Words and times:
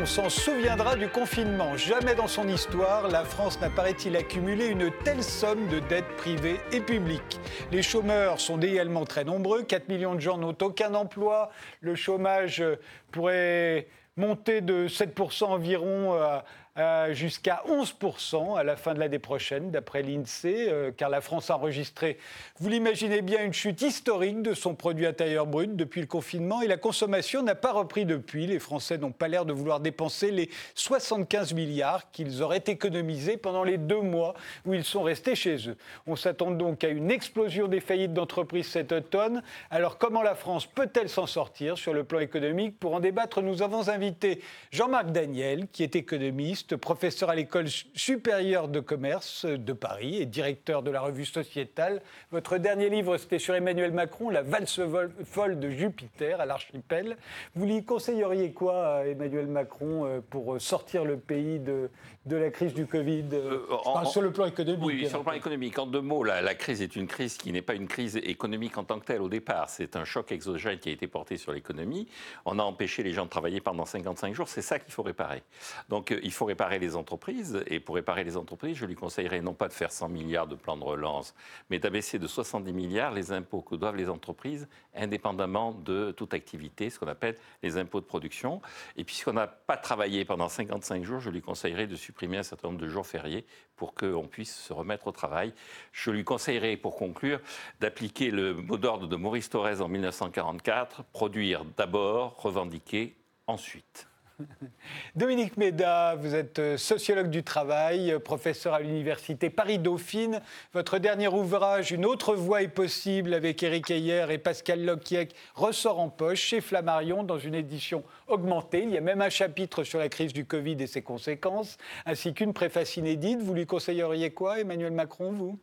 On 0.00 0.06
s'en 0.06 0.28
souviendra 0.28 0.94
du 0.94 1.08
confinement. 1.08 1.76
Jamais 1.76 2.14
dans 2.14 2.28
son 2.28 2.46
histoire, 2.46 3.08
la 3.08 3.24
France 3.24 3.60
n'a, 3.60 3.68
paraît-il, 3.68 4.16
accumulé 4.16 4.68
une 4.68 4.92
telle 5.02 5.24
somme 5.24 5.66
de 5.66 5.80
dettes 5.80 6.16
privées 6.16 6.60
et 6.70 6.80
publiques. 6.80 7.40
Les 7.72 7.82
chômeurs 7.82 8.38
sont 8.38 8.60
également 8.60 9.04
très 9.04 9.24
nombreux. 9.24 9.64
4 9.64 9.88
millions 9.88 10.14
de 10.14 10.20
gens 10.20 10.38
n'ont 10.38 10.56
aucun 10.62 10.94
emploi. 10.94 11.50
Le 11.80 11.96
chômage 11.96 12.62
pourrait 13.10 13.88
monter 14.16 14.60
de 14.60 14.86
7% 14.86 15.46
environ 15.46 16.12
à 16.14 16.44
euh, 16.78 17.12
jusqu'à 17.12 17.62
11% 17.68 18.56
à 18.56 18.62
la 18.62 18.76
fin 18.76 18.94
de 18.94 19.00
l'année 19.00 19.18
prochaine, 19.18 19.72
d'après 19.72 20.02
l'INSEE, 20.02 20.68
euh, 20.68 20.90
car 20.96 21.10
la 21.10 21.20
France 21.20 21.50
a 21.50 21.56
enregistré, 21.56 22.18
vous 22.60 22.68
l'imaginez 22.68 23.20
bien, 23.20 23.44
une 23.44 23.52
chute 23.52 23.82
historique 23.82 24.42
de 24.42 24.54
son 24.54 24.76
produit 24.76 25.06
intérieur 25.06 25.46
brut 25.46 25.74
depuis 25.74 26.00
le 26.00 26.06
confinement 26.06 26.62
et 26.62 26.68
la 26.68 26.76
consommation 26.76 27.42
n'a 27.42 27.56
pas 27.56 27.72
repris 27.72 28.04
depuis. 28.04 28.46
Les 28.46 28.60
Français 28.60 28.96
n'ont 28.96 29.10
pas 29.10 29.26
l'air 29.26 29.44
de 29.44 29.52
vouloir 29.52 29.80
dépenser 29.80 30.30
les 30.30 30.50
75 30.76 31.52
milliards 31.52 32.12
qu'ils 32.12 32.42
auraient 32.42 32.62
économisés 32.66 33.36
pendant 33.36 33.64
les 33.64 33.78
deux 33.78 34.00
mois 34.00 34.34
où 34.64 34.72
ils 34.72 34.84
sont 34.84 35.02
restés 35.02 35.34
chez 35.34 35.68
eux. 35.68 35.76
On 36.06 36.14
s'attend 36.14 36.52
donc 36.52 36.84
à 36.84 36.88
une 36.88 37.10
explosion 37.10 37.66
des 37.66 37.80
faillites 37.80 38.12
d'entreprises 38.12 38.68
cet 38.68 38.92
automne. 38.92 39.42
Alors 39.70 39.98
comment 39.98 40.22
la 40.22 40.36
France 40.36 40.66
peut-elle 40.66 41.08
s'en 41.08 41.26
sortir 41.26 41.76
sur 41.76 41.92
le 41.92 42.04
plan 42.04 42.20
économique? 42.20 42.78
Pour 42.78 42.94
en 42.94 43.00
débattre, 43.00 43.42
nous 43.42 43.62
avons 43.62 43.88
invité 43.88 44.40
Jean-Marc 44.70 45.10
Daniel, 45.10 45.66
qui 45.72 45.82
est 45.82 45.96
économiste 45.96 46.67
professeur 46.76 47.30
à 47.30 47.34
l'école 47.34 47.66
supérieure 47.94 48.68
de 48.68 48.80
commerce 48.80 49.46
de 49.46 49.72
Paris 49.72 50.20
et 50.20 50.26
directeur 50.26 50.82
de 50.82 50.90
la 50.90 51.00
revue 51.00 51.24
Sociétale. 51.24 52.02
Votre 52.30 52.58
dernier 52.58 52.90
livre, 52.90 53.16
c'était 53.16 53.38
sur 53.38 53.54
Emmanuel 53.54 53.92
Macron, 53.92 54.28
La 54.28 54.42
valse 54.42 54.80
folle 55.24 55.58
de 55.58 55.70
Jupiter 55.70 56.40
à 56.40 56.46
l'archipel. 56.46 57.16
Vous 57.54 57.66
lui 57.66 57.84
conseilleriez 57.84 58.52
quoi 58.52 58.98
à 58.98 59.04
Emmanuel 59.06 59.46
Macron 59.46 60.04
euh, 60.04 60.20
pour 60.20 60.60
sortir 60.60 61.04
le 61.04 61.16
pays 61.16 61.58
de, 61.58 61.90
de 62.26 62.36
la 62.36 62.50
crise 62.50 62.74
du 62.74 62.86
Covid 62.86 63.24
euh, 63.32 63.66
euh, 63.70 64.04
Sur 64.04 64.22
le 64.22 64.32
plan 64.32 64.46
économique. 64.46 64.84
Oui, 64.84 65.08
sur 65.08 65.18
le 65.18 65.24
plan 65.24 65.32
économique. 65.32 65.78
En 65.78 65.86
deux 65.86 66.00
mots, 66.00 66.24
la, 66.24 66.42
la 66.42 66.54
crise 66.54 66.82
est 66.82 66.96
une 66.96 67.06
crise 67.06 67.36
qui 67.36 67.52
n'est 67.52 67.62
pas 67.62 67.74
une 67.74 67.88
crise 67.88 68.16
économique 68.16 68.76
en 68.76 68.84
tant 68.84 68.98
que 68.98 69.06
telle 69.06 69.22
au 69.22 69.28
départ. 69.28 69.70
C'est 69.70 69.96
un 69.96 70.04
choc 70.04 70.32
exogène 70.32 70.78
qui 70.78 70.90
a 70.90 70.92
été 70.92 71.06
porté 71.06 71.36
sur 71.36 71.52
l'économie. 71.52 72.08
On 72.44 72.58
a 72.58 72.62
empêché 72.62 73.02
les 73.02 73.12
gens 73.12 73.24
de 73.24 73.30
travailler 73.30 73.60
pendant 73.60 73.84
55 73.84 74.34
jours. 74.34 74.48
C'est 74.48 74.62
ça 74.62 74.78
qu'il 74.78 74.92
faut 74.92 75.02
réparer. 75.02 75.42
Donc 75.88 76.14
il 76.22 76.32
faut 76.32 76.44
réparer 76.44 76.57
réparer 76.58 76.80
les 76.80 76.96
entreprises. 76.96 77.62
Et 77.68 77.78
pour 77.78 77.94
réparer 77.94 78.24
les 78.24 78.36
entreprises, 78.36 78.76
je 78.76 78.84
lui 78.84 78.96
conseillerais 78.96 79.40
non 79.40 79.54
pas 79.54 79.68
de 79.68 79.72
faire 79.72 79.92
100 79.92 80.08
milliards 80.08 80.48
de 80.48 80.56
plans 80.56 80.76
de 80.76 80.82
relance, 80.82 81.32
mais 81.70 81.78
d'abaisser 81.78 82.18
de 82.18 82.26
70 82.26 82.72
milliards 82.72 83.12
les 83.12 83.30
impôts 83.30 83.62
que 83.62 83.76
doivent 83.76 83.94
les 83.94 84.08
entreprises, 84.08 84.66
indépendamment 84.92 85.70
de 85.70 86.10
toute 86.10 86.34
activité, 86.34 86.90
ce 86.90 86.98
qu'on 86.98 87.06
appelle 87.06 87.36
les 87.62 87.76
impôts 87.76 88.00
de 88.00 88.06
production. 88.06 88.60
Et 88.96 89.04
puisqu'on 89.04 89.34
n'a 89.34 89.46
pas 89.46 89.76
travaillé 89.76 90.24
pendant 90.24 90.48
55 90.48 91.04
jours, 91.04 91.20
je 91.20 91.30
lui 91.30 91.42
conseillerais 91.42 91.86
de 91.86 91.94
supprimer 91.94 92.38
un 92.38 92.42
certain 92.42 92.68
nombre 92.68 92.80
de 92.80 92.88
jours 92.88 93.06
fériés 93.06 93.46
pour 93.76 93.94
qu'on 93.94 94.26
puisse 94.26 94.56
se 94.56 94.72
remettre 94.72 95.06
au 95.06 95.12
travail. 95.12 95.54
Je 95.92 96.10
lui 96.10 96.24
conseillerais, 96.24 96.76
pour 96.76 96.96
conclure, 96.96 97.40
d'appliquer 97.78 98.32
le 98.32 98.54
mot 98.54 98.78
d'ordre 98.78 99.06
de 99.06 99.14
Maurice 99.14 99.48
Thorez 99.48 99.80
en 99.80 99.86
1944, 99.86 101.04
produire 101.04 101.64
d'abord, 101.76 102.34
revendiquer 102.42 103.14
ensuite. 103.46 104.08
Dominique 105.16 105.56
Méda, 105.56 106.14
vous 106.16 106.34
êtes 106.34 106.58
euh, 106.58 106.76
sociologue 106.76 107.30
du 107.30 107.42
travail, 107.42 108.12
euh, 108.12 108.18
professeur 108.18 108.74
à 108.74 108.80
l'université 108.80 109.50
Paris-Dauphine. 109.50 110.40
Votre 110.72 110.98
dernier 110.98 111.28
ouvrage, 111.28 111.92
Une 111.92 112.06
autre 112.06 112.34
voie 112.34 112.62
est 112.62 112.68
possible, 112.68 113.34
avec 113.34 113.62
Éric 113.62 113.90
Heyer 113.90 114.26
et 114.30 114.38
Pascal 114.38 114.84
Locquiec, 114.84 115.34
ressort 115.54 115.98
en 115.98 116.08
poche 116.08 116.40
chez 116.40 116.60
Flammarion 116.60 117.24
dans 117.24 117.38
une 117.38 117.54
édition 117.54 118.04
augmentée. 118.28 118.82
Il 118.84 118.90
y 118.90 118.98
a 118.98 119.00
même 119.00 119.22
un 119.22 119.30
chapitre 119.30 119.84
sur 119.84 119.98
la 119.98 120.08
crise 120.08 120.32
du 120.32 120.44
Covid 120.44 120.76
et 120.80 120.86
ses 120.86 121.02
conséquences, 121.02 121.76
ainsi 122.06 122.32
qu'une 122.32 122.52
préface 122.52 122.96
inédite. 122.96 123.40
Vous 123.40 123.54
lui 123.54 123.66
conseilleriez 123.66 124.30
quoi, 124.30 124.60
Emmanuel 124.60 124.92
Macron, 124.92 125.32
vous? 125.32 125.58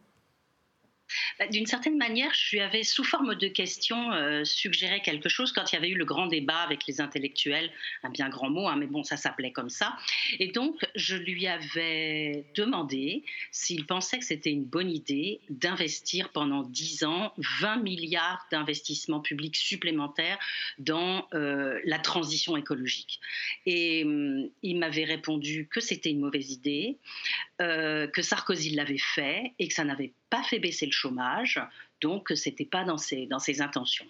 Bah, 1.40 1.48
d'une 1.48 1.66
certaine 1.66 1.98
manière, 1.98 2.32
je 2.34 2.56
lui 2.56 2.62
avais, 2.62 2.84
sous 2.84 3.04
forme 3.04 3.36
de 3.36 3.48
question, 3.48 4.12
euh, 4.14 4.44
suggéré 4.44 5.02
quelque 5.02 5.30
chose 5.30 5.52
quand 5.52 5.72
il 5.72 5.76
y 5.76 5.78
avait 5.78 5.90
eu 5.90 5.96
le 5.96 6.06
grand 6.06 6.28
débat 6.28 6.58
avec 6.58 6.88
les 6.88 7.02
intellectuels, 7.02 7.72
un 8.04 8.10
bien 8.10 8.30
grand 8.30 8.50
mot, 8.50 8.68
hein, 8.68 8.76
mais 8.78 8.88
bon, 8.88 9.04
ça 9.04 9.18
s'appelait 9.18 9.52
comme 9.52 9.70
ça. 9.70 9.96
Et 10.40 10.48
donc, 10.48 10.86
je 10.96 11.16
lui 11.16 11.48
avais 11.48 12.46
demandé 12.56 13.24
s'il 13.52 13.86
pensait 13.86 14.20
que 14.20 14.26
c'était 14.26 14.52
une 14.52 14.66
bonne 14.66 14.90
idée 14.90 15.42
d'investir 15.50 16.30
pendant 16.30 16.64
10 16.64 17.04
ans 17.04 17.34
20 17.60 17.78
milliards 17.78 18.46
d'investissements 18.52 19.20
publics 19.20 19.56
supplémentaires 19.56 20.40
dans 20.78 21.28
euh, 21.34 21.80
la 21.86 22.00
transition 22.00 22.58
écologique. 22.58 23.20
Et 23.66 24.04
hum, 24.04 24.50
il 24.62 24.78
m'avait 24.80 25.06
répondu 25.06 25.68
que 25.70 25.80
c'était 25.80 26.12
une 26.12 26.20
mauvaise 26.20 26.52
idée, 26.52 26.98
euh, 27.62 28.08
que 28.08 28.22
Sarkozy 28.22 28.72
l'avait 28.72 28.98
fait 28.98 29.54
et 29.60 29.68
que 29.68 29.74
ça 29.74 29.84
n'avait 29.84 30.14
pas 30.36 30.44
fait 30.44 30.60
baisser 30.60 30.86
le 30.86 30.92
chômage, 30.92 31.62
donc 32.02 32.30
ce 32.36 32.50
n'était 32.50 32.66
pas 32.66 32.84
dans 32.84 32.98
ses, 32.98 33.26
dans 33.26 33.40
ses 33.40 33.62
intentions. 33.62 34.08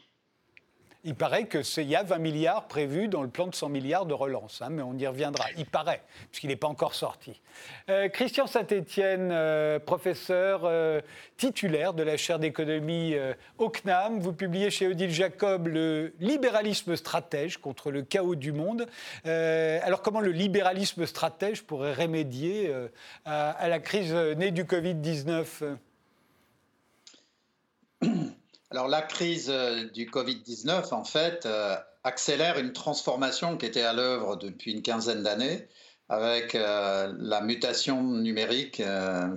Il 1.08 1.14
paraît 1.14 1.48
qu'il 1.48 1.84
y 1.84 1.96
a 1.96 2.02
20 2.02 2.18
milliards 2.18 2.68
prévus 2.68 3.08
dans 3.08 3.22
le 3.22 3.30
plan 3.30 3.46
de 3.46 3.54
100 3.54 3.70
milliards 3.70 4.08
de 4.08 4.16
relance, 4.16 4.64
hein, 4.64 4.70
mais 4.72 4.82
on 4.82 4.98
y 4.98 5.06
reviendra. 5.06 5.46
Il 5.56 5.68
paraît, 5.68 6.02
puisqu'il 6.32 6.48
n'est 6.48 6.56
pas 6.56 6.68
encore 6.68 6.96
sorti. 6.96 7.40
Euh, 7.92 8.10
Christian 8.10 8.48
Saint-Etienne, 8.48 9.30
euh, 9.32 9.78
professeur 9.78 10.62
euh, 10.64 11.02
titulaire 11.38 11.94
de 11.94 12.02
la 12.02 12.18
chaire 12.18 12.40
d'économie 12.40 13.14
au 13.60 13.70
CNAM, 13.70 14.20
vous 14.20 14.34
publiez 14.34 14.72
chez 14.72 14.88
Odile 14.88 15.12
Jacob 15.12 15.68
le 15.68 16.16
libéralisme 16.20 16.96
stratège 16.96 17.58
contre 17.58 17.92
le 17.92 18.02
chaos 18.02 18.34
du 18.34 18.52
monde. 18.52 18.88
alors 19.26 20.02
comment 20.02 20.22
le 20.22 20.32
libéralisme 20.32 21.06
stratège 21.06 21.62
pourrait 21.62 21.94
remédier 21.94 22.74
à, 23.26 23.68
la 23.68 23.80
crise 23.80 24.14
née 24.14 24.50
du 24.50 24.64
Covid-19 24.64 25.78
alors 28.72 28.88
la 28.88 29.02
crise 29.02 29.50
euh, 29.50 29.90
du 29.92 30.10
Covid-19, 30.10 30.94
en 30.94 31.04
fait, 31.04 31.46
euh, 31.46 31.76
accélère 32.04 32.58
une 32.58 32.74
transformation 32.74 33.58
qui 33.58 33.66
était 33.66 33.84
à 33.84 33.94
l'œuvre 33.94 34.36
depuis 34.36 34.74
une 34.74 34.82
quinzaine 34.82 35.24
d'années 35.24 35.68
avec 36.08 36.54
euh, 36.54 37.12
la 37.18 37.42
mutation 37.42 38.04
numérique 38.04 38.80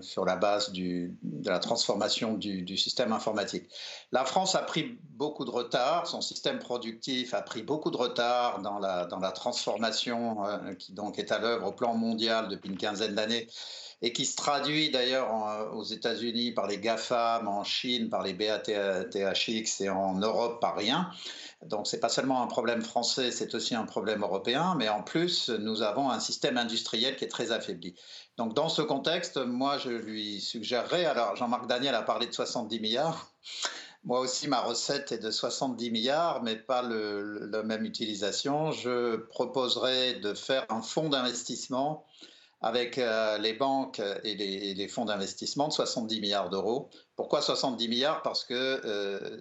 sur 0.03 0.27
la 0.27 0.37
base 0.37 0.71
de 0.71 1.11
la 1.47 1.61
transformation 1.61 2.35
du, 2.35 2.77
système 2.77 3.13
informatique. 3.13 3.71
La 4.13 4.27
France 4.27 4.55
a 4.55 4.61
pris 4.61 4.99
beaucoup 5.03 5.47
de 5.47 5.51
retard, 5.51 6.07
son 6.07 6.21
système 6.21 6.59
productif 6.59 7.33
a 7.33 7.41
pris 7.41 7.63
beaucoup 7.63 7.91
de 7.91 7.97
retard 7.97 8.61
dans 8.61 8.79
la, 8.79 9.07
dans 9.07 9.19
la 9.19 9.33
transformation 9.33 10.43
qui 10.79 10.93
donc 10.93 11.19
est 11.19 11.33
à 11.33 11.39
l'œuvre 11.39 11.69
au 11.69 11.73
plan 11.73 11.95
mondial 11.95 12.49
depuis 12.49 12.69
une 12.69 12.77
quinzaine 12.77 13.15
d'années 13.15 13.47
et 14.01 14.13
qui 14.13 14.27
se 14.27 14.37
traduit 14.37 14.91
d'ailleurs 14.91 15.75
aux 15.75 15.83
États-Unis 15.83 16.53
par 16.53 16.67
les 16.67 16.79
GAFAM, 16.79 17.49
en 17.49 17.65
Chine 17.65 18.09
par 18.09 18.23
les 18.23 18.33
BATHX 18.33 19.81
et 19.81 19.89
en 19.89 20.15
Europe 20.15 20.61
par 20.61 20.77
rien. 20.77 21.11
Donc 21.67 21.89
c'est 21.89 21.99
pas 21.99 22.09
seulement 22.09 22.43
un 22.43 22.47
problème 22.47 22.83
français, 22.83 23.33
c'est 23.33 23.55
aussi 23.55 23.75
un 23.75 23.85
problème 23.85 24.23
européen, 24.23 24.77
mais 24.79 24.89
en 24.89 25.03
plus 25.03 25.51
nous 25.51 25.83
avons 25.83 26.11
un 26.11 26.21
système 26.21 26.57
industriel 26.57 27.17
qui 27.17 27.25
est 27.25 27.29
très 27.29 27.51
affaibli. 27.51 27.97
Donc 28.37 28.55
dans 28.55 28.69
ce 28.69 28.83
contexte, 28.83 29.37
moi 29.37 29.79
je 29.79 29.91
lui 29.91 30.41
suggérerais, 30.41 31.05
alors 31.05 31.35
Jean-Marc 31.35 31.67
Daniel 31.67 31.97
a 31.97 32.03
parlé 32.03 32.27
de 32.27 32.33
70 32.33 32.79
milliards. 32.79 33.33
Moi 34.05 34.21
aussi, 34.21 34.47
ma 34.47 34.61
recette 34.61 35.11
est 35.11 35.19
de 35.19 35.31
70 35.33 35.91
milliards, 35.91 36.43
mais 36.45 36.55
pas 36.55 36.83
le, 36.83 37.49
la 37.51 37.65
même 37.65 37.85
utilisation. 37.85 38.71
Je 38.71 39.17
proposerais 39.17 40.15
de 40.15 40.35
faire 40.35 40.65
un 40.69 40.83
fonds 40.83 41.09
d'investissement 41.09 42.07
avec 42.61 42.99
euh, 42.99 43.39
les 43.39 43.53
banques 43.53 44.03
et 44.25 44.35
les, 44.35 44.89
fonds 44.89 45.05
d'investissement 45.05 45.69
de 45.69 45.73
70 45.73 46.21
milliards 46.21 46.51
d'euros. 46.51 46.91
Pourquoi 47.15 47.41
70 47.41 47.89
milliards? 47.89 48.23
Parce 48.23 48.45
que 48.45 48.55
euh, 48.55 49.41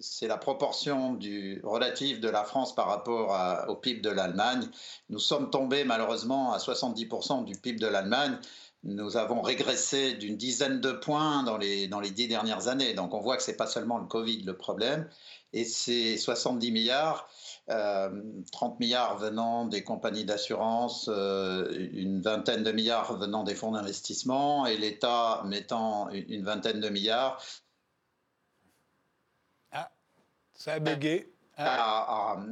c'est 0.00 0.28
la 0.28 0.36
proportion 0.36 1.18
relative 1.62 2.20
de 2.20 2.28
la 2.28 2.44
France 2.44 2.74
par 2.74 2.88
rapport 2.88 3.34
au 3.68 3.76
PIB 3.76 4.00
de 4.00 4.10
l'Allemagne. 4.10 4.68
Nous 5.08 5.18
sommes 5.18 5.50
tombés 5.50 5.84
malheureusement 5.84 6.52
à 6.52 6.58
70% 6.58 7.44
du 7.44 7.54
PIB 7.54 7.78
de 7.78 7.86
l'Allemagne. 7.86 8.38
Nous 8.84 9.16
avons 9.16 9.40
régressé 9.40 10.14
d'une 10.14 10.36
dizaine 10.36 10.80
de 10.80 10.92
points 10.92 11.42
dans 11.42 11.56
les, 11.56 11.88
dans 11.88 12.00
les 12.00 12.10
dix 12.10 12.28
dernières 12.28 12.68
années. 12.68 12.94
Donc 12.94 13.12
on 13.12 13.20
voit 13.20 13.36
que 13.36 13.42
ce 13.42 13.50
n'est 13.50 13.56
pas 13.56 13.66
seulement 13.66 13.98
le 13.98 14.06
Covid 14.06 14.42
le 14.42 14.56
problème. 14.56 15.08
Et 15.52 15.64
ces 15.64 16.16
70 16.16 16.70
milliards, 16.70 17.28
30 17.68 17.74
euh, 17.74 18.76
milliards 18.80 19.18
venant 19.18 19.66
des 19.66 19.84
compagnies 19.84 20.24
d'assurance, 20.24 21.08
euh, 21.12 21.88
une 21.92 22.22
vingtaine 22.22 22.62
de 22.62 22.72
milliards 22.72 23.14
venant 23.16 23.44
des 23.44 23.54
fonds 23.54 23.72
d'investissement 23.72 24.64
et 24.66 24.76
l'État 24.78 25.42
mettant 25.44 26.08
une 26.10 26.44
vingtaine 26.44 26.80
de 26.80 26.88
milliards. 26.88 27.42
Ah, 29.72 29.90
ça 30.54 30.74
a 30.74 30.78
bugué. 30.78 31.30
Ah. 31.56 32.36
À, 32.36 32.46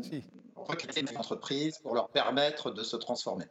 recruter 0.56 1.00
une 1.00 1.16
entreprise 1.16 1.78
pour 1.78 1.94
leur 1.94 2.08
permettre 2.08 2.70
de 2.70 2.82
se 2.82 2.96
transformer. 2.96 3.44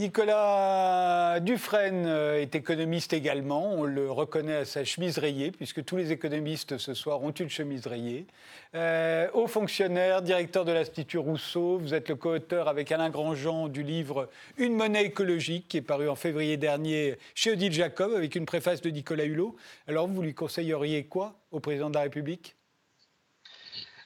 Nicolas 0.00 1.40
Dufresne 1.40 2.06
euh, 2.06 2.40
est 2.40 2.54
économiste 2.54 3.12
également. 3.12 3.74
On 3.74 3.84
le 3.84 4.10
reconnaît 4.10 4.56
à 4.56 4.64
sa 4.64 4.82
chemise 4.82 5.18
rayée, 5.18 5.50
puisque 5.50 5.84
tous 5.84 5.98
les 5.98 6.10
économistes 6.10 6.78
ce 6.78 6.94
soir 6.94 7.22
ont 7.22 7.32
une 7.32 7.50
chemise 7.50 7.86
rayée. 7.86 8.24
Euh, 8.74 9.28
haut 9.34 9.46
fonctionnaire, 9.46 10.22
directeur 10.22 10.64
de 10.64 10.72
l'Institut 10.72 11.18
Rousseau. 11.18 11.76
Vous 11.76 11.92
êtes 11.92 12.08
le 12.08 12.14
co-auteur 12.14 12.66
avec 12.66 12.90
Alain 12.92 13.10
Grandjean 13.10 13.68
du 13.68 13.82
livre 13.82 14.30
Une 14.56 14.74
monnaie 14.74 15.04
écologique, 15.04 15.68
qui 15.68 15.76
est 15.76 15.82
paru 15.82 16.08
en 16.08 16.16
février 16.16 16.56
dernier 16.56 17.18
chez 17.34 17.52
Odile 17.52 17.72
Jacob, 17.74 18.14
avec 18.14 18.34
une 18.36 18.46
préface 18.46 18.80
de 18.80 18.88
Nicolas 18.88 19.24
Hulot. 19.24 19.54
Alors, 19.86 20.08
vous 20.08 20.22
lui 20.22 20.32
conseilleriez 20.32 21.04
quoi 21.04 21.34
au 21.50 21.60
président 21.60 21.90
de 21.90 21.96
la 21.96 22.02
République? 22.02 22.56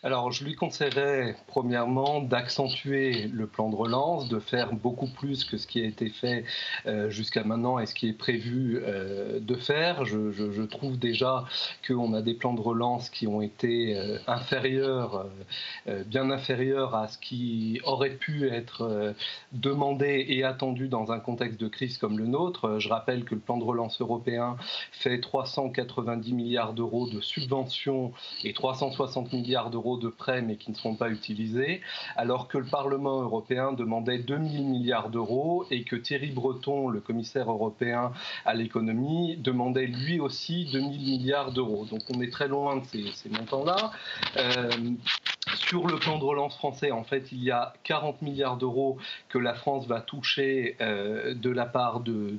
Alors, 0.04 0.30
je 0.32 0.44
lui 0.44 0.54
conseillerais, 0.54 1.34
premièrement, 1.46 2.20
d'accentuer 2.20 3.26
le 3.28 3.46
plan 3.46 3.70
de 3.70 3.74
relance, 3.74 4.28
de 4.28 4.38
faire 4.38 4.74
beaucoup 4.74 5.06
plus 5.06 5.44
que 5.44 5.56
ce 5.56 5.66
qui 5.66 5.80
a 5.80 5.86
été 5.86 6.10
fait 6.10 6.44
euh, 6.84 7.08
jusqu'à 7.08 7.42
maintenant 7.42 7.78
et 7.78 7.86
ce 7.86 7.94
qui 7.94 8.10
est 8.10 8.12
prévu 8.12 8.82
euh, 8.82 9.40
de 9.40 9.54
faire. 9.54 10.04
Je, 10.04 10.62
trouve 10.64 10.98
déjà 10.98 11.46
qu'on 11.86 12.12
a 12.12 12.20
des 12.20 12.34
plans 12.34 12.52
de 12.52 12.60
relance 12.60 13.08
qui 13.08 13.26
ont 13.26 13.40
été 13.40 13.96
euh, 13.96 14.18
inférieurs, 14.26 15.26
bien 16.06 16.30
inférieurs 16.30 16.94
à 16.94 17.08
ce 17.08 17.16
qui 17.16 17.80
aurait 17.84 18.16
pu 18.16 18.48
être 18.50 19.14
demandé 19.52 20.26
et 20.28 20.44
attendu 20.44 20.88
dans 20.88 21.12
un 21.12 21.18
contexte 21.18 21.58
de 21.58 21.68
crise 21.68 21.96
comme 21.96 22.18
le 22.18 22.26
nôtre. 22.26 22.78
Je 22.78 22.90
rappelle 22.90 23.24
que 23.24 23.34
le 23.34 23.40
plan 23.40 23.56
de 23.56 23.64
relance 23.64 24.02
européen 24.02 24.56
fait 24.92 25.20
390 25.20 26.32
milliards 26.34 26.74
d'euros 26.74 27.08
de 27.08 27.22
subventions 27.22 28.12
et 28.42 28.52
360 28.52 29.32
milliards 29.32 29.70
d'euros 29.70 29.94
de 29.99 30.08
prêts 30.08 30.43
mais 30.43 30.56
qui 30.56 30.70
ne 30.70 30.76
seront 30.76 30.94
pas 30.94 31.11
utilisés, 31.11 31.81
alors 32.17 32.49
que 32.49 32.58
le 32.58 32.64
Parlement 32.64 33.23
européen 33.23 33.73
demandait 33.73 34.19
2000 34.19 34.67
milliards 34.67 35.11
d'euros 35.11 35.67
et 35.70 35.85
que 35.85 35.96
Thierry 35.96 36.31
Breton, 36.31 36.88
le 36.88 37.00
commissaire 37.00 37.50
européen 37.50 38.12
à 38.44 38.55
l'économie, 38.55 39.37
demandait 39.37 39.87
lui 39.87 40.20
aussi 40.20 40.69
2000 40.73 41.00
milliards 41.00 41.52
d'euros. 41.52 41.85
Donc 41.85 42.00
on 42.14 42.20
est 42.20 42.32
très 42.32 42.49
loin 42.49 42.76
de 42.76 42.85
ces, 42.85 43.29
montants-là. 43.31 43.93
Euh, 44.37 44.70
sur 45.54 45.86
le 45.86 45.98
plan 45.98 46.18
de 46.18 46.24
relance 46.24 46.56
français, 46.56 46.90
en 46.90 47.04
fait, 47.04 47.30
il 47.32 47.42
y 47.42 47.50
a 47.50 47.72
40 47.84 48.22
milliards 48.22 48.56
d'euros 48.56 48.98
que 49.28 49.38
la 49.38 49.54
France 49.54 49.86
va 49.86 50.00
toucher 50.00 50.76
euh, 50.80 51.34
de 51.34 51.50
la 51.50 51.66
part 51.66 52.00
de, 52.00 52.38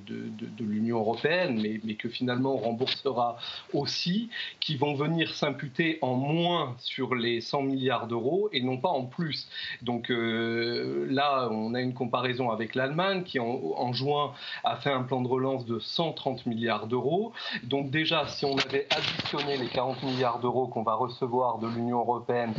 l'Union 0.59 1.00
européenne, 1.00 1.62
mais, 1.62 1.95
que 1.95 2.09
finalement 2.09 2.56
on 2.56 2.57
remboursera 2.57 3.38
aussi, 3.73 4.29
qui 4.59 4.75
vont 4.75 4.95
venir 4.95 5.33
s'imputer 5.33 6.00
en 6.01 6.15
moins 6.15 6.75
sur 6.79 7.15
les 7.15 7.41
100 7.41 7.63
milliards 7.63 8.07
d'euros 8.07 8.50
et 8.51 8.62
non 8.62 8.77
pas 8.77 8.89
en 8.89 9.06
plus. 9.06 9.47
Donc 9.81 10.11
euh, 10.11 11.07
là, 11.09 11.47
on 11.51 11.73
a 11.73 11.81
une 11.81 11.94
comparaison 11.94 12.51
avec 12.51 12.75
l'Allemagne 12.75 13.23
qui 13.23 13.39
en, 13.39 13.94
juin 13.94 14.33
a 14.63 14.75
fait 14.77 14.91
un 14.91 15.03
plan 15.03 15.21
de 15.21 15.27
relance 15.27 15.65
de 15.65 15.79
130 15.79 16.45
milliards 16.45 16.88
d'euros. 16.88 17.31
Donc 17.63 17.91
déjà, 17.91 18.27
si 18.27 18.45
on 18.45 18.57
avait 18.57 18.88
additionné 18.89 19.57
les 19.57 19.68
40 19.68 20.03
milliards 20.03 20.39
d'euros 20.39 20.68
qu'on 20.68 20.83
va 20.83 20.95
recevoir 20.95 21.59
de 21.59 21.68
l'Union 21.68 22.00
européenne 22.00 22.53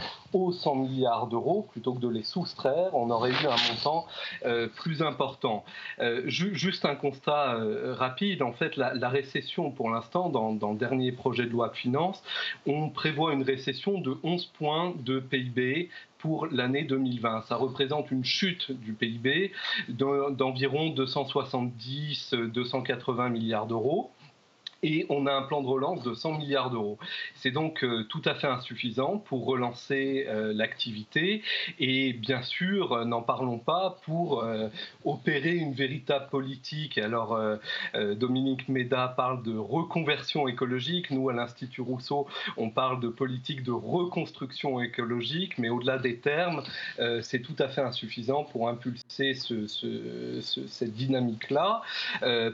aux 0.47 0.53
100 0.53 0.75
milliards 0.77 1.27
d'euros, 1.27 1.67
plutôt 1.73 1.95
que 1.95 2.01
de 2.01 2.09
les 2.09 2.23
soustraire, 2.23 2.95
on 2.95 3.11
aurait 3.11 3.31
eu 3.31 3.47
un 3.47 3.73
montant 3.73 4.07
euh, 4.45 4.69
plus 4.69 5.03
important. 5.03 5.65
Euh, 5.99 6.23
juste 6.27 6.85
un 6.85 6.95
constat 6.95 7.59
rapide, 7.95 8.43
en 8.43 8.53
fait, 8.53 8.77
la, 8.77 9.09
récession 9.09 9.71
pour 9.71 9.91
l'instant, 9.91 10.29
dans, 10.29 10.53
dans 10.53 10.73
le 10.73 10.79
dernier 10.79 11.13
projet 11.13 11.45
de 11.45 11.51
loi 11.51 11.69
de 11.69 11.77
finances, 11.77 12.23
on 12.67 12.89
prévoit 12.89 13.33
une 13.33 13.43
récession 13.43 14.01
de 14.01 14.17
11 14.23 14.47
points 14.47 14.95
de 14.99 15.21
PIB 15.21 15.91
pour 16.19 16.47
l'année 16.47 16.85
2020. 16.85 17.43
Ça 17.43 17.57
représente 17.57 18.11
une 18.11 18.25
chute 18.25 18.73
du 18.73 18.95
PIB 18.95 19.53
d'environ 19.89 20.95
270-280 20.95 23.31
milliards 23.31 23.67
d'euros 23.67 24.11
et 24.82 25.06
on 25.08 25.26
a 25.26 25.32
un 25.32 25.43
plan 25.43 25.62
de 25.62 25.67
relance 25.67 26.02
de 26.02 26.14
100 26.14 26.38
milliards 26.38 26.70
d'euros. 26.70 26.99
C'est 27.34 27.50
donc 27.50 27.82
euh, 27.82 28.05
tout 28.05 28.23
à 28.25 28.34
fait 28.34 28.46
insuffisant 28.46 29.19
pour 29.19 29.46
relancer 29.46 30.26
euh, 30.28 30.52
l'activité 30.52 31.43
et 31.78 32.12
bien 32.12 32.43
sûr, 32.43 32.93
euh, 32.93 33.05
n'en 33.05 33.23
parlons 33.23 33.58
pas 33.58 33.99
pour 34.05 34.44
opérer 35.05 35.55
une 35.56 35.75
véritable 35.75 36.28
politique. 36.28 36.99
Alors 36.99 37.38
Dominique 37.94 38.69
Méda 38.69 39.08
parle 39.08 39.43
de 39.43 39.56
reconversion 39.56 40.49
écologique, 40.49 41.11
nous 41.11 41.28
à 41.28 41.32
l'Institut 41.32 41.81
Rousseau, 41.81 42.26
on 42.56 42.70
parle 42.70 43.00
de 43.00 43.08
politique 43.08 43.62
de 43.62 43.73
reconstruction 43.73 44.81
écologique, 44.81 45.58
mais 45.58 45.69
au-delà 45.69 45.99
des 45.99 46.19
termes, 46.19 46.62
c'est 47.23 47.40
tout 47.40 47.56
à 47.58 47.69
fait 47.69 47.81
insuffisant 47.81 48.44
pour 48.44 48.69
impulser 48.69 49.34
cette 49.34 50.93
dynamique-là. 50.93 51.82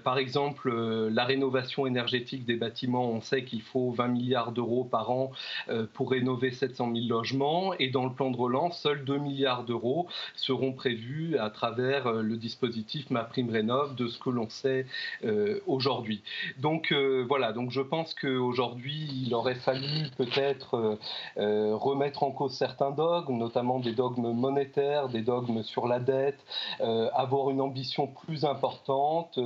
par 0.04 0.18
exemple, 0.18 0.72
la 1.08 1.24
rénovation 1.24 1.86
énergétique 1.86 2.11
des 2.20 2.56
bâtiments, 2.56 3.10
on 3.10 3.20
sait 3.20 3.44
qu'il 3.44 3.62
faut 3.62 3.90
20 3.90 4.08
milliards 4.08 4.52
d'euros 4.52 4.84
par 4.84 5.10
an 5.10 5.32
euh, 5.68 5.86
pour 5.92 6.10
rénover 6.10 6.52
700 6.52 6.92
000 6.94 7.06
logements. 7.08 7.74
Et 7.78 7.88
dans 7.88 8.04
le 8.04 8.12
plan 8.12 8.30
de 8.30 8.36
relance, 8.36 8.80
seuls 8.80 9.04
2 9.04 9.18
milliards 9.18 9.64
d'euros 9.64 10.06
seront 10.34 10.72
prévus 10.72 11.36
à 11.38 11.50
travers 11.50 12.06
euh, 12.06 12.22
le 12.22 12.36
dispositif 12.36 13.10
Ma 13.10 13.24
Prime 13.24 13.50
Rénov 13.50 13.94
de 13.94 14.08
ce 14.08 14.18
que 14.18 14.30
l'on 14.30 14.48
sait 14.48 14.86
euh, 15.24 15.60
aujourd'hui. 15.66 16.22
Donc 16.58 16.92
voilà, 17.28 17.52
donc 17.52 17.70
je 17.70 17.80
pense 17.80 18.14
qu'aujourd'hui, 18.14 19.08
il 19.24 19.34
aurait 19.34 19.54
fallu 19.54 20.08
peut-être 20.16 20.98
remettre 21.36 22.22
en 22.22 22.30
cause 22.30 22.52
certains 22.52 22.90
dogmes, 22.90 23.38
notamment 23.38 23.78
des 23.78 23.92
dogmes 23.92 24.32
monétaires, 24.32 25.08
des 25.08 25.22
dogmes 25.22 25.62
sur 25.62 25.86
la 25.86 26.00
dette, 26.00 26.38
avoir 26.80 27.50
une 27.50 27.60
ambition 27.60 28.06
plus 28.06 28.44
importante, 28.44 29.38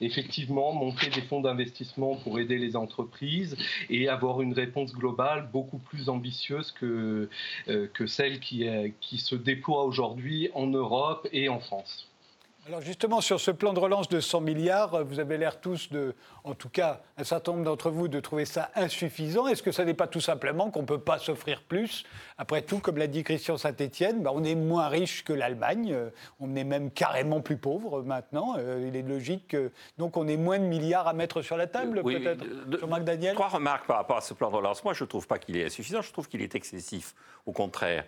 effectivement 0.00 0.72
monter 0.72 1.10
des 1.10 1.22
fonds 1.22 1.40
d'investissement 1.40 1.97
pour 1.98 2.38
aider 2.38 2.58
les 2.58 2.76
entreprises 2.76 3.56
et 3.90 4.08
avoir 4.08 4.40
une 4.42 4.52
réponse 4.52 4.92
globale 4.92 5.48
beaucoup 5.52 5.78
plus 5.78 6.08
ambitieuse 6.08 6.72
que, 6.72 7.28
euh, 7.68 7.88
celle 8.06 8.40
qui 8.40 9.18
se 9.18 9.34
déploie 9.34 9.84
aujourd'hui 9.84 10.50
en 10.54 10.66
Europe 10.66 11.28
et 11.32 11.48
en 11.48 11.60
France. 11.60 12.07
Alors 12.68 12.82
justement, 12.82 13.22
sur 13.22 13.40
ce 13.40 13.50
plan 13.50 13.72
de 13.72 13.78
relance 13.78 14.10
de 14.10 14.20
100 14.20 14.42
milliards, 14.42 15.02
vous 15.02 15.20
avez 15.20 15.38
l'air 15.38 15.58
tous 15.58 15.90
de, 15.90 16.14
en 16.44 16.52
tout 16.52 16.68
cas 16.68 17.00
un 17.16 17.24
certain 17.24 17.52
nombre 17.52 17.64
d'entre 17.64 17.88
vous, 17.88 18.08
de 18.08 18.20
trouver 18.20 18.44
ça 18.44 18.70
insuffisant. 18.74 19.46
Est-ce 19.46 19.62
que 19.62 19.72
ça 19.72 19.86
n'est 19.86 19.94
pas 19.94 20.06
tout 20.06 20.20
simplement 20.20 20.70
qu'on 20.70 20.82
ne 20.82 20.86
peut 20.86 21.00
pas 21.00 21.18
s'offrir 21.18 21.62
plus? 21.62 22.04
Après 22.36 22.60
tout, 22.60 22.78
comme 22.78 22.98
l'a 22.98 23.06
dit 23.06 23.24
Christian 23.24 23.56
Saint-Etienne, 23.56 24.22
bah, 24.22 24.32
on 24.34 24.44
est 24.44 24.54
moins 24.54 24.88
riche 24.88 25.24
que 25.24 25.32
l'Allemagne, 25.32 25.94
euh, 25.94 26.10
on 26.40 26.54
est 26.56 26.64
même 26.64 26.90
carrément 26.90 27.40
plus 27.40 27.56
pauvre 27.56 28.02
maintenant. 28.02 28.56
Euh, 28.58 28.84
il 28.86 28.96
est 28.96 29.02
logique 29.02 29.48
que, 29.48 29.72
donc 29.96 30.18
on 30.18 30.28
ait 30.28 30.36
moins 30.36 30.58
de 30.58 30.64
milliards 30.64 31.08
à 31.08 31.14
mettre 31.14 31.40
sur 31.40 31.56
la 31.56 31.68
table, 31.68 32.02
peut-être? 32.02 32.44
Jean-Marc 32.80 33.04
Daniel? 33.04 33.34
Trois 33.34 33.48
remarques 33.48 33.86
par 33.86 33.96
rapport 33.96 34.18
à 34.18 34.20
ce 34.20 34.34
plan 34.34 34.50
de 34.50 34.56
relance. 34.56 34.84
Moi, 34.84 34.92
je 34.92 35.04
ne 35.04 35.08
trouve 35.08 35.26
pas 35.26 35.38
qu'il 35.38 35.56
est 35.56 35.64
insuffisant, 35.64 36.02
je 36.02 36.12
trouve 36.12 36.28
qu'il 36.28 36.42
est 36.42 36.54
excessif. 36.54 37.14
Au 37.46 37.52
contraire. 37.52 38.04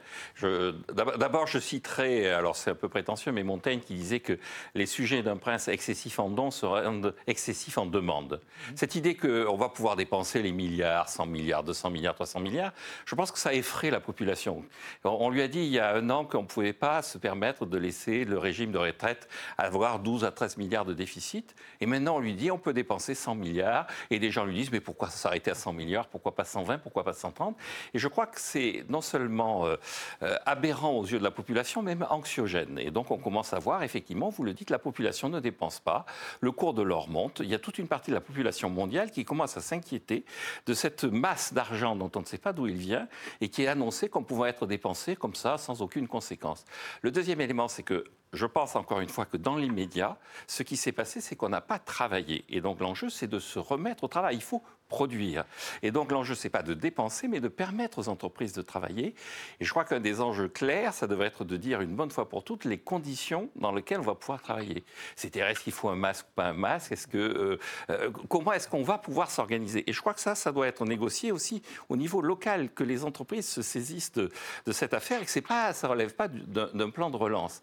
D'abord, 0.92 1.46
je 1.46 1.58
citerai, 1.58 2.30
alors 2.30 2.56
c'est 2.56 2.72
un 2.72 2.74
peu 2.74 2.90
prétentieux, 2.90 3.32
mais 3.32 3.42
Montaigne 3.42 3.80
qui 3.80 3.94
disait 3.94 4.20
que 4.20 4.38
les 4.74 4.86
sujets 4.86 5.22
d'un 5.22 5.36
prince 5.36 5.68
excessif 5.68 6.18
en 6.18 6.28
don 6.28 6.50
se 6.50 6.66
rendent 6.66 7.14
excessifs 7.26 7.78
en 7.78 7.86
demande. 7.86 8.40
Cette 8.74 8.94
idée 8.94 9.16
qu'on 9.16 9.56
va 9.56 9.68
pouvoir 9.68 9.96
dépenser 9.96 10.42
les 10.42 10.52
milliards, 10.52 11.08
100 11.08 11.26
milliards, 11.26 11.64
200 11.64 11.90
milliards, 11.90 12.14
300 12.14 12.40
milliards, 12.40 12.72
je 13.04 13.14
pense 13.14 13.32
que 13.32 13.38
ça 13.38 13.54
effraie 13.54 13.90
la 13.90 14.00
population. 14.00 14.64
On 15.04 15.30
lui 15.30 15.42
a 15.42 15.48
dit 15.48 15.60
il 15.60 15.72
y 15.72 15.78
a 15.78 15.94
un 15.94 16.10
an 16.10 16.24
qu'on 16.24 16.42
ne 16.42 16.46
pouvait 16.46 16.72
pas 16.72 17.02
se 17.02 17.18
permettre 17.18 17.66
de 17.66 17.78
laisser 17.78 18.24
le 18.24 18.38
régime 18.38 18.72
de 18.72 18.78
retraite 18.78 19.28
avoir 19.58 19.98
12 19.98 20.24
à 20.24 20.30
13 20.30 20.56
milliards 20.56 20.84
de 20.84 20.94
déficit. 20.94 21.54
Et 21.80 21.86
maintenant, 21.86 22.16
on 22.16 22.20
lui 22.20 22.34
dit 22.34 22.50
on 22.50 22.58
peut 22.58 22.72
dépenser 22.72 23.14
100 23.14 23.34
milliards. 23.34 23.86
Et 24.10 24.18
des 24.18 24.30
gens 24.30 24.44
lui 24.44 24.54
disent 24.54 24.72
mais 24.72 24.80
pourquoi 24.80 25.08
s'arrêter 25.10 25.50
à 25.50 25.54
100 25.54 25.72
milliards? 25.72 26.06
Pourquoi 26.08 26.34
pas 26.34 26.44
120 26.44 26.78
Pourquoi 26.78 27.04
pas 27.04 27.12
130 27.12 27.56
Et 27.94 27.98
je 27.98 28.08
crois 28.08 28.26
que 28.26 28.40
c'est 28.40 28.84
non 28.88 29.00
seulement 29.00 29.66
euh, 29.66 29.76
euh, 30.22 30.36
aberrant 30.46 30.92
aux 30.92 31.04
yeux 31.04 31.18
de 31.18 31.24
la 31.24 31.30
population, 31.30 31.82
mais 31.82 31.94
même 31.94 32.06
anxiogène. 32.10 32.78
Et 32.78 32.90
donc 32.90 33.10
on 33.10 33.18
commence 33.18 33.52
à 33.52 33.58
voir, 33.58 33.82
effectivement, 33.82 34.30
vous 34.40 34.46
le 34.46 34.54
dites, 34.54 34.70
la 34.70 34.78
population 34.78 35.28
ne 35.28 35.38
dépense 35.38 35.80
pas, 35.80 36.06
le 36.40 36.50
cours 36.50 36.72
de 36.72 36.80
l'or 36.80 37.10
monte, 37.10 37.40
il 37.40 37.50
y 37.50 37.54
a 37.54 37.58
toute 37.58 37.76
une 37.76 37.88
partie 37.88 38.10
de 38.10 38.14
la 38.14 38.22
population 38.22 38.70
mondiale 38.70 39.10
qui 39.10 39.26
commence 39.26 39.58
à 39.58 39.60
s'inquiéter 39.60 40.24
de 40.64 40.72
cette 40.72 41.04
masse 41.04 41.52
d'argent 41.52 41.94
dont 41.94 42.10
on 42.16 42.20
ne 42.20 42.24
sait 42.24 42.38
pas 42.38 42.54
d'où 42.54 42.66
il 42.66 42.78
vient 42.78 43.06
et 43.42 43.50
qui 43.50 43.64
est 43.64 43.66
annoncé 43.66 44.08
comme 44.08 44.24
pouvant 44.24 44.46
être 44.46 44.66
dépensé 44.66 45.14
comme 45.14 45.34
ça 45.34 45.58
sans 45.58 45.82
aucune 45.82 46.08
conséquence. 46.08 46.64
Le 47.02 47.10
deuxième 47.10 47.42
élément, 47.42 47.68
c'est 47.68 47.82
que 47.82 48.06
je 48.32 48.46
pense 48.46 48.76
encore 48.76 49.00
une 49.00 49.08
fois 49.08 49.26
que 49.26 49.36
dans 49.36 49.56
l'immédiat, 49.56 50.16
ce 50.46 50.62
qui 50.62 50.76
s'est 50.76 50.92
passé, 50.92 51.20
c'est 51.20 51.36
qu'on 51.36 51.48
n'a 51.48 51.60
pas 51.60 51.78
travaillé. 51.78 52.44
Et 52.48 52.60
donc 52.60 52.80
l'enjeu, 52.80 53.10
c'est 53.10 53.26
de 53.26 53.38
se 53.38 53.58
remettre 53.58 54.04
au 54.04 54.08
travail. 54.08 54.36
Il 54.36 54.42
faut 54.42 54.62
produire. 54.90 55.44
Et 55.82 55.92
donc 55.92 56.10
l'enjeu, 56.10 56.34
c'est 56.34 56.50
pas 56.50 56.62
de 56.62 56.74
dépenser, 56.74 57.28
mais 57.28 57.40
de 57.40 57.48
permettre 57.48 57.98
aux 58.00 58.08
entreprises 58.08 58.52
de 58.52 58.60
travailler. 58.60 59.14
Et 59.60 59.64
je 59.64 59.70
crois 59.70 59.84
qu'un 59.84 60.00
des 60.00 60.20
enjeux 60.20 60.48
clairs, 60.48 60.92
ça 60.92 61.06
devrait 61.06 61.28
être 61.28 61.44
de 61.44 61.56
dire 61.56 61.80
une 61.80 61.94
bonne 61.94 62.10
fois 62.10 62.28
pour 62.28 62.44
toutes 62.44 62.64
les 62.64 62.76
conditions 62.76 63.48
dans 63.56 63.72
lesquelles 63.72 64.00
on 64.00 64.02
va 64.02 64.16
pouvoir 64.16 64.42
travailler. 64.42 64.84
C'est-à-dire, 65.16 65.46
est-ce 65.46 65.60
qu'il 65.60 65.72
faut 65.72 65.88
un 65.88 65.96
masque 65.96 66.26
ou 66.28 66.34
pas 66.34 66.46
un 66.46 66.52
masque? 66.52 66.92
Euh, 67.14 67.56
euh, 67.88 68.10
comment 68.28 68.52
est-ce 68.52 68.68
qu'on 68.68 68.82
va 68.82 68.98
pouvoir 68.98 69.30
s'organiser? 69.30 69.88
Et 69.88 69.92
je 69.92 70.00
crois 70.00 70.12
que 70.12 70.20
ça, 70.20 70.34
ça 70.34 70.50
doit 70.50 70.66
être 70.66 70.84
négocié 70.84 71.30
aussi 71.30 71.62
au 71.88 71.96
niveau 71.96 72.20
local, 72.20 72.70
que 72.70 72.82
les 72.82 73.04
entreprises 73.04 73.48
se 73.48 73.62
saisissent 73.62 74.12
de, 74.12 74.30
cette 74.72 74.92
affaire 74.92 75.22
et 75.22 75.24
que 75.24 75.30
c'est 75.30 75.40
pas, 75.40 75.72
ça 75.72 75.86
relève 75.86 76.14
pas 76.14 76.26
d'un 76.28 76.90
plan 76.90 77.10
de 77.10 77.16
relance. 77.16 77.60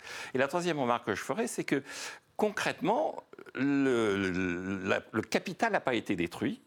Troisième 0.57 0.79
remarque 0.79 1.05
que 1.05 1.13
je 1.13 1.21
ferai, 1.21 1.45
c'est 1.45 1.63
que 1.63 1.83
concrètement, 2.35 3.23
le, 3.53 4.99
capital 5.29 5.73
n'a 5.73 5.79
pas 5.79 5.93
été 5.93 6.15
détruit. 6.15 6.61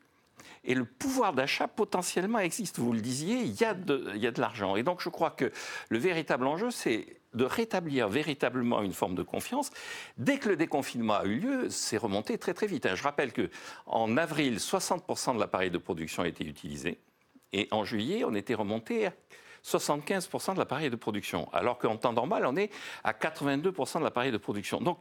Et 0.62 0.74
le 0.74 0.84
pouvoir 0.84 1.32
d'achat 1.32 1.66
potentiellement 1.66 2.38
existe. 2.38 2.78
Vous 2.78 2.92
le 2.92 3.00
disiez, 3.00 3.38
il 3.38 3.60
y 3.60 3.64
a 3.64 3.74
de, 3.74 4.40
l'argent. 4.40 4.76
Et 4.76 4.84
donc 4.84 5.00
je 5.00 5.08
crois 5.08 5.30
que 5.30 5.50
le 5.88 5.98
véritable 5.98 6.46
enjeu, 6.46 6.70
c'est 6.70 7.16
de 7.34 7.44
rétablir 7.44 8.08
véritablement 8.08 8.80
une 8.80 8.92
forme 8.92 9.16
de 9.16 9.24
confiance. 9.24 9.70
Dès 10.18 10.38
que 10.38 10.50
le 10.50 10.56
déconfinement 10.56 11.14
a 11.14 11.24
eu 11.24 11.40
lieu, 11.40 11.68
c'est 11.68 11.96
remonté 11.96 12.38
très 12.38 12.54
très 12.54 12.68
vite. 12.68 12.94
Je 12.94 13.02
rappelle 13.02 13.32
que 13.32 13.50
en 13.86 14.16
avril, 14.16 14.58
60% 14.58 15.34
de 15.34 15.40
l'appareil 15.40 15.72
de 15.72 15.78
production 15.78 16.22
a 16.22 16.28
été 16.28 16.44
utilisé. 16.44 17.00
Et 17.52 17.66
en 17.72 17.84
juillet, 17.84 18.22
on 18.24 18.36
était 18.36 18.54
remonté 18.54 19.06
à 19.06 19.12
75% 19.64 20.54
de 20.54 20.58
l'appareil 20.58 20.90
de 20.90 20.96
production, 20.96 21.48
alors 21.52 21.78
qu'en 21.78 21.96
temps 21.96 22.12
normal, 22.12 22.46
on 22.46 22.56
est 22.56 22.70
à 23.04 23.12
82% 23.12 23.98
de 23.98 24.04
l'appareil 24.04 24.32
de 24.32 24.38
production. 24.38 24.80
Donc, 24.80 24.98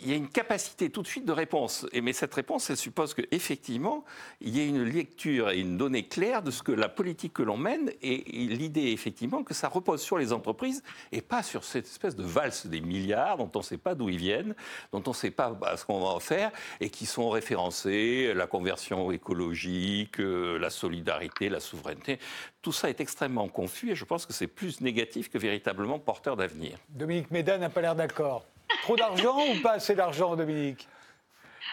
il 0.00 0.08
y 0.08 0.12
a 0.12 0.16
une 0.16 0.28
capacité 0.28 0.90
tout 0.90 1.02
de 1.02 1.06
suite 1.06 1.24
de 1.24 1.32
réponse. 1.32 1.86
Mais 2.02 2.12
cette 2.12 2.34
réponse, 2.34 2.70
elle 2.70 2.76
suppose 2.76 3.14
qu'effectivement, 3.14 4.04
il 4.40 4.56
y 4.56 4.60
ait 4.60 4.68
une 4.68 4.84
lecture 4.84 5.50
et 5.50 5.58
une 5.58 5.76
donnée 5.76 6.06
claire 6.06 6.42
de 6.42 6.50
ce 6.50 6.62
que 6.62 6.72
la 6.72 6.88
politique 6.88 7.32
que 7.32 7.42
l'on 7.42 7.56
mène 7.56 7.90
et, 8.02 8.18
l'idée, 8.26 8.92
effectivement, 8.92 9.42
que 9.42 9.54
ça 9.54 9.68
repose 9.68 10.02
sur 10.02 10.18
les 10.18 10.32
entreprises 10.32 10.82
et 11.12 11.20
pas 11.20 11.42
sur 11.42 11.64
cette 11.64 11.86
espèce 11.86 12.16
de 12.16 12.24
valse 12.24 12.66
des 12.66 12.80
milliards 12.80 13.38
dont 13.38 13.50
on 13.54 13.58
ne 13.58 13.64
sait 13.64 13.78
pas 13.78 13.94
d'où 13.94 14.08
ils 14.08 14.18
viennent, 14.18 14.54
dont 14.92 15.02
on 15.06 15.10
ne 15.10 15.14
sait 15.14 15.30
pas 15.30 15.50
bah, 15.50 15.76
ce 15.76 15.84
qu'on 15.84 16.00
va 16.00 16.08
en 16.08 16.20
faire 16.20 16.50
et 16.80 16.90
qui 16.90 17.06
sont 17.06 17.28
référencés, 17.30 18.32
la 18.34 18.46
conversion 18.46 19.10
écologique, 19.10 20.20
euh, 20.20 20.58
la 20.58 20.70
solidarité, 20.70 21.48
la 21.48 21.60
souveraineté. 21.60 22.18
Tout 22.62 22.72
ça 22.72 22.88
est 22.88 23.00
extrêmement 23.00 23.48
confus 23.48 23.95
je 23.96 24.04
pense 24.04 24.26
que 24.26 24.32
c'est 24.32 24.46
plus 24.46 24.80
négatif 24.80 25.30
que 25.30 25.38
véritablement 25.38 25.98
porteur 25.98 26.36
d'avenir. 26.36 26.78
Dominique 26.88 27.30
Médan 27.30 27.58
n'a 27.58 27.70
pas 27.70 27.80
l'air 27.80 27.94
d'accord. 27.94 28.44
Trop 28.82 28.96
d'argent 28.96 29.38
ou 29.52 29.60
pas 29.62 29.72
assez 29.72 29.94
d'argent, 29.94 30.36
Dominique? 30.36 30.88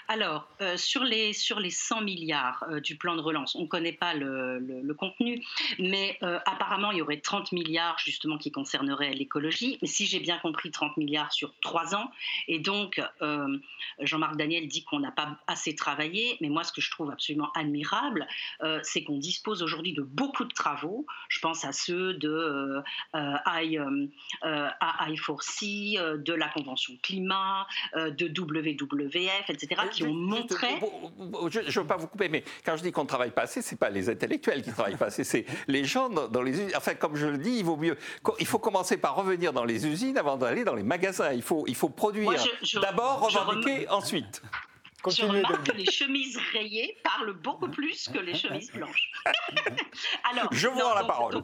Alors, 0.07 0.47
euh, 0.61 0.75
sur, 0.77 1.03
les, 1.03 1.33
sur 1.33 1.59
les 1.59 1.69
100 1.69 2.01
milliards 2.01 2.63
euh, 2.69 2.79
du 2.79 2.97
plan 2.97 3.15
de 3.15 3.21
relance, 3.21 3.55
on 3.55 3.61
ne 3.61 3.67
connaît 3.67 3.93
pas 3.93 4.13
le, 4.13 4.93
contenu, 4.97 5.43
mais 5.79 6.17
euh, 6.21 6.39
apparemment, 6.45 6.91
il 6.91 6.99
y 6.99 7.01
aurait 7.01 7.19
30 7.19 7.51
milliards 7.51 7.97
justement 7.97 8.37
qui 8.37 8.51
concerneraient 8.51 9.13
l'écologie. 9.13 9.79
Mais 9.81 9.87
si 9.87 10.05
j'ai 10.05 10.19
bien 10.19 10.37
compris, 10.37 10.71
30 10.71 10.97
milliards 10.97 11.33
sur 11.33 11.53
trois 11.61 11.95
ans. 11.95 12.11
Et 12.47 12.59
donc, 12.59 13.01
Jean-Marc 13.99 14.35
Daniel 14.35 14.67
dit 14.67 14.83
qu'on 14.83 14.99
n'a 14.99 15.11
pas 15.11 15.39
assez 15.47 15.75
travaillé, 15.75 16.37
mais 16.41 16.49
moi, 16.49 16.63
ce 16.63 16.71
que 16.71 16.81
je 16.81 16.91
trouve 16.91 17.09
absolument 17.09 17.51
admirable, 17.53 18.27
c'est 18.83 19.03
qu'on 19.03 19.17
dispose 19.17 19.63
aujourd'hui 19.63 19.93
de 19.93 20.03
beaucoup 20.03 20.45
de 20.45 20.53
travaux. 20.53 21.07
Je 21.29 21.39
pense 21.39 21.65
à 21.65 21.71
ceux 21.71 22.13
de 22.13 22.81
I, 23.15 23.79
I4C, 24.43 26.21
de 26.21 26.33
la 26.33 26.49
Convention 26.49 26.93
climat, 27.01 27.67
de 27.95 28.27
WWF, 28.27 29.49
etc 29.49 29.92
qui 29.93 30.03
ont 30.03 30.13
montré. 30.13 30.79
Je 31.49 31.59
ne 31.59 31.71
veux 31.71 31.87
pas 31.87 31.97
vous 31.97 32.07
couper, 32.07 32.29
mais 32.29 32.43
quand 32.65 32.75
je 32.75 32.83
dis 32.83 32.91
qu'on 32.91 33.03
ne 33.03 33.07
travaille 33.07 33.31
pas 33.31 33.43
assez, 33.43 33.61
ce 33.61 33.71
n'est 33.71 33.77
pas 33.77 33.89
les 33.89 34.09
intellectuels 34.09 34.61
qui 34.61 34.71
travaillent 34.71 34.97
pas 34.97 35.07
assez, 35.07 35.23
c'est 35.23 35.45
les 35.67 35.85
gens 35.85 36.09
dans, 36.09 36.41
les 36.41 36.51
usines. 36.51 36.71
Enfin, 36.75 36.95
comme 36.95 37.15
je 37.15 37.27
le 37.27 37.37
dis, 37.37 37.57
il 37.57 37.65
vaut 37.65 37.77
mieux. 37.77 37.97
Il 38.39 38.47
faut 38.47 38.59
commencer 38.59 38.97
par 38.97 39.15
revenir 39.15 39.53
dans 39.53 39.65
les 39.65 39.85
usines 39.87 40.17
avant 40.17 40.37
d'aller 40.37 40.63
dans 40.63 40.75
les 40.75 40.83
magasins. 40.83 41.31
Il 41.31 41.43
faut, 41.43 41.65
il 41.67 41.75
faut 41.75 41.89
produire 41.89 42.33
d'abord, 42.81 43.21
revendiquer 43.21 43.87
ensuite. 43.89 44.41
Je 45.09 45.25
remarque 45.25 45.71
que 45.71 45.77
les 45.77 45.85
chemises 45.85 46.37
rayées 46.53 46.97
parlent 47.03 47.33
beaucoup 47.33 47.69
plus 47.69 48.07
que 48.09 48.19
les 48.19 48.35
chemises 48.35 48.71
blanches. 48.71 49.11
Alors, 50.31 50.51
je 50.51 50.67
vous 50.67 50.79
rends 50.79 50.95
la 50.95 51.03
parole. 51.03 51.43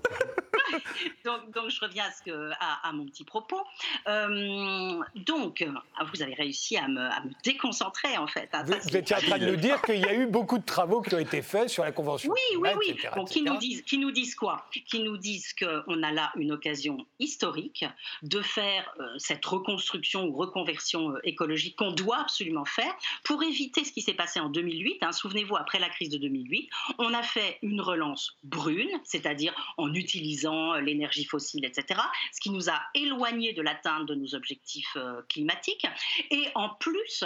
Donc, 1.26 1.70
je 1.70 1.80
reviens 1.82 2.06
à, 2.06 2.12
ce 2.12 2.24
que, 2.24 2.52
à, 2.60 2.92
mon 2.94 3.06
petit 3.06 3.24
propos. 3.24 3.62
Euh, 4.08 5.00
donc, 5.16 5.66
vous 6.14 6.22
avez 6.22 6.34
réussi 6.34 6.78
à 6.78 6.88
me, 6.88 7.10
déconcentrer, 7.44 8.18
en 8.18 8.28
fait. 8.28 8.50
Hein, 8.54 8.64
vous, 8.66 8.98
étiez 8.98 9.16
en 9.16 9.20
train 9.20 9.38
de 9.38 9.48
nous 9.48 9.56
dire 9.58 9.82
qu'il 9.82 10.00
y 10.00 10.06
a 10.06 10.14
eu 10.14 10.28
beaucoup 10.28 10.58
de 10.58 10.66
travaux 10.66 11.02
qui 11.02 11.16
ont 11.16 11.20
été 11.20 11.42
faits 11.42 11.70
sur 11.70 11.84
la 11.84 11.92
Convention. 11.92 12.32
Oui, 12.32 12.58
oui, 12.58 12.70
oui. 12.78 13.26
qui, 13.28 13.42
nous 13.42 13.58
disent, 13.58 13.82
qui 13.82 13.98
nous 13.98 14.12
disent 14.12 14.36
quoi? 14.36 14.66
Qui 14.72 15.00
nous 15.00 15.18
disent 15.18 15.54
qu'on 15.54 16.04
a 16.04 16.12
là 16.12 16.32
une 16.36 16.52
occasion 16.52 16.98
historique 17.20 17.86
de 18.24 18.42
faire 18.42 18.94
euh, 19.00 19.06
cette 19.18 19.46
reconstruction 19.46 20.26
ou 20.26 20.34
reconversion 20.34 21.12
euh, 21.12 21.20
écologique 21.24 21.76
qu'on 21.76 21.92
doit 21.92 22.20
absolument 22.20 22.66
faire 22.66 22.94
pour 23.24 23.44
éviter 23.50 23.84
ce 23.84 23.92
qui 23.92 24.02
s'est 24.02 24.14
passé 24.14 24.40
en 24.40 24.50
2008. 24.50 25.00
Hein. 25.02 25.12
Souvenez-vous, 25.12 25.56
après 25.56 25.80
la 25.80 25.90
crise 25.90 26.10
de 26.10 26.18
2008, 26.18 26.70
on 26.98 27.14
a 27.14 27.24
fait 27.24 27.58
une 27.62 27.82
relance 27.82 28.38
brune, 28.44 28.90
c'est-à-dire 29.04 29.54
en 29.78 29.94
utilisant 29.94 30.74
euh, 30.74 30.82
l'énergie 30.82 31.26
fossile, 31.26 31.66
etc., 31.66 32.00
ce 32.32 32.40
qui 32.40 32.52
nous 32.52 32.70
a 32.70 32.80
éloignés 32.94 33.54
de 33.54 33.62
l'atteinte 33.62 34.06
de 34.06 34.16
nos 34.16 34.36
objectifs 34.36 34.96
euh, 34.96 35.22
climatiques. 35.28 35.88
Et 36.32 36.46
en 36.56 36.70
plus, 36.70 37.24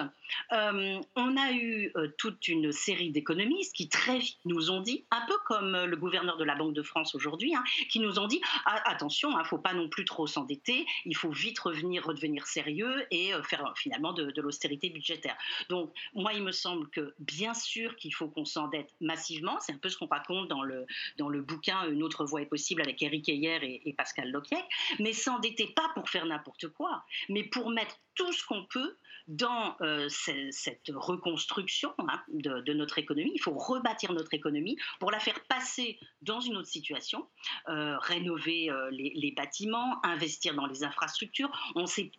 euh, 0.51 1.01
on 1.15 1.37
a 1.37 1.51
eu 1.51 1.91
toute 2.17 2.47
une 2.47 2.71
série 2.71 3.11
d'économistes 3.11 3.75
qui 3.75 3.89
très 3.89 4.17
vite 4.17 4.39
nous 4.45 4.71
ont 4.71 4.81
dit, 4.81 5.05
un 5.11 5.25
peu 5.27 5.35
comme 5.45 5.85
le 5.85 5.95
gouverneur 5.97 6.37
de 6.37 6.43
la 6.43 6.55
Banque 6.55 6.73
de 6.73 6.83
France 6.83 7.15
aujourd'hui, 7.15 7.55
hein, 7.55 7.63
qui 7.89 7.99
nous 7.99 8.19
ont 8.19 8.27
dit 8.27 8.41
ah, 8.65 8.81
attention, 8.85 9.31
il 9.31 9.35
hein, 9.35 9.39
ne 9.39 9.43
faut 9.43 9.57
pas 9.57 9.73
non 9.73 9.89
plus 9.89 10.05
trop 10.05 10.27
s'endetter, 10.27 10.85
il 11.05 11.15
faut 11.15 11.31
vite 11.31 11.59
revenir, 11.59 12.05
redevenir 12.05 12.47
sérieux 12.47 13.05
et 13.11 13.31
faire 13.43 13.73
finalement 13.75 14.13
de, 14.13 14.31
de 14.31 14.41
l'austérité 14.41 14.89
budgétaire. 14.89 15.35
Donc, 15.69 15.93
moi, 16.15 16.33
il 16.33 16.43
me 16.43 16.51
semble 16.51 16.89
que 16.89 17.13
bien 17.19 17.53
sûr 17.53 17.95
qu'il 17.95 18.13
faut 18.13 18.27
qu'on 18.27 18.45
s'endette 18.45 18.93
massivement. 19.01 19.59
C'est 19.59 19.73
un 19.73 19.77
peu 19.77 19.89
ce 19.89 19.97
qu'on 19.97 20.07
raconte 20.07 20.47
dans 20.47 20.63
le, 20.63 20.85
dans 21.17 21.29
le 21.29 21.41
bouquin 21.41 21.89
Une 21.89 22.03
autre 22.03 22.25
voie 22.25 22.41
est 22.41 22.47
possible 22.47 22.81
avec 22.81 23.01
Eric 23.01 23.27
Heyer 23.29 23.81
et, 23.85 23.93
Pascal 23.93 24.31
Loquiec. 24.31 24.63
Mais 24.99 25.13
s'endetter 25.13 25.67
pas 25.67 25.89
pour 25.95 26.09
faire 26.09 26.25
n'importe 26.25 26.67
quoi, 26.69 27.03
mais 27.29 27.43
pour 27.43 27.69
mettre 27.69 27.99
tout 28.15 28.31
ce 28.31 28.45
qu'on 28.45 28.65
peut 28.65 28.95
dans 29.27 29.75
euh, 29.81 30.07
cette 30.09 30.91
reconstruction 30.93 31.93
hein, 31.99 32.21
de, 32.27 32.73
notre 32.73 32.99
économie. 32.99 33.31
Il 33.33 33.41
faut 33.41 33.57
rebâtir 33.57 34.11
notre 34.11 34.33
économie 34.33 34.77
pour 34.99 35.11
la 35.11 35.19
faire 35.19 35.39
passer 35.45 35.97
dans 36.21 36.41
une 36.41 36.57
autre 36.57 36.67
situation, 36.67 37.27
euh, 37.69 37.97
rénover 37.99 38.69
euh, 38.69 38.89
les, 38.91 39.33
bâtiments, 39.35 40.03
investir 40.05 40.55
dans 40.55 40.65
les 40.65 40.83
infrastructures. 40.83 41.49
On 41.75 41.85
sait, 41.85 42.11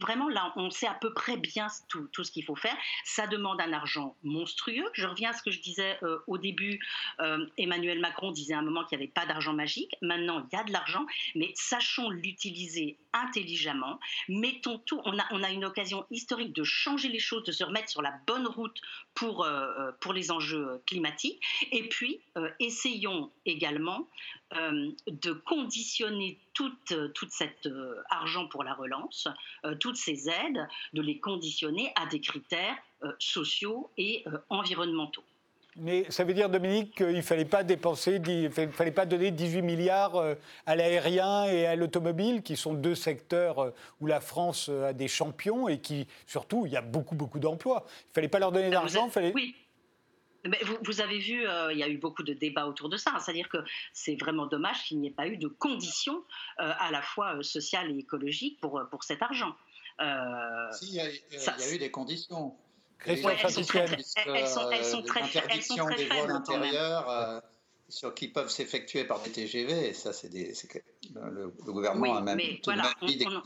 vraiment, 0.00 0.28
là, 0.28 0.52
on 0.56 0.70
sait 0.70 0.86
à 0.86 0.94
peu 0.94 1.12
près 1.12 1.36
bien 1.36 1.68
tout, 1.88 2.08
tout 2.12 2.24
ce 2.24 2.30
qu'il 2.30 2.44
faut 2.44 2.56
faire. 2.56 2.76
Ça 3.04 3.26
demande 3.32 3.60
un 3.60 3.72
argent 3.72 4.16
monstrueux. 4.22 4.88
Je 4.92 5.06
reviens 5.06 5.30
à 5.30 5.32
ce 5.32 5.42
que 5.42 5.50
je 5.50 5.60
disais 5.60 5.98
au 6.26 6.38
début. 6.38 6.80
Emmanuel 7.56 8.00
Macron 8.00 8.30
disait 8.30 8.54
à 8.54 8.58
un 8.58 8.62
moment 8.62 8.84
qu'il 8.84 8.98
n'y 8.98 9.04
avait 9.04 9.12
pas 9.12 9.26
d'argent 9.26 9.52
magique. 9.52 9.96
Maintenant, 10.02 10.46
il 10.50 10.56
y 10.56 10.60
a 10.60 10.64
de 10.64 10.72
l'argent, 10.72 11.06
mais 11.34 11.50
sachons 11.54 12.10
l'utiliser 12.10 12.96
intelligemment. 13.12 13.98
Mettons 14.28 14.78
tout. 14.78 15.00
On 15.04 15.18
a, 15.18 15.50
une 15.50 15.64
occasion 15.64 16.06
historique 16.10 16.52
de 16.54 16.64
changer 16.64 17.08
les 17.08 17.18
choses, 17.18 17.44
de 17.44 17.52
se 17.52 17.64
remettre 17.64 17.90
sur 17.90 18.02
la 18.02 18.14
bonne 18.26 18.46
route 18.46 18.80
pour, 19.14 19.44
euh, 19.44 19.90
euh, 20.06 20.12
les 20.12 20.30
enjeux 20.30 20.82
climatiques. 20.86 21.40
Et 21.70 21.88
puis, 21.88 22.20
euh, 22.36 22.50
essayons 22.60 23.30
également 23.46 24.08
de 25.06 25.32
conditionner 25.32 26.38
tout, 26.52 26.70
tout 27.14 27.26
cet 27.30 27.66
argent 28.10 28.48
pour 28.48 28.64
la 28.64 28.74
relance, 28.74 29.26
toutes 29.80 29.96
ces 29.96 30.28
aides, 30.28 30.68
de 30.92 31.00
les 31.00 31.18
conditionner 31.20 31.90
à 31.96 32.04
des 32.04 32.20
critères 32.20 32.76
sociaux 33.18 33.90
et 33.96 34.24
environnementaux. 34.48 35.24
Mais 35.76 36.04
ça 36.10 36.24
veut 36.24 36.34
dire, 36.34 36.50
Dominique, 36.50 36.96
qu'il 36.96 37.16
ne 37.16 37.22
fallait 37.22 37.46
pas 37.46 37.64
dépenser, 37.64 38.20
il 38.26 38.50
fallait 38.50 38.90
pas 38.90 39.06
donner 39.06 39.30
18 39.30 39.62
milliards 39.62 40.16
euh, 40.16 40.34
à 40.66 40.76
l'aérien 40.76 41.44
et 41.44 41.66
à 41.66 41.76
l'automobile, 41.76 42.42
qui 42.42 42.56
sont 42.56 42.74
deux 42.74 42.94
secteurs 42.94 43.58
euh, 43.58 43.70
où 44.00 44.06
la 44.06 44.20
France 44.20 44.68
euh, 44.68 44.88
a 44.88 44.92
des 44.92 45.08
champions 45.08 45.68
et 45.68 45.80
qui, 45.80 46.06
surtout, 46.26 46.66
il 46.66 46.72
y 46.72 46.76
a 46.76 46.82
beaucoup, 46.82 47.14
beaucoup 47.14 47.38
d'emplois. 47.38 47.86
Il 47.86 48.08
ne 48.10 48.14
fallait 48.14 48.28
pas 48.28 48.38
leur 48.38 48.52
donner 48.52 48.68
d'argent. 48.68 49.08
Fallait... 49.08 49.32
Oui. 49.34 49.56
Mais 50.44 50.58
vous, 50.84 51.00
avez 51.00 51.20
vu, 51.20 51.46
il 51.70 51.78
y 51.78 51.84
a 51.84 51.88
eu 51.88 51.98
beaucoup 51.98 52.24
de 52.24 52.32
débats 52.32 52.66
autour 52.66 52.88
de 52.88 52.96
ça. 52.96 53.14
C'est-à-dire 53.20 53.48
que 53.48 53.58
c'est 53.92 54.16
vraiment 54.16 54.46
dommage 54.46 54.82
qu'il 54.82 54.98
n'y 54.98 55.06
ait 55.06 55.12
pas 55.12 55.28
eu 55.28 55.36
de 55.36 55.46
conditions 55.46 56.20
à 56.56 56.90
la 56.90 57.00
fois 57.00 57.40
sociales 57.44 57.92
et 57.92 57.98
écologiques 57.98 58.58
pour, 58.60 58.82
pour 58.90 59.04
cet 59.04 59.22
argent. 59.22 59.54
si, 60.72 60.88
il 60.88 60.94
y, 60.94 61.00
a 61.00 61.72
eu 61.72 61.78
des 61.78 61.92
conditions 61.92 62.56
elles, 63.06 63.18
sont 63.50 63.62
très, 63.62 63.86
elles, 64.26 64.48
sont, 64.48 64.70
elles 64.70 64.84
sont 64.84 65.02
très, 65.02 65.20
elles 65.50 65.62
sont 65.62 65.76
très 65.76 65.96
des 65.96 66.06
voies 66.06 66.30
intérieures 66.30 67.10
euh, 67.10 67.40
sur, 67.88 68.14
qui 68.14 68.28
peuvent 68.28 68.50
s'effectuer 68.50 69.04
par 69.04 69.20
des 69.22 69.30
TGV. 69.30 69.88
Et 69.88 69.92
ça, 69.92 70.12
c'est 70.12 70.32
le, 70.32 70.50
le, 71.14 71.72
gouvernement 71.72 72.16
a 72.16 72.20
même 72.20 72.36
mais 72.36 72.60
voilà, 72.64 72.92
on, 73.00 73.06
on, 73.06 73.42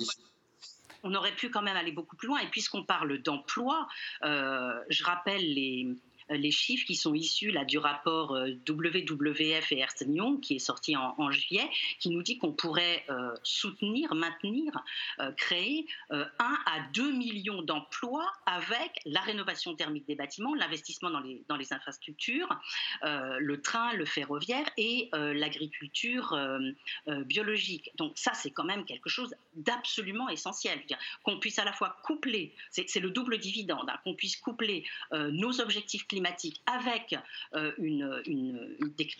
on, 1.04 1.14
aurait 1.14 1.34
pu 1.34 1.50
quand 1.50 1.62
même 1.62 1.76
aller 1.76 1.92
beaucoup 1.92 2.16
plus 2.16 2.28
loin. 2.28 2.40
Et 2.40 2.48
puisqu'on 2.48 2.84
parle 2.84 3.18
d'emploi, 3.22 3.86
euh, 4.24 4.72
je 4.88 5.04
rappelle 5.04 5.42
les 5.54 5.88
les 6.30 6.50
chiffres 6.50 6.86
qui 6.86 6.96
sont 6.96 7.14
issus 7.14 7.52
du 7.66 7.78
rapport 7.78 8.32
WWF 8.68 9.72
et 9.72 9.78
Ernst 9.78 10.04
Young, 10.08 10.40
qui 10.40 10.56
est 10.56 10.60
sorti 10.60 10.96
en, 10.96 11.30
juillet, 11.30 11.68
qui 11.98 12.10
nous 12.10 12.22
dit 12.22 12.38
qu'on 12.38 12.52
pourrait 12.52 13.04
soutenir, 13.42 14.14
maintenir, 14.14 14.72
créer 15.36 15.86
1 16.10 16.26
à 16.38 16.80
2 16.92 17.12
millions 17.12 17.62
d'emplois 17.62 18.30
avec 18.46 19.00
la 19.04 19.20
rénovation 19.20 19.74
thermique 19.74 20.06
des 20.06 20.14
bâtiments, 20.14 20.54
l'investissement 20.54 21.10
dans 21.10 21.56
les, 21.56 21.72
infrastructures, 21.72 22.48
le 23.02 23.60
train, 23.60 23.92
le 23.94 24.04
ferroviaire 24.04 24.68
et 24.76 25.08
l'agriculture 25.12 26.36
biologique. 27.06 27.90
Donc 27.96 28.12
ça, 28.16 28.34
c'est 28.34 28.50
quand 28.50 28.64
même 28.64 28.84
quelque 28.84 29.08
chose 29.08 29.34
d'absolument 29.54 30.28
essentiel. 30.28 30.80
Qu'on 31.22 31.38
puisse 31.38 31.58
à 31.58 31.64
la 31.64 31.72
fois 31.72 31.96
coupler, 32.02 32.54
c'est 32.70 33.00
le 33.00 33.10
double 33.10 33.38
dividende, 33.38 33.88
hein, 33.88 33.98
qu'on 34.04 34.14
puisse 34.14 34.36
coupler 34.36 34.84
euh, 35.12 35.30
nos 35.30 35.60
objectifs 35.60 36.06
climatiques 36.06 36.15
avec 36.66 37.16
euh, 37.54 37.72
une, 37.78 38.22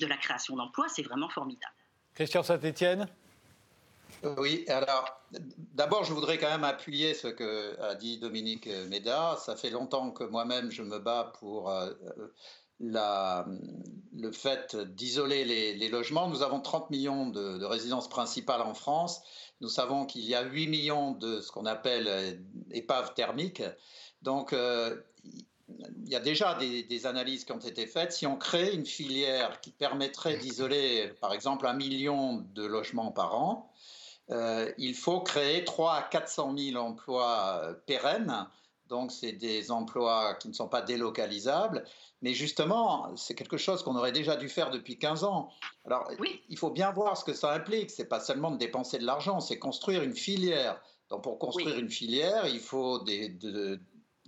de 0.01 0.07
la 0.07 0.17
création 0.17 0.57
d'emplois, 0.57 0.89
c'est 0.89 1.03
vraiment 1.03 1.29
formidable. 1.29 1.75
Christian 2.15 2.43
Saint-Etienne 2.43 3.09
oui, 4.39 4.65
alors 4.69 5.21
d'abord 5.75 6.05
je 6.05 6.13
voudrais 6.15 6.39
quand 6.39 6.49
même 6.49 6.65
appuyer 6.65 7.13
ce 7.13 7.29
que 7.29 7.79
a 7.83 7.95
dit 7.95 8.19
Dominique 8.19 8.67
Méda. 8.89 9.37
Ça 9.45 9.57
fait 9.57 9.69
longtemps 9.69 10.11
que 10.11 10.25
moi-même 10.25 10.71
je 10.71 10.83
me 10.83 10.99
bats 10.99 11.33
pour 11.39 11.71
euh, 11.71 11.93
la, 12.81 13.47
le 14.15 14.33
fait 14.33 14.77
d'isoler 14.77 15.45
les, 15.45 15.89
logements. 15.89 16.29
Nous 16.29 16.43
avons 16.43 16.61
30 16.61 16.91
millions 16.91 17.29
de, 17.29 17.65
résidences 17.65 18.09
principales 18.09 18.63
en 18.63 18.75
France. 18.75 19.23
Nous 19.61 19.69
savons 19.69 20.05
qu'il 20.05 20.23
y 20.23 20.35
a 20.35 20.43
8 20.43 20.67
millions 20.69 21.13
de 21.13 21.41
ce 21.41 21.51
qu'on 21.51 21.67
appelle 21.67 22.07
euh, 22.09 22.33
épaves 22.71 23.15
thermiques. 23.15 23.63
Donc, 24.23 24.53
euh, 24.53 24.97
il 25.69 26.09
y 26.09 26.15
a 26.15 26.21
déjà 26.21 26.55
des, 26.55 27.07
analyses 27.07 27.45
qui 27.45 27.53
ont 27.53 27.59
été 27.59 27.87
faites. 27.87 28.13
Si 28.13 28.27
on 28.27 28.37
crée 28.37 28.73
une 28.73 28.87
filière 28.87 29.61
qui 29.61 29.71
permettrait 29.71 30.37
d'isoler, 30.37 31.13
par 31.21 31.33
exemple, 31.33 31.67
un 31.67 31.75
million 31.75 32.45
de 32.55 32.65
logements 32.65 33.11
par 33.11 33.35
an, 33.35 33.73
euh, 34.31 34.73
il 34.79 34.95
faut 34.95 35.21
créer 35.21 35.65
3 35.65 35.95
à 35.95 36.03
400 36.03 36.55
000 36.57 36.77
emplois 36.77 37.77
pérennes 37.87 38.47
donc, 38.89 39.11
c'est 39.11 39.33
des 39.33 39.71
emplois 39.71 40.35
qui 40.35 40.49
ne 40.49 40.53
sont 40.53 40.69
pas 40.69 40.83
délocalisables. 40.83 41.85
Mais 42.23 42.35
justement, 42.35 43.15
c'est 43.17 43.35
quelque 43.35 43.57
chose 43.57 43.83
qu'on 43.83 43.97
aurait 43.97 44.13
déjà 44.13 44.37
dû 44.37 44.49
faire 44.49 44.71
depuis 44.71 44.99
15 44.99 45.25
ans. 45.25 45.51
Alors, 45.85 46.11
il 46.49 46.59
faut 46.59 46.71
bien 46.71 46.91
voir 46.93 47.17
ce 47.17 47.25
que 47.25 47.35
ça 47.35 47.53
implique. 47.53 47.91
Ce 47.91 48.03
n'est 48.03 48.09
pas 48.09 48.21
seulement 48.21 48.51
de 48.51 48.57
dépenser 48.57 48.99
de 48.99 49.05
l'argent, 49.05 49.41
c'est 49.41 49.59
construire 49.59 50.03
une 50.03 50.15
filière. 50.15 50.81
Donc, 51.11 51.23
pour 51.23 51.39
construire 51.39 51.79
une 51.79 51.91
filière, 51.91 52.47
il 52.47 52.61
faut 52.61 53.01
des, 53.01 53.37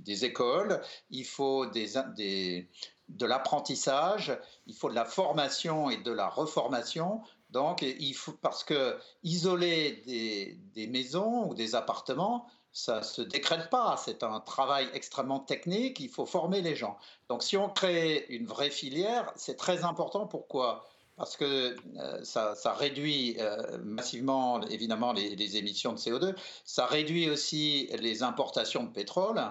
des 0.01 0.25
écoles, 0.25 0.81
il 1.11 1.25
faut 1.25 1.67
de 1.67 3.27
l'apprentissage, 3.27 4.39
il 4.67 4.75
faut 4.75 4.91
de 4.91 4.95
la 4.95 5.05
formation 5.05 5.91
et 5.91 5.97
de 5.97 6.13
la 6.13 6.29
reformation. 6.29 7.23
Donc, 7.51 7.83
il 7.83 8.15
faut, 8.15 8.33
parce 8.33 8.65
que 8.65 8.99
isoler 9.23 10.03
des, 10.07 10.59
des 10.75 10.87
maisons 10.87 11.49
ou 11.49 11.55
des 11.55 11.75
appartements, 11.75 12.47
ça 12.73 12.99
ne 12.99 13.03
se 13.03 13.23
décrète 13.23 13.71
pas. 13.71 13.97
C'est 13.97 14.23
un 14.23 14.41
travail 14.41 14.89
extrêmement 14.93 15.41
technique. 15.41 16.01
Il 16.01 16.11
faut 16.11 16.27
former 16.27 16.61
les 16.61 16.77
gens. 16.77 16.97
Donc, 17.29 17.43
si 17.43 17.57
on 17.57 17.69
crée 17.69 18.27
une 18.29 18.47
vraie 18.47 18.71
filière, 18.71 19.33
c'est 19.37 19.57
très 19.57 19.85
important. 19.85 20.27
Pourquoi? 20.27 20.85
Parce 21.17 21.37
que 21.37 21.75
euh, 21.99 22.23
ça, 22.23 22.55
réduit 22.75 23.37
euh, 23.41 23.79
massivement, 23.83 24.61
évidemment, 24.69 25.13
les, 25.13 25.57
émissions 25.57 25.93
de 25.93 25.99
CO2. 25.99 26.37
Ça 26.65 26.87
réduit 26.87 27.29
aussi 27.29 27.91
les 27.99 28.23
importations 28.23 28.85
de 28.85 28.91
pétrole. 28.91 29.43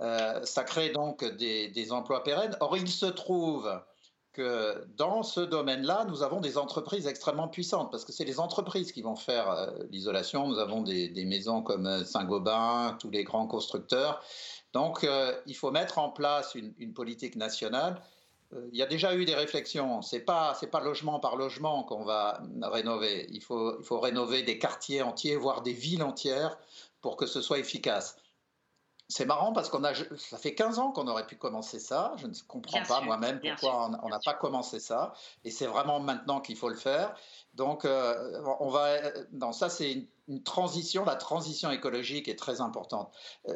Euh, 0.00 0.44
ça 0.44 0.64
crée 0.64 0.90
donc 0.90 1.24
des, 1.24 1.92
emplois 1.92 2.22
pérennes. 2.22 2.56
Or, 2.60 2.76
il 2.76 2.88
se 2.88 3.06
trouve 3.06 3.70
que 4.32 4.84
dans 4.96 5.22
ce 5.22 5.40
domaine-là, 5.40 6.06
nous 6.08 6.24
avons 6.24 6.40
des 6.40 6.58
entreprises 6.58 7.06
extrêmement 7.06 7.46
puissantes, 7.46 7.92
parce 7.92 8.04
que 8.04 8.12
c'est 8.12 8.24
les 8.24 8.40
entreprises 8.40 8.90
qui 8.90 9.02
vont 9.02 9.14
faire 9.14 9.50
euh, 9.50 9.70
l'isolation. 9.90 10.48
Nous 10.48 10.58
avons 10.58 10.82
des, 10.82 11.24
maisons 11.24 11.62
comme 11.62 11.86
euh, 11.86 12.04
Saint-Gobain, 12.04 12.96
tous 12.98 13.10
les 13.10 13.22
grands 13.22 13.46
constructeurs. 13.46 14.20
Donc, 14.72 15.06
il 15.46 15.54
faut 15.54 15.70
mettre 15.70 15.98
en 15.98 16.10
place 16.10 16.56
une, 16.56 16.92
politique 16.94 17.36
nationale. 17.36 18.02
il 18.72 18.76
y 18.76 18.82
a 18.82 18.86
déjà 18.86 19.14
eu 19.14 19.24
des 19.24 19.36
réflexions. 19.36 20.02
C'est 20.02 20.18
pas 20.18 20.56
c'est 20.58 20.66
pas 20.66 20.80
logement 20.80 21.20
par 21.20 21.36
logement 21.36 21.84
qu'on 21.84 22.02
va 22.02 22.42
rénover. 22.60 23.28
Il 23.30 23.40
faut 23.40 24.00
rénover 24.00 24.42
des 24.42 24.58
quartiers 24.58 25.00
entiers, 25.00 25.36
voire 25.36 25.62
des 25.62 25.72
villes 25.72 26.02
entières, 26.02 26.58
pour 27.02 27.16
que 27.16 27.26
ce 27.26 27.40
soit 27.40 27.60
efficace. 27.60 28.16
C'est 29.08 29.26
marrant 29.26 29.52
parce 29.52 29.68
qu'on 29.68 29.84
a, 29.84 29.92
ça 30.16 30.38
fait 30.38 30.54
15 30.54 30.78
ans 30.78 30.90
qu'on 30.90 31.06
aurait 31.08 31.26
pu 31.26 31.36
commencer 31.36 31.78
ça. 31.78 32.14
Je 32.16 32.26
ne 32.26 32.32
comprends 32.48 32.82
pas 32.82 33.02
moi-même 33.02 33.38
pourquoi 33.38 33.90
on 34.02 34.08
n'a 34.08 34.18
pas 34.18 34.32
commencé 34.32 34.80
ça. 34.80 35.12
Et 35.44 35.50
c'est 35.50 35.66
vraiment 35.66 36.00
maintenant 36.00 36.40
qu'il 36.40 36.56
faut 36.56 36.70
le 36.70 36.74
faire. 36.74 37.14
Donc, 37.54 37.84
euh, 37.84 38.42
on 38.60 38.70
va. 38.70 38.96
Non, 39.32 39.52
ça, 39.52 39.68
c'est 39.68 40.06
une, 40.26 40.42
transition. 40.42 41.04
La 41.04 41.16
transition 41.16 41.70
écologique 41.70 42.28
est 42.28 42.38
très 42.38 42.62
importante. 42.62 43.14
Euh, 43.48 43.54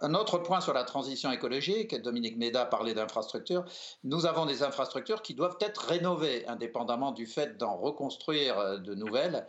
un 0.00 0.14
autre 0.14 0.38
point 0.38 0.60
sur 0.60 0.72
la 0.72 0.84
transition 0.84 1.30
écologique, 1.30 2.00
Dominique 2.00 2.36
Méda 2.36 2.64
parlait 2.64 2.94
d'infrastructures. 2.94 3.64
Nous 4.04 4.26
avons 4.26 4.46
des 4.46 4.62
infrastructures 4.62 5.22
qui 5.22 5.34
doivent 5.34 5.56
être 5.60 5.86
rénovées, 5.86 6.46
indépendamment 6.46 7.12
du 7.12 7.26
fait 7.26 7.56
d'en 7.56 7.76
reconstruire 7.76 8.58
euh, 8.58 8.78
de 8.78 8.94
nouvelles. 8.94 9.46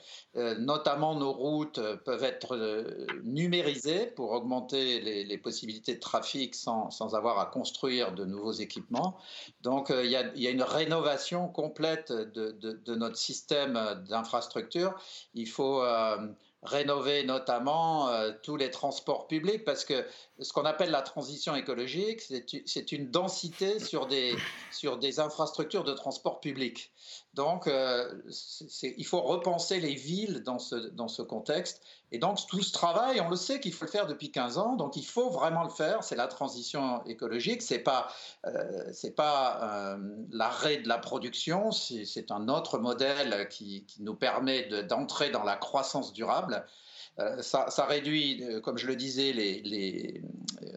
notamment, 0.59 1.15
nos 1.15 1.31
routes 1.31 1.79
peuvent 2.05 2.23
être 2.23 2.57
numérisées 3.23 4.07
pour 4.07 4.31
augmenter 4.31 4.99
les, 5.01 5.37
possibilités 5.37 5.95
de 5.95 5.99
trafic 5.99 6.55
sans, 6.55 6.89
sans, 6.91 7.15
avoir 7.15 7.39
à 7.39 7.45
construire 7.45 8.13
de 8.13 8.25
nouveaux 8.25 8.51
équipements. 8.51 9.17
Donc, 9.61 9.91
il 9.91 10.09
y, 10.09 10.15
a, 10.15 10.49
une 10.49 10.63
rénovation 10.63 11.47
complète 11.47 12.11
de, 12.11 12.51
de, 12.51 12.73
de 12.73 12.95
notre 12.95 13.17
système 13.17 13.79
d'infrastructures. 14.07 14.95
Il 15.33 15.47
faut 15.47 15.81
euh, 15.81 16.17
rénover 16.63 17.23
notamment 17.23 18.09
euh, 18.09 18.31
tous 18.43 18.55
les 18.55 18.69
transports 18.69 19.27
publics 19.27 19.63
parce 19.63 19.83
que 19.83 20.05
ce 20.39 20.53
qu'on 20.53 20.65
appelle 20.65 20.91
la 20.91 21.01
transition 21.01 21.55
écologique, 21.55 22.21
c'est 22.65 22.91
une 22.91 23.09
densité 23.09 23.79
sur 23.79 24.05
des, 24.05 24.35
sur 24.71 24.97
des 24.97 25.19
infrastructures 25.19 25.83
de 25.83 25.93
transport 25.93 26.39
public. 26.39 26.91
Donc, 27.33 27.67
euh, 27.67 28.11
il 28.83 29.05
faut 29.05 29.21
repenser 29.21 29.79
les 29.79 29.95
villes 29.95 30.43
dans 30.43 30.59
ce, 30.59 30.75
dans 30.75 31.07
ce 31.07 31.21
contexte. 31.21 31.81
Et 32.11 32.19
donc, 32.19 32.39
tout 32.47 32.61
ce 32.61 32.73
travail, 32.73 33.21
on 33.21 33.29
le 33.29 33.37
sait 33.37 33.61
qu'il 33.61 33.73
faut 33.73 33.85
le 33.85 33.91
faire 33.91 34.05
depuis 34.05 34.31
15 34.31 34.57
ans, 34.57 34.75
donc 34.75 34.97
il 34.97 35.05
faut 35.05 35.29
vraiment 35.29 35.63
le 35.63 35.69
faire. 35.69 36.03
C'est 36.03 36.17
la 36.17 36.27
transition 36.27 37.01
écologique, 37.05 37.61
c'est 37.61 37.79
pas, 37.79 38.09
euh, 38.45 38.91
pas 39.15 39.97
l'arrêt 40.29 40.77
de 40.77 40.89
la 40.89 40.97
production, 40.97 41.71
c'est 41.71 42.31
un 42.31 42.49
autre 42.49 42.79
modèle 42.79 43.47
qui, 43.49 43.85
qui 43.85 44.03
nous 44.03 44.15
permet 44.15 44.83
d'entrer 44.83 45.29
dans 45.29 45.43
la 45.43 45.55
croissance 45.55 46.11
durable. 46.11 46.65
Euh, 47.19 47.41
ça, 47.41 47.85
réduit, 47.85 48.43
euh, 48.43 48.61
comme 48.61 48.77
je 48.77 48.87
le 48.87 48.95
disais, 48.95 49.33
les, 49.33 50.21
euh, 50.63 50.67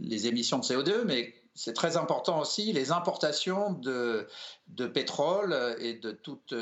les, 0.00 0.26
émissions 0.26 0.58
de 0.58 0.64
CO2, 0.64 1.04
mais 1.04 1.32
c'est 1.58 1.72
très 1.72 1.96
important 1.96 2.40
aussi 2.40 2.72
les 2.72 2.92
importations 2.92 3.72
de, 3.72 4.28
de 4.68 4.86
pétrole 4.86 5.76
et 5.80 5.94
de 5.94 6.12
toutes, 6.12 6.54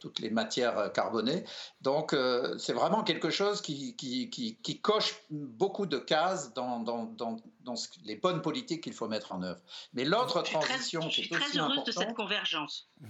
toutes 0.00 0.18
les 0.18 0.30
matières 0.30 0.90
carbonées. 0.92 1.44
Donc 1.82 2.16
c'est 2.58 2.72
vraiment 2.72 3.04
quelque 3.04 3.30
chose 3.30 3.60
qui, 3.60 3.94
qui, 3.96 4.30
qui, 4.30 4.80
coche 4.80 5.14
beaucoup 5.30 5.86
de 5.86 5.98
cases 5.98 6.54
dans, 6.54 6.80
dans, 6.80 7.04
dans, 7.04 7.36
dans 7.60 7.74
les 8.04 8.16
bonnes 8.16 8.40
politiques 8.40 8.82
qu'il 8.82 8.94
faut 8.94 9.08
mettre 9.08 9.32
en 9.32 9.42
œuvre. 9.42 9.60
Mais 9.92 10.04
l'autre 10.04 10.42
transition 10.42 11.00
qui 11.08 11.22
est 11.22 11.36
aussi 11.36 11.58
importante... 11.58 11.86
de 11.86 11.92
cette 11.92 12.14
convergence. 12.14 12.88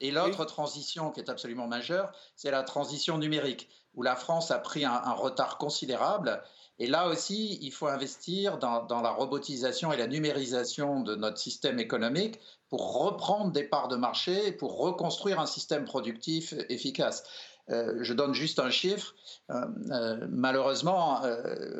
Et 0.00 0.10
l'autre 0.10 0.44
transition 0.44 1.10
qui 1.10 1.20
est 1.20 1.30
absolument 1.30 1.66
majeure, 1.66 2.12
c'est 2.36 2.50
la 2.50 2.62
transition 2.62 3.18
numérique, 3.18 3.68
où 3.94 4.02
la 4.02 4.14
France 4.14 4.50
a 4.50 4.58
pris 4.58 4.84
un, 4.84 5.12
retard 5.12 5.58
considérable. 5.58 6.42
Et 6.78 6.86
là 6.86 7.08
aussi, 7.08 7.58
il 7.60 7.72
faut 7.72 7.88
investir 7.88 8.58
dans, 8.58 8.86
la 9.02 9.10
robotisation 9.10 9.92
et 9.92 9.96
la 9.96 10.06
numérisation 10.06 11.00
de 11.00 11.16
notre 11.16 11.38
système 11.38 11.78
économique 11.80 12.38
pour 12.68 13.02
reprendre 13.02 13.50
des 13.50 13.64
parts 13.64 13.88
de 13.88 13.96
marché, 13.96 14.52
pour 14.52 14.78
reconstruire 14.78 15.40
un 15.40 15.46
système 15.46 15.84
productif 15.84 16.54
efficace. 16.68 17.24
Euh, 17.70 17.98
je 18.00 18.14
donne 18.14 18.32
juste 18.32 18.60
un 18.60 18.70
chiffre. 18.70 19.14
Euh, 19.50 19.66
euh, 19.90 20.26
malheureusement, 20.30 21.20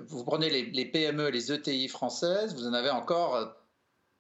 vous 0.08 0.24
prenez 0.24 0.50
les, 0.50 0.66
les, 0.66 0.84
PME, 0.84 1.30
les 1.30 1.52
ETI 1.52 1.88
françaises, 1.88 2.54
vous 2.54 2.66
en 2.66 2.72
avez 2.72 2.90
encore 2.90 3.54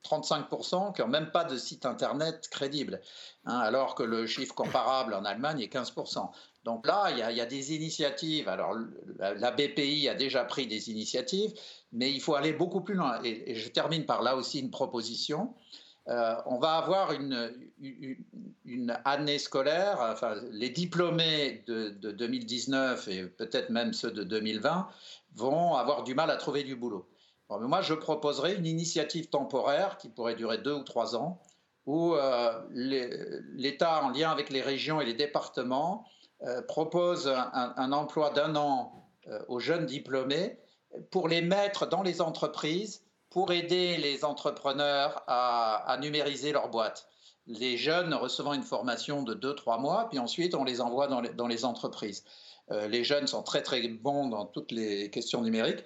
35% 0.04 0.94
qui 0.94 1.02
n'ont 1.02 1.08
même 1.08 1.30
pas 1.30 1.44
de 1.44 1.56
site 1.56 1.86
internet 1.86 2.48
crédible, 2.50 3.00
hein, 3.44 3.58
alors 3.58 3.94
que 3.94 4.02
le 4.02 4.26
chiffre 4.26 4.54
comparable 4.54 5.14
en 5.14 5.24
Allemagne 5.24 5.60
est 5.60 5.72
15%. 5.72 6.30
Donc 6.68 6.86
là, 6.86 7.10
il 7.10 7.16
y, 7.16 7.40
a, 7.40 7.46
des 7.46 7.74
initiatives. 7.74 8.46
Alors 8.46 8.76
la, 9.18 9.50
BPI 9.52 10.06
a 10.06 10.14
déjà 10.14 10.44
pris 10.44 10.66
des 10.66 10.90
initiatives, 10.90 11.54
mais 11.92 12.12
il 12.12 12.20
faut 12.20 12.34
aller 12.34 12.52
beaucoup 12.52 12.82
plus 12.82 12.94
loin. 12.94 13.22
Et, 13.24 13.54
je 13.54 13.70
termine 13.70 14.04
par 14.04 14.20
là 14.20 14.36
aussi 14.36 14.60
une 14.60 14.70
proposition. 14.70 15.54
Euh, 16.08 16.34
on 16.44 16.58
va 16.58 16.72
avoir 16.72 17.12
une, 17.12 17.50
année 19.06 19.38
scolaire, 19.38 19.96
enfin, 20.12 20.34
les 20.50 20.68
diplômés 20.68 21.64
de, 21.66 21.88
de 21.88 22.10
2019 22.10 23.08
et 23.08 23.24
peut-être 23.24 23.70
même 23.70 23.94
ceux 23.94 24.10
de 24.10 24.22
2020 24.22 24.90
vont 25.36 25.74
avoir 25.74 26.04
du 26.04 26.14
mal 26.14 26.30
à 26.30 26.36
trouver 26.36 26.64
du 26.64 26.76
boulot. 26.76 27.08
moi, 27.48 27.80
je 27.80 27.94
proposerais 27.94 28.56
une 28.56 28.66
initiative 28.66 29.30
temporaire 29.30 29.96
qui 29.96 30.10
pourrait 30.10 30.34
durer 30.34 30.58
deux 30.58 30.74
ou 30.74 30.82
trois 30.82 31.16
ans, 31.16 31.40
où 31.86 32.14
l'État, 32.72 34.04
en 34.04 34.10
lien 34.10 34.30
avec 34.30 34.50
les 34.50 34.60
régions 34.60 35.00
et 35.00 35.06
les 35.06 35.14
départements, 35.14 36.04
propose 36.68 37.28
un 37.28 37.92
emploi 37.92 38.30
d'un 38.30 38.54
an 38.56 39.08
aux 39.48 39.60
jeunes 39.60 39.86
diplômés 39.86 40.58
pour 41.10 41.28
les 41.28 41.42
mettre 41.42 41.86
dans 41.86 42.02
les 42.02 42.20
entreprises, 42.20 43.02
pour 43.30 43.52
aider 43.52 43.96
les 43.98 44.24
entrepreneurs 44.24 45.22
à, 45.26 45.96
numériser 46.00 46.52
leur 46.52 46.68
boîte. 46.68 47.08
Les 47.46 47.76
jeunes 47.76 48.14
recevant 48.14 48.52
une 48.52 48.62
formation 48.62 49.22
de 49.22 49.34
2-3 49.34 49.80
mois, 49.80 50.08
puis 50.08 50.18
ensuite 50.18 50.54
on 50.54 50.64
les 50.64 50.80
envoie 50.80 51.06
dans 51.08 51.46
les, 51.48 51.64
entreprises. 51.64 52.24
Euh, 52.70 52.88
les 52.88 53.04
jeunes 53.04 53.26
sont 53.26 53.42
très 53.42 53.62
très 53.62 53.86
bons 53.88 54.28
dans 54.28 54.44
toutes 54.44 54.70
les 54.70 55.10
questions 55.10 55.40
numériques 55.42 55.84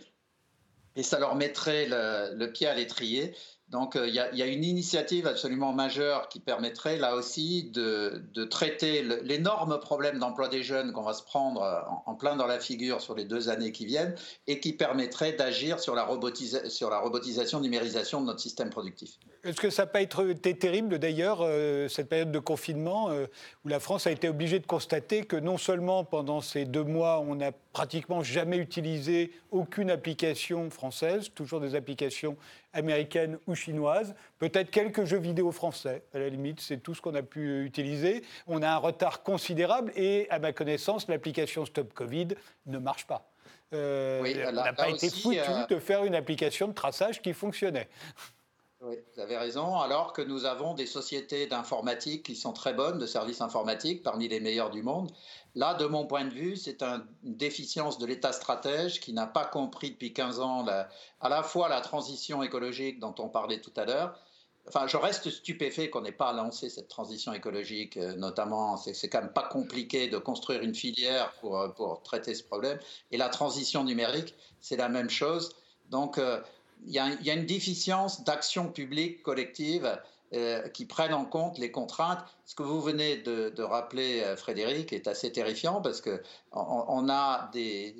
et 0.97 1.03
ça 1.03 1.19
leur 1.19 1.37
mettrait 1.37 1.87
le 1.89 2.47
pied 2.47 2.67
à 2.67 2.75
l'étrier 2.75 3.35
donc 3.73 3.97
euh, 3.97 4.07
il 4.07 4.15
y, 4.15 4.43
a 4.43 4.47
une 4.47 4.65
initiative 4.65 5.27
absolument 5.27 5.73
majeure 5.73 6.29
qui 6.29 6.41
permettrait 6.41 6.99
là 6.99 7.17
aussi 7.17 7.71
de, 7.73 8.23
traiter 8.45 9.03
l'énorme 9.23 9.81
problème 9.81 10.19
d'emploi 10.19 10.49
des 10.49 10.63
jeunes 10.63 10.93
qu'on 10.93 11.03
va 11.03 11.15
se 11.15 11.23
prendre 11.23 11.63
euh, 11.63 11.81
en, 12.05 12.15
plein 12.15 12.37
dans 12.37 12.47
la 12.47 12.61
figure 12.61 13.01
sur 13.01 13.15
les 13.15 13.25
deux 13.25 13.49
années 13.49 13.73
qui 13.73 13.87
viennent 13.87 14.15
et 14.47 14.61
qui 14.61 14.75
permettrait 14.75 15.33
d'agir 15.33 15.81
sur, 15.81 15.95
la 15.95 16.07
sur 16.69 16.91
la 16.91 16.99
robotisation, 16.99 17.61
numérisation 17.61 18.21
de 18.21 18.27
notre 18.27 18.41
système 18.41 18.69
productif. 18.69 19.13
Est-ce 19.43 19.61
que 19.61 19.71
ça 19.71 19.85
n'a 19.85 19.87
pas 19.87 20.03
été 20.03 20.55
terrible 20.59 20.99
d'ailleurs, 20.99 21.39
euh, 21.41 21.89
cette 21.89 22.11
période 22.11 22.31
de 22.31 22.39
confinement, 22.39 23.11
où 23.65 23.69
la 23.69 23.81
France 23.81 24.07
a 24.07 24.11
été 24.11 24.29
obligée 24.29 24.59
de 24.59 24.67
constater 24.67 25.25
que 25.25 25.37
non 25.37 25.57
seulement 25.57 26.05
pendant 26.05 26.43
ces 26.43 26.67
deux 26.67 26.85
mois, 26.85 27.21
on 27.21 27.37
n'a 27.37 27.53
pratiquement 27.73 28.23
jamais 28.23 28.59
utilisé 28.59 29.33
aucune 29.51 29.91
application 29.91 30.69
française, 30.69 31.31
toujours 31.35 31.61
des 31.61 31.75
applications 31.75 32.37
américaines 32.73 33.39
ou 33.47 33.55
chinoises, 33.55 34.15
peut-être 34.39 34.71
quelques 34.71 35.05
jeux 35.05 35.19
vidéo 35.19 35.53
français, 35.53 36.03
à 36.15 36.19
la 36.19 36.29
limite, 36.29 36.61
c'est 36.61 36.79
tout 36.79 36.95
ce 36.95 37.01
qu'on 37.01 37.15
a 37.15 37.23
pu 37.23 37.65
utiliser. 37.65 38.23
On 38.47 38.63
a 38.63 38.69
un 38.69 38.77
retard 38.77 39.23
considérable 39.23 39.93
et, 39.97 40.27
à 40.31 40.39
ma 40.39 40.53
connaissance, 40.53 41.09
l'application 41.09 41.65
Stop 41.67 41.93
Covid 41.93 42.29
ne 42.67 42.79
marche 42.79 43.07
pas. 43.07 43.29
Euh, 43.75 44.21
on 44.49 44.53
n'a 44.53 44.73
pas 44.73 44.91
été 44.91 45.09
foutu 45.09 45.39
euh, 45.39 45.67
de 45.67 45.79
faire 45.79 46.05
une 46.05 46.15
application 46.15 46.69
de 46.69 46.73
traçage 46.73 47.23
qui 47.23 47.33
fonctionnait. 47.33 47.89
Vous 48.83 49.21
avez 49.21 49.37
raison. 49.37 49.79
Alors 49.79 50.13
que 50.13 50.23
nous 50.23 50.45
avons 50.45 50.75
des 50.75 50.87
sociétés 50.87 51.47
d'informatique 51.47 52.25
qui 52.25 52.35
sont 52.35 52.53
très 52.53 52.75
bonnes, 52.75 52.99
de 52.99 53.07
services 53.07 53.41
informatiques, 53.41 54.03
parmi 54.03 54.27
les 54.27 54.41
meilleurs 54.41 54.71
du 54.71 54.83
monde. 54.83 55.13
Là, 55.55 55.75
de 55.75 55.87
mon 55.87 56.05
point 56.05 56.25
de 56.25 56.35
vue, 56.35 56.57
c'est 56.57 56.83
une 56.83 57.07
déficience 57.23 57.99
de 57.99 58.07
l'État 58.07 58.33
stratège 58.33 58.99
qui 58.99 59.13
n'a 59.13 59.29
pas 59.29 59.45
compris 59.45 59.93
depuis 59.93 60.13
15 60.13 60.41
ans 60.41 60.67
à 60.67 61.29
la 61.29 61.43
fois 61.45 61.69
la 61.69 61.81
transition 61.81 62.43
écologique 62.43 62.99
dont 62.99 63.15
on 63.21 63.29
parlait 63.29 63.61
tout 63.61 63.73
à 63.77 63.85
l'heure. 63.85 64.19
Enfin, 64.67 64.89
je 64.89 64.97
reste 64.97 65.31
stupéfait 65.31 65.89
qu'on 65.89 66.01
n'ait 66.01 66.11
pas 66.11 66.33
lancé 66.33 66.69
cette 66.69 66.89
transition 66.89 67.33
écologique, 67.33 67.97
euh, 67.97 68.15
notamment, 68.15 68.77
c'est 68.77 69.09
quand 69.09 69.21
même 69.21 69.33
pas 69.33 69.49
compliqué 69.49 70.07
de 70.07 70.19
construire 70.19 70.63
une 70.63 70.75
filière 70.75 71.33
pour, 71.41 71.59
euh, 71.59 71.69
pour 71.69 72.01
traiter 72.03 72.33
ce 72.35 72.45
problème. 72.45 72.79
Et 73.11 73.17
la 73.17 73.29
transition 73.29 73.83
numérique, 73.83 74.37
c'est 74.61 74.77
la 74.77 74.89
même 74.89 75.11
chose. 75.11 75.57
Donc, 75.91 76.17
euh, 76.17 76.41
il 76.87 76.93
y, 76.93 76.99
a 77.31 77.35
une 77.35 77.47
déficience 77.47 78.25
d'action 78.25 78.69
publique 78.69 79.23
collective 79.23 80.01
euh, 80.35 80.69
qui 80.69 80.87
prennent 80.87 81.15
en 81.15 81.25
compte 81.25 81.59
les 81.59 81.71
contraintes. 81.71 82.25
Ce 82.47 82.55
que 82.55 82.63
vous 82.63 82.81
venez 82.81 83.19
de, 83.19 83.63
rappeler, 83.63 84.23
euh, 84.23 84.37
Frédéric, 84.37 84.93
est 84.93 85.07
assez 85.07 85.31
terrifiant 85.31 85.81
parce 85.81 86.01
qu'on 86.01 86.19
on 86.53 87.09
a 87.09 87.51
des, 87.53 87.95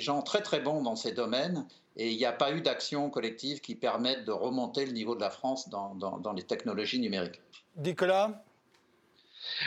gens 0.00 0.22
très 0.22 0.42
très 0.42 0.60
bons 0.60 0.82
dans 0.82 0.96
ces 0.96 1.12
domaines 1.12 1.66
et 1.96 2.10
il 2.10 2.16
n'y 2.16 2.24
a 2.24 2.32
pas 2.32 2.52
eu 2.52 2.60
d'action 2.60 3.10
collective 3.10 3.60
qui 3.60 3.74
permette 3.74 4.24
de 4.24 4.32
remonter 4.32 4.86
le 4.86 4.92
niveau 4.92 5.14
de 5.14 5.20
la 5.20 5.30
France 5.30 5.68
dans, 5.68 5.94
dans 5.94 6.32
les 6.32 6.44
technologies 6.44 7.00
numériques. 7.00 7.40
Nicolas? 7.76 8.44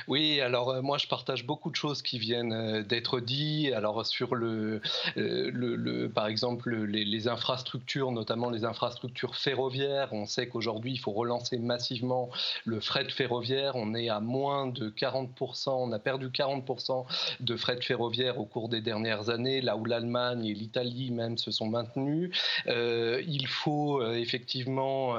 Oui, 0.08 0.42
alors 0.42 0.70
euh, 0.70 0.82
moi 0.82 0.98
je 0.98 1.08
partage 1.08 1.46
beaucoup 1.46 1.70
de 1.70 1.76
choses 1.76 2.02
qui 2.02 2.20
viennent 2.20 2.54
euh, 2.54 2.84
d'être 2.84 3.20
dites. 3.20 3.74
Alors 3.74 4.06
sur 4.06 4.36
le, 4.36 4.82
euh, 5.18 6.10
par 6.10 6.28
exemple 6.28 6.76
les, 6.76 7.28
infrastructures, 7.28 8.12
notamment 8.12 8.50
les 8.50 8.66
infrastructures 8.66 9.36
ferroviaires, 9.36 10.10
on 10.12 10.26
sait 10.26 10.48
qu'aujourd'hui 10.48 10.92
il 10.92 10.98
faut 10.98 11.12
relancer 11.12 11.58
massivement 11.58 12.30
le 12.66 12.80
fret 12.80 13.08
ferroviaire. 13.10 13.76
On 13.76 13.94
est 13.94 14.10
à 14.10 14.20
moins 14.20 14.68
de 14.68 14.90
40%, 14.90 15.70
on 15.70 15.92
a 15.92 16.00
perdu 16.00 16.30
40% 16.30 17.06
de 17.40 17.56
fret 17.56 17.80
ferroviaire 17.82 18.40
au 18.40 18.46
cours 18.46 18.68
des 18.68 18.82
dernières 18.82 19.30
années, 19.30 19.62
là 19.62 19.78
où 19.78 19.86
l'Allemagne 19.86 20.46
et 20.46 20.54
l'Italie 20.54 21.12
même 21.12 21.38
se 21.38 21.52
sont 21.52 21.68
maintenus. 21.68 22.32
il 22.68 23.48
faut 23.48 24.06
effectivement 24.14 25.16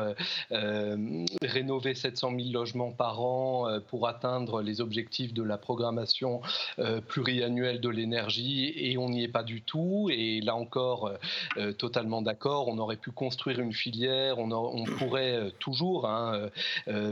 rénover 1.43 1.95
700 1.95 2.33
000 2.37 2.51
logements 2.53 2.93
par 2.93 3.23
an 3.23 3.81
pour 3.89 4.09
atteindre 4.09 4.54
les 4.63 4.81
objectifs 4.81 5.33
de 5.33 5.43
la 5.43 5.59
programmation 5.59 6.41
euh, 6.79 7.01
pluriannuelle 7.01 7.81
de 7.81 7.89
l'énergie 7.89 8.73
et 8.77 8.99
on 8.99 9.09
n'y 9.09 9.25
est 9.25 9.29
pas 9.29 9.43
du 9.43 9.63
tout. 9.63 10.09
Et 10.11 10.41
là 10.41 10.55
encore, 10.57 11.07
euh, 11.07 11.17
euh, 11.59 11.73
totalement 11.73 12.23
d'accord, 12.23 12.69
on 12.69 12.79
aurait 12.79 12.97
pu 12.97 13.11
construire 13.11 13.61
une 13.61 13.73
filière, 13.73 14.39
on, 14.39 14.51
on 14.53 14.85
pourrait 14.85 15.53
toujours 15.59 16.07
hein, 16.07 16.49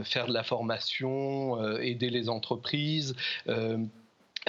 faire 0.03 0.27
de 0.27 0.33
la 0.33 0.43
formation, 0.43 1.77
aider 1.79 2.09
les 2.09 2.29
entreprises 2.29 3.15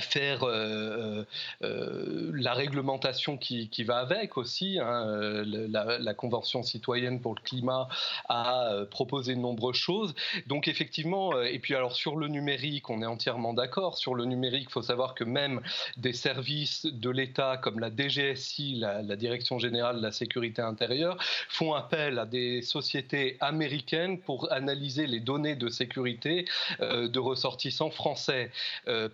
faire 0.00 0.44
euh, 0.44 1.24
euh, 1.62 2.30
la 2.34 2.52
réglementation 2.54 3.36
qui, 3.36 3.68
qui, 3.68 3.84
va 3.84 3.98
avec 3.98 4.36
aussi. 4.36 4.78
Hein, 4.80 5.06
euh, 5.08 5.44
la, 5.70 6.14
Convention 6.14 6.62
citoyenne 6.62 7.20
pour 7.20 7.34
le 7.34 7.40
climat 7.40 7.88
a 8.28 8.84
proposé 8.90 9.34
de 9.34 9.40
nombreuses 9.40 9.76
choses. 9.76 10.14
Donc 10.46 10.68
effectivement, 10.68 11.40
et 11.42 11.58
puis 11.58 11.74
alors 11.74 11.94
sur 11.94 12.16
le 12.16 12.28
numérique, 12.28 12.88
on 12.88 13.02
est 13.02 13.06
entièrement 13.06 13.52
d'accord. 13.52 13.98
Sur 13.98 14.14
le 14.14 14.24
numérique, 14.24 14.66
il 14.68 14.72
faut 14.72 14.82
savoir 14.82 15.14
que 15.14 15.24
même 15.24 15.60
des 15.96 16.12
services 16.12 16.86
de 16.86 17.10
l'État 17.10 17.56
comme 17.56 17.80
la 17.80 17.90
DGSI, 17.90 18.76
la, 18.76 19.02
la, 19.02 19.16
Direction 19.16 19.58
générale 19.58 19.96
de 19.96 20.02
la 20.02 20.12
sécurité 20.12 20.62
intérieure, 20.62 21.16
font 21.48 21.74
appel 21.74 22.18
à 22.18 22.26
des 22.26 22.62
sociétés 22.62 23.36
américaines 23.40 24.20
pour 24.20 24.52
analyser 24.52 25.06
les 25.06 25.20
données 25.20 25.56
de 25.56 25.68
sécurité 25.68 26.46
de 26.80 27.18
ressortissants 27.18 27.90
français. 27.90 28.50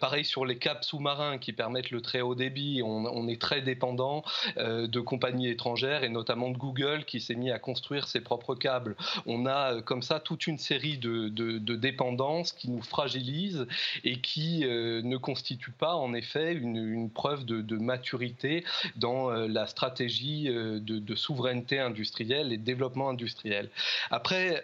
pareil 0.00 0.24
sur 0.24 0.44
les 0.44 0.58
cas 0.58 0.69
sous-marins 0.82 1.38
qui 1.38 1.52
permettent 1.52 1.90
le 1.90 2.00
très 2.00 2.20
haut 2.20 2.34
débit, 2.34 2.82
on, 2.84 3.28
est 3.28 3.40
très 3.40 3.60
dépendant 3.60 4.24
euh, 4.56 4.86
de 4.86 5.00
compagnies 5.00 5.48
étrangères 5.48 6.04
et 6.04 6.08
notamment 6.08 6.50
de 6.50 6.56
Google 6.56 7.04
qui 7.04 7.20
s'est 7.20 7.34
mis 7.34 7.50
à 7.50 7.58
construire 7.58 8.06
ses 8.06 8.20
propres 8.20 8.54
câbles. 8.54 8.96
On 9.26 9.46
a 9.46 9.74
euh, 9.74 9.82
comme 9.82 10.02
ça 10.02 10.20
toute 10.20 10.46
une 10.46 10.58
série 10.58 10.98
de, 10.98 11.28
dépendances 11.76 12.52
qui 12.52 12.70
nous 12.70 12.82
fragilisent 12.82 13.66
et 14.04 14.20
qui 14.20 14.64
euh, 14.64 15.02
ne 15.02 15.16
constituent 15.16 15.72
pas 15.72 15.94
en 15.94 16.14
effet 16.14 16.52
une, 16.52 17.10
preuve 17.10 17.44
de, 17.44 17.76
maturité 17.76 18.64
dans 18.96 19.30
la 19.30 19.66
stratégie 19.66 20.44
de, 20.44 20.78
de, 20.78 21.14
souveraineté 21.14 21.78
industrielle 21.78 22.52
et 22.52 22.56
de 22.56 22.64
développement 22.64 23.08
industriel. 23.08 23.70
Après, 24.10 24.62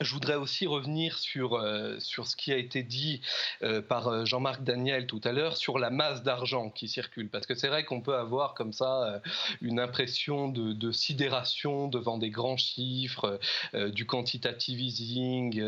je 0.00 0.12
voudrais 0.14 0.36
aussi 0.36 0.66
revenir 0.66 1.18
sur, 1.18 1.54
euh, 1.54 1.96
sur 1.98 2.28
ce 2.28 2.36
qui 2.36 2.52
a 2.52 2.56
été 2.56 2.84
dit 2.84 3.20
euh, 3.62 3.82
par 3.82 4.08
euh, 4.08 4.24
Jean-Marc 4.24 4.62
Daniel 4.62 5.06
tout 5.06 5.20
à 5.24 5.32
l'heure 5.32 5.56
sur 5.56 5.78
la 5.78 5.90
masse 5.90 6.22
d'argent 6.22 6.70
qui 6.70 6.86
circule. 6.88 7.28
Parce 7.28 7.46
que 7.46 7.54
c'est 7.56 7.66
vrai 7.66 7.84
qu'on 7.84 8.00
peut 8.00 8.14
avoir 8.14 8.54
comme 8.54 8.72
ça 8.72 9.20
une 9.60 9.80
impression 9.80 10.48
de, 10.48 10.92
sidération 10.92 11.88
devant 11.88 12.18
des 12.18 12.30
grands 12.30 12.56
chiffres, 12.56 13.38
du 13.74 14.06
quantitative 14.06 14.80
easing, 14.80 15.60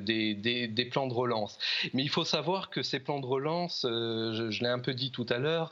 des, 0.00 0.34
des, 0.34 0.84
plans 0.86 1.06
de 1.06 1.12
relance. 1.12 1.58
Mais 1.92 2.02
il 2.02 2.08
faut 2.08 2.24
savoir 2.24 2.70
que 2.70 2.82
ces 2.82 3.00
plans 3.00 3.20
de 3.20 3.26
relance, 3.26 3.82
je, 3.84 4.48
je 4.50 4.62
l'ai 4.62 4.68
un 4.68 4.78
peu 4.78 4.94
dit 4.94 5.10
tout 5.10 5.26
à 5.28 5.38
l'heure, 5.38 5.70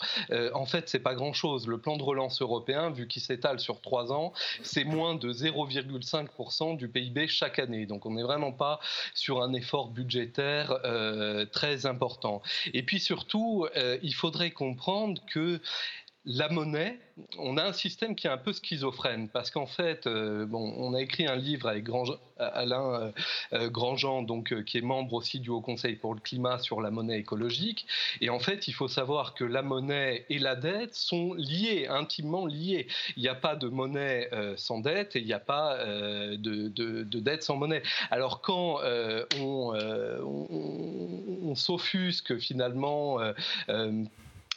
en 0.54 0.66
fait, 0.66 0.88
c'est 0.88 1.00
pas 1.00 1.14
grand-chose. 1.14 1.66
Le 1.66 1.78
plan 1.78 1.96
de 1.96 2.02
relance 2.02 2.42
européen, 2.42 2.90
vu 2.90 3.06
qu'il 3.06 3.22
s'étale 3.22 3.60
sur 3.60 3.80
trois 3.80 4.12
ans, 4.12 4.32
c'est 4.62 4.84
moins 4.84 5.14
de 5.14 5.32
0,5% 5.32 6.76
du 6.76 6.88
PIB 6.88 7.26
chaque 7.28 7.58
année. 7.58 7.86
Donc 7.86 7.99
donc 8.00 8.10
on 8.10 8.14
n'est 8.14 8.22
vraiment 8.22 8.52
pas 8.52 8.80
sur 9.14 9.42
un 9.42 9.52
effort 9.52 9.90
budgétaire 9.90 10.78
euh, 10.84 11.44
très 11.44 11.84
important. 11.84 12.40
Et 12.72 12.82
puis 12.82 12.98
surtout, 12.98 13.66
euh, 13.76 13.98
il 14.02 14.14
faudrait 14.14 14.52
comprendre 14.52 15.20
que 15.30 15.60
la 16.26 16.50
monnaie, 16.50 16.98
on 17.38 17.56
a 17.56 17.64
un 17.64 17.72
système 17.72 18.14
qui 18.14 18.26
est 18.26 18.30
un 18.30 18.36
peu 18.36 18.52
schizophrène 18.52 19.30
parce 19.30 19.50
qu'en 19.50 19.66
fait, 19.66 20.06
euh, 20.06 20.44
bon, 20.44 20.74
on 20.76 20.92
a 20.92 21.00
écrit 21.00 21.26
un 21.26 21.36
livre 21.36 21.66
avec 21.66 21.86
Alain 22.38 22.94
euh, 22.94 23.12
euh, 23.54 23.70
Grandjean, 23.70 24.22
donc 24.22 24.64
qui 24.64 24.78
est 24.78 24.82
membre 24.82 25.14
aussi 25.14 25.40
du 25.40 25.48
Haut 25.48 25.62
Conseil 25.62 25.96
pour 25.96 26.14
le 26.14 26.20
climat 26.20 26.58
sur 26.58 26.82
la 26.82 26.90
monnaie 26.90 27.18
écologique. 27.18 27.86
Et 28.20 28.28
en 28.28 28.38
fait, 28.38 28.68
il 28.68 28.72
faut 28.72 28.88
savoir 28.88 29.32
que 29.34 29.44
la 29.44 29.62
monnaie 29.62 30.26
et 30.28 30.38
la 30.38 30.56
dette 30.56 30.94
sont 30.94 31.32
liées, 31.34 31.86
intimement 31.88 32.44
liées. 32.44 32.86
Il 33.16 33.22
n'y 33.22 33.28
a 33.28 33.34
pas 33.34 33.56
de 33.56 33.68
monnaie 33.68 34.28
sans 34.56 34.80
dette 34.80 35.16
et 35.16 35.20
il 35.20 35.26
n'y 35.26 35.32
a 35.32 35.40
pas 35.40 35.78
de, 35.86 37.02
dette 37.20 37.42
sans 37.42 37.56
monnaie. 37.56 37.82
Alors 38.10 38.42
quand 38.42 38.80
on, 39.38 39.74
on 41.42 41.54
s'offusque 41.54 42.38
finalement 42.38 43.18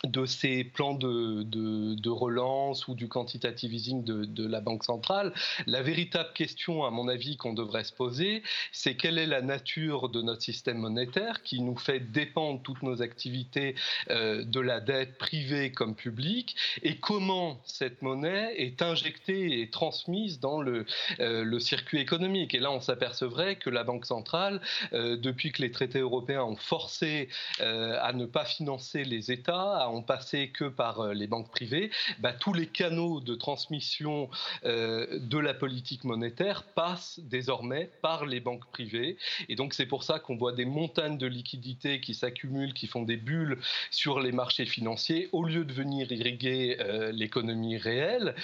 de 0.08 0.26
ces 0.26 0.66
plans 0.66 0.96
de, 0.96 2.10
relance 2.10 2.88
ou 2.88 2.94
du 2.94 3.08
quantitative 3.08 3.74
easing 3.74 4.04
de, 4.04 4.48
la 4.48 4.60
Banque 4.60 4.84
centrale, 4.84 5.34
la 5.66 5.82
véritable 5.82 6.30
question, 6.34 6.84
à 6.84 6.92
mon 6.92 7.08
avis, 7.08 7.38
qu'on 7.38 7.54
devrait 7.54 7.86
se 7.86 7.94
poser, 7.94 8.44
c'est 8.72 8.96
quelle 8.96 9.18
est 9.18 9.26
la 9.26 9.42
nature 9.42 10.10
de 10.10 10.22
notre 10.22 10.42
système 10.42 10.78
monétaire 10.78 11.42
qui 11.44 11.62
nous 11.62 11.78
fait 11.78 12.00
dépendre 12.00 12.62
toutes 12.62 12.84
nos 12.84 13.02
activités 13.02 13.76
euh, 14.10 14.44
de 14.44 14.60
la 14.60 14.80
dette 14.80 15.18
privée 15.18 15.72
comme 15.72 15.96
publique 15.96 16.56
et 16.84 16.98
comment 16.98 17.62
cette 17.66 18.02
monnaie 18.02 18.54
est 18.58 18.82
injectée 18.82 19.62
et 19.62 19.70
transmise 19.70 20.40
dans 20.40 20.62
le, 20.62 20.86
euh, 21.20 21.60
circuit 21.60 22.00
économique. 22.00 22.54
Et 22.54 22.60
là, 22.60 22.72
on 22.72 22.82
s'apercevrait 22.82 23.56
que 23.56 23.70
la 23.70 23.84
Banque 23.84 24.06
centrale, 24.06 24.60
euh, 24.92 25.16
depuis 25.16 25.52
que 25.52 25.62
les 25.62 25.72
traités 25.72 26.00
européens 26.00 26.44
ont 26.44 26.58
forcé 26.58 27.30
à 27.60 28.12
ne 28.14 28.26
pas 28.26 28.46
financer 28.46 29.04
les 29.04 29.32
États, 29.32 29.88
ont 29.94 30.02
passé 30.02 30.50
que 30.50 30.66
par 30.66 31.00
euh, 31.02 31.14
les 31.14 31.28
banques 31.28 31.50
privées, 31.50 31.92
bah, 32.20 32.34
tous 32.34 32.54
les 32.54 32.68
canaux 32.68 33.20
de 33.20 33.36
transmission 33.36 34.30
euh, 34.66 35.20
de 35.20 35.38
la 35.38 35.54
politique 35.54 36.04
monétaire 36.04 36.64
passent 36.64 37.20
désormais 37.24 37.90
par 38.02 38.26
les 38.26 38.40
banques 38.40 38.66
privées. 38.72 39.18
Et 39.50 39.56
donc 39.56 39.74
c'est 39.74 39.86
pour 39.86 40.04
ça 40.04 40.20
qu'on 40.20 40.36
voit 40.36 40.54
des 40.54 40.66
montagnes 40.66 41.18
de 41.18 41.28
liquidités 41.28 42.00
qui 42.00 42.14
s'accumulent, 42.14 42.74
qui 42.74 42.88
font 42.88 43.04
des 43.04 43.18
bulles 43.18 43.60
sur 43.92 44.20
les 44.20 44.32
marchés 44.32 44.66
financiers, 44.66 45.30
au 45.32 45.44
lieu 45.44 45.66
de 45.66 45.74
venir 45.74 46.12
irriguer 46.12 46.78
euh, 46.80 47.12
l'économie 47.12 47.78
réelle. 47.78 48.36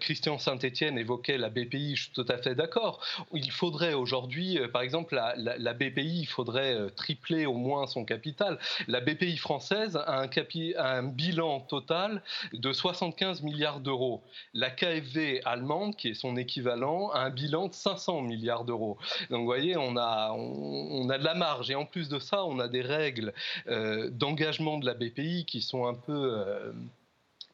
Christian 0.00 0.38
Saint-Etienne 0.38 0.98
évoquait 0.98 1.38
la 1.38 1.48
BPI, 1.48 1.96
je 1.96 2.02
suis 2.04 2.12
tout 2.12 2.26
à 2.28 2.38
fait 2.38 2.54
d'accord. 2.54 3.00
Il 3.32 3.50
faudrait 3.50 3.94
aujourd'hui, 3.94 4.58
par 4.72 4.82
exemple, 4.82 5.14
la, 5.14 5.72
BPI, 5.72 6.20
il 6.20 6.26
faudrait 6.26 6.90
tripler 6.96 7.46
au 7.46 7.54
moins 7.54 7.86
son 7.86 8.04
capital. 8.04 8.58
La 8.88 9.00
BPI 9.00 9.36
française 9.36 9.96
a 9.96 10.20
un, 10.20 10.28
capital 10.28 10.44
un 10.76 11.02
bilan 11.02 11.60
total 11.60 12.22
de 12.52 12.72
75 12.72 13.42
milliards 13.42 13.80
d'euros. 13.80 14.22
La 14.52 14.70
KfW 14.70 15.40
allemande, 15.44 15.96
qui 15.96 16.08
est 16.08 16.14
son 16.14 16.36
équivalent, 16.36 17.10
a 17.10 17.20
un 17.20 17.30
bilan 17.30 17.68
de 17.68 17.74
500 17.74 18.22
milliards 18.22 18.64
d'euros. 18.64 18.98
Donc 19.30 19.40
vous 19.40 19.46
voyez, 19.46 19.76
on 19.76 19.96
a, 19.96 20.32
on, 20.32 21.08
a 21.10 21.18
de 21.18 21.24
la 21.24 21.34
marge. 21.34 21.70
Et 21.70 21.74
en 21.74 21.84
plus 21.84 22.08
de 22.08 22.18
ça, 22.18 22.44
on 22.44 22.58
a 22.58 22.68
des 22.68 22.82
règles 22.82 23.32
euh, 23.68 24.10
d'engagement 24.10 24.78
de 24.78 24.86
la 24.86 24.94
BPI 24.94 25.44
qui 25.44 25.60
sont 25.60 25.86
un 25.86 25.94
peu... 25.94 26.32
Euh, 26.32 26.72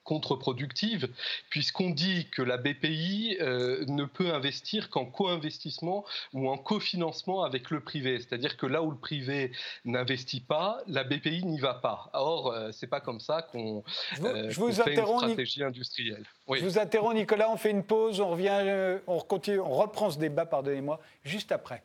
contre-productive, 0.05 1.09
puisqu'on 1.51 1.91
dit 1.91 2.29
que 2.31 2.43
la 2.43 2.57
BPI 2.57 3.37
euh, 3.41 3.85
ne 3.87 4.05
peut 4.05 4.33
investir 4.33 4.91
qu'en 4.91 5.05
co-investissement 5.05 6.05
ou 6.33 6.49
en 6.49 6.59
cofinancement 6.59 7.43
avec 7.45 7.71
le 7.71 7.81
privé. 7.81 8.19
C'est-à-dire 8.19 8.57
que 8.57 8.67
là 8.67 8.83
où 8.83 8.91
le 8.91 8.97
privé 8.97 9.53
n'investit 9.85 10.41
pas, 10.41 10.81
la 10.87 11.05
BPI 11.05 11.45
n'y 11.45 11.61
va 11.61 11.75
pas. 11.75 12.11
Or, 12.13 12.53
euh, 12.53 12.71
c'est 12.73 12.87
pas 12.87 13.01
comme 13.01 13.21
ça 13.21 13.43
qu'on 13.43 13.85
euh, 14.23 14.51
fait 14.51 14.95
une 14.95 15.13
stratégie 15.13 15.63
industrielle. 15.63 16.25
Je 16.53 16.65
vous 16.65 16.79
interromps, 16.79 17.15
Nicolas. 17.15 17.51
On 17.51 17.57
fait 17.57 17.71
une 17.71 17.85
pause. 17.85 18.21
On 18.21 18.31
revient, 18.31 18.99
on 19.07 19.19
continue, 19.21 19.61
on 19.61 19.71
reprend 19.71 20.11
ce 20.11 20.19
débat. 20.19 20.47
Pardonnez-moi, 20.47 21.01
juste 21.25 21.53
après. 21.53 21.85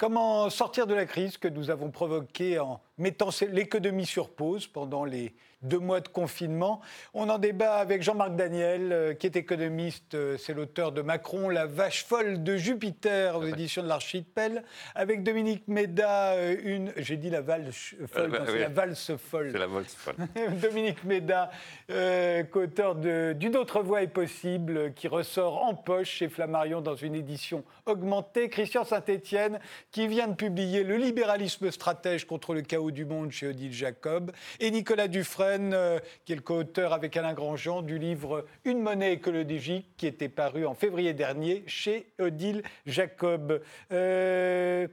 Comment 0.00 0.48
sortir 0.48 0.86
de 0.86 0.94
la 0.94 1.04
crise 1.04 1.36
que 1.36 1.46
nous 1.46 1.68
avons 1.68 1.90
provoquée 1.90 2.58
en 2.58 2.80
mettant 3.00 3.30
l'économie 3.50 4.06
sur 4.06 4.30
pause 4.30 4.66
pendant 4.66 5.04
les 5.04 5.34
deux 5.62 5.78
mois 5.78 6.00
de 6.00 6.08
confinement. 6.08 6.80
On 7.12 7.28
en 7.28 7.38
débat 7.38 7.74
avec 7.74 8.02
Jean-Marc 8.02 8.34
Daniel, 8.34 8.92
euh, 8.92 9.14
qui 9.14 9.26
est 9.26 9.36
économiste. 9.36 10.14
Euh, 10.14 10.36
c'est 10.38 10.54
l'auteur 10.54 10.92
de 10.92 11.02
Macron, 11.02 11.48
La 11.48 11.66
vache 11.66 12.04
folle 12.04 12.42
de 12.42 12.56
Jupiter, 12.56 13.36
aux 13.36 13.44
éditions 13.44 13.82
de 13.82 13.88
l'Archipel. 13.88 14.64
Avec 14.94 15.22
Dominique 15.22 15.68
Méda, 15.68 16.32
euh, 16.32 16.56
une. 16.64 16.92
J'ai 16.96 17.16
dit 17.16 17.30
la 17.30 17.42
valse 17.42 17.94
folle, 18.06 18.42
c'est 18.46 18.58
la 18.58 18.68
valse 18.68 19.16
folle. 19.16 19.50
C'est 19.52 19.58
la 19.58 19.66
valse 19.66 19.94
folle. 19.94 20.14
Dominique 20.62 21.04
Méda, 21.04 21.50
euh, 21.90 22.42
co-auteur 22.44 22.94
d'Une 22.94 23.56
autre 23.56 23.82
voie 23.82 24.02
est 24.02 24.08
possible, 24.08 24.94
qui 24.94 25.08
ressort 25.08 25.64
en 25.64 25.74
poche 25.74 26.10
chez 26.10 26.28
Flammarion 26.28 26.80
dans 26.80 26.96
une 26.96 27.14
édition 27.14 27.64
augmentée. 27.84 28.48
Christian 28.48 28.84
Saint-Étienne, 28.84 29.60
qui 29.90 30.06
vient 30.08 30.28
de 30.28 30.34
publier 30.34 30.84
Le 30.84 30.96
libéralisme 30.96 31.70
stratège 31.70 32.26
contre 32.26 32.54
le 32.54 32.62
chaos 32.62 32.89
du 32.90 33.04
monde 33.04 33.30
chez 33.30 33.48
Odile 33.48 33.72
Jacob. 33.72 34.32
Et 34.58 34.70
Nicolas 34.70 35.08
Dufresne, 35.08 35.72
euh, 35.74 35.98
qui 36.24 36.32
est 36.32 36.36
le 36.36 36.42
co-auteur 36.42 36.92
avec 36.92 37.16
Alain 37.16 37.34
Grandjean 37.34 37.82
du 37.82 37.98
livre 37.98 38.46
Une 38.64 38.80
monnaie 38.80 39.14
écologique, 39.14 39.90
qui 39.96 40.06
était 40.06 40.28
paru 40.28 40.66
en 40.66 40.74
février 40.74 41.14
dernier 41.14 41.64
chez 41.66 42.06
Odile 42.18 42.62
Jacob. 42.86 43.62
Euh, 43.92 44.88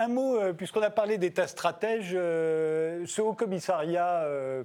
un 0.00 0.08
mot, 0.08 0.36
euh, 0.36 0.54
puisqu'on 0.54 0.80
a 0.80 0.88
parlé 0.88 1.18
d'État 1.18 1.46
stratège, 1.46 2.12
euh, 2.14 3.04
ce 3.06 3.20
haut 3.20 3.34
commissariat 3.34 4.22
euh, 4.24 4.64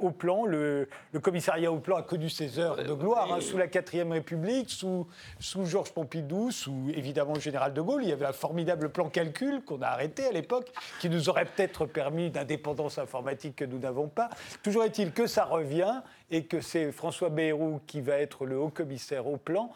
au 0.00 0.10
plan, 0.10 0.46
le, 0.46 0.88
commissariat 1.22 1.70
au 1.70 1.78
plan 1.78 1.96
a 1.96 2.02
connu 2.02 2.30
ses 2.30 2.58
heures 2.58 2.76
de 2.76 2.92
gloire 2.94 3.30
hein, 3.30 3.40
sous 3.40 3.58
la 3.58 3.66
4ème 3.66 4.12
République, 4.12 4.70
sous, 4.70 5.06
sous 5.38 5.66
Georges 5.66 5.92
Pompidou, 5.92 6.50
sous 6.50 6.90
évidemment 6.94 7.34
le 7.34 7.40
général 7.40 7.74
de 7.74 7.80
Gaulle. 7.82 8.04
Il 8.04 8.08
y 8.08 8.12
avait 8.12 8.24
un 8.24 8.32
formidable 8.32 8.88
plan 8.88 9.10
calcul 9.10 9.62
qu'on 9.62 9.82
a 9.82 9.88
arrêté 9.88 10.24
à 10.24 10.32
l'époque, 10.32 10.72
qui 10.98 11.10
nous 11.10 11.28
aurait 11.28 11.44
peut-être 11.44 11.84
permis 11.84 12.30
d'indépendance 12.30 12.96
informatique 12.96 13.56
que 13.56 13.64
nous 13.66 13.78
n'avons 13.78 14.08
pas. 14.08 14.30
Toujours 14.62 14.84
est-il 14.84 15.12
que 15.12 15.26
ça 15.26 15.44
revient 15.44 16.00
et 16.30 16.44
que 16.44 16.62
c'est 16.62 16.90
François 16.90 17.28
Bayrou 17.28 17.80
qui 17.86 18.00
va 18.00 18.16
être 18.16 18.46
le 18.46 18.58
haut 18.58 18.70
commissaire 18.70 19.26
au 19.26 19.36
plan. 19.36 19.70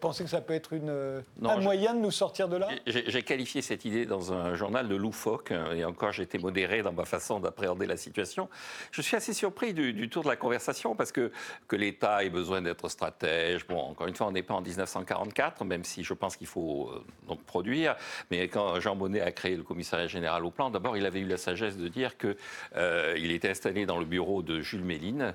pensez 0.00 0.24
que 0.24 0.30
ça 0.30 0.40
peut 0.40 0.54
être 0.54 0.72
une, 0.72 1.22
un 1.44 1.60
moyen 1.60 1.94
de 1.94 2.00
nous 2.00 2.10
sortir 2.10 2.48
de 2.48 2.56
là? 2.56 2.68
J'ai 2.86 3.22
qualifié 3.22 3.60
cette 3.60 3.84
idée 3.84 4.06
dans 4.06 4.13
un 4.32 4.54
journal 4.54 4.88
de 4.88 4.94
loufoque, 4.94 5.52
hein, 5.52 5.72
et 5.74 5.84
encore 5.84 6.12
j'étais 6.12 6.38
modéré 6.38 6.82
dans 6.82 6.92
ma 6.92 7.04
façon 7.04 7.40
d'appréhender 7.40 7.86
la 7.86 7.96
situation. 7.96 8.48
Je 8.90 9.02
suis 9.02 9.16
assez 9.16 9.32
surpris 9.32 9.74
du, 9.74 10.08
tour 10.08 10.22
de 10.22 10.28
la 10.28 10.36
conversation 10.36 10.94
parce 10.94 11.12
que, 11.12 11.30
que 11.68 11.76
l'État 11.76 12.24
ait 12.24 12.30
besoin 12.30 12.62
d'être 12.62 12.88
stratège. 12.88 13.66
Bon, 13.66 13.78
encore 13.78 14.06
une 14.06 14.14
fois, 14.14 14.26
on 14.26 14.32
n'est 14.32 14.42
pas 14.42 14.54
en 14.54 14.60
1944, 14.60 15.64
même 15.64 15.84
si 15.84 16.04
je 16.04 16.14
pense 16.14 16.36
qu'il 16.36 16.46
faut 16.46 16.90
euh, 16.92 17.04
donc 17.28 17.42
produire. 17.44 17.96
Mais 18.30 18.48
quand 18.48 18.80
Jean 18.80 18.94
Monnet 18.94 19.20
a 19.20 19.32
créé 19.32 19.56
le 19.56 19.62
commissariat 19.62 20.06
général 20.06 20.44
au 20.44 20.50
plan, 20.50 20.70
d'abord 20.70 20.96
il 20.96 21.06
avait 21.06 21.20
eu 21.20 21.28
la 21.28 21.36
sagesse 21.36 21.76
de 21.76 21.88
dire 21.88 22.16
qu'il 22.16 22.36
euh, 22.76 23.14
était 23.16 23.50
installé 23.50 23.86
dans 23.86 23.98
le 23.98 24.04
bureau 24.04 24.42
de 24.42 24.60
Jules 24.60 24.84
Méline 24.84 25.34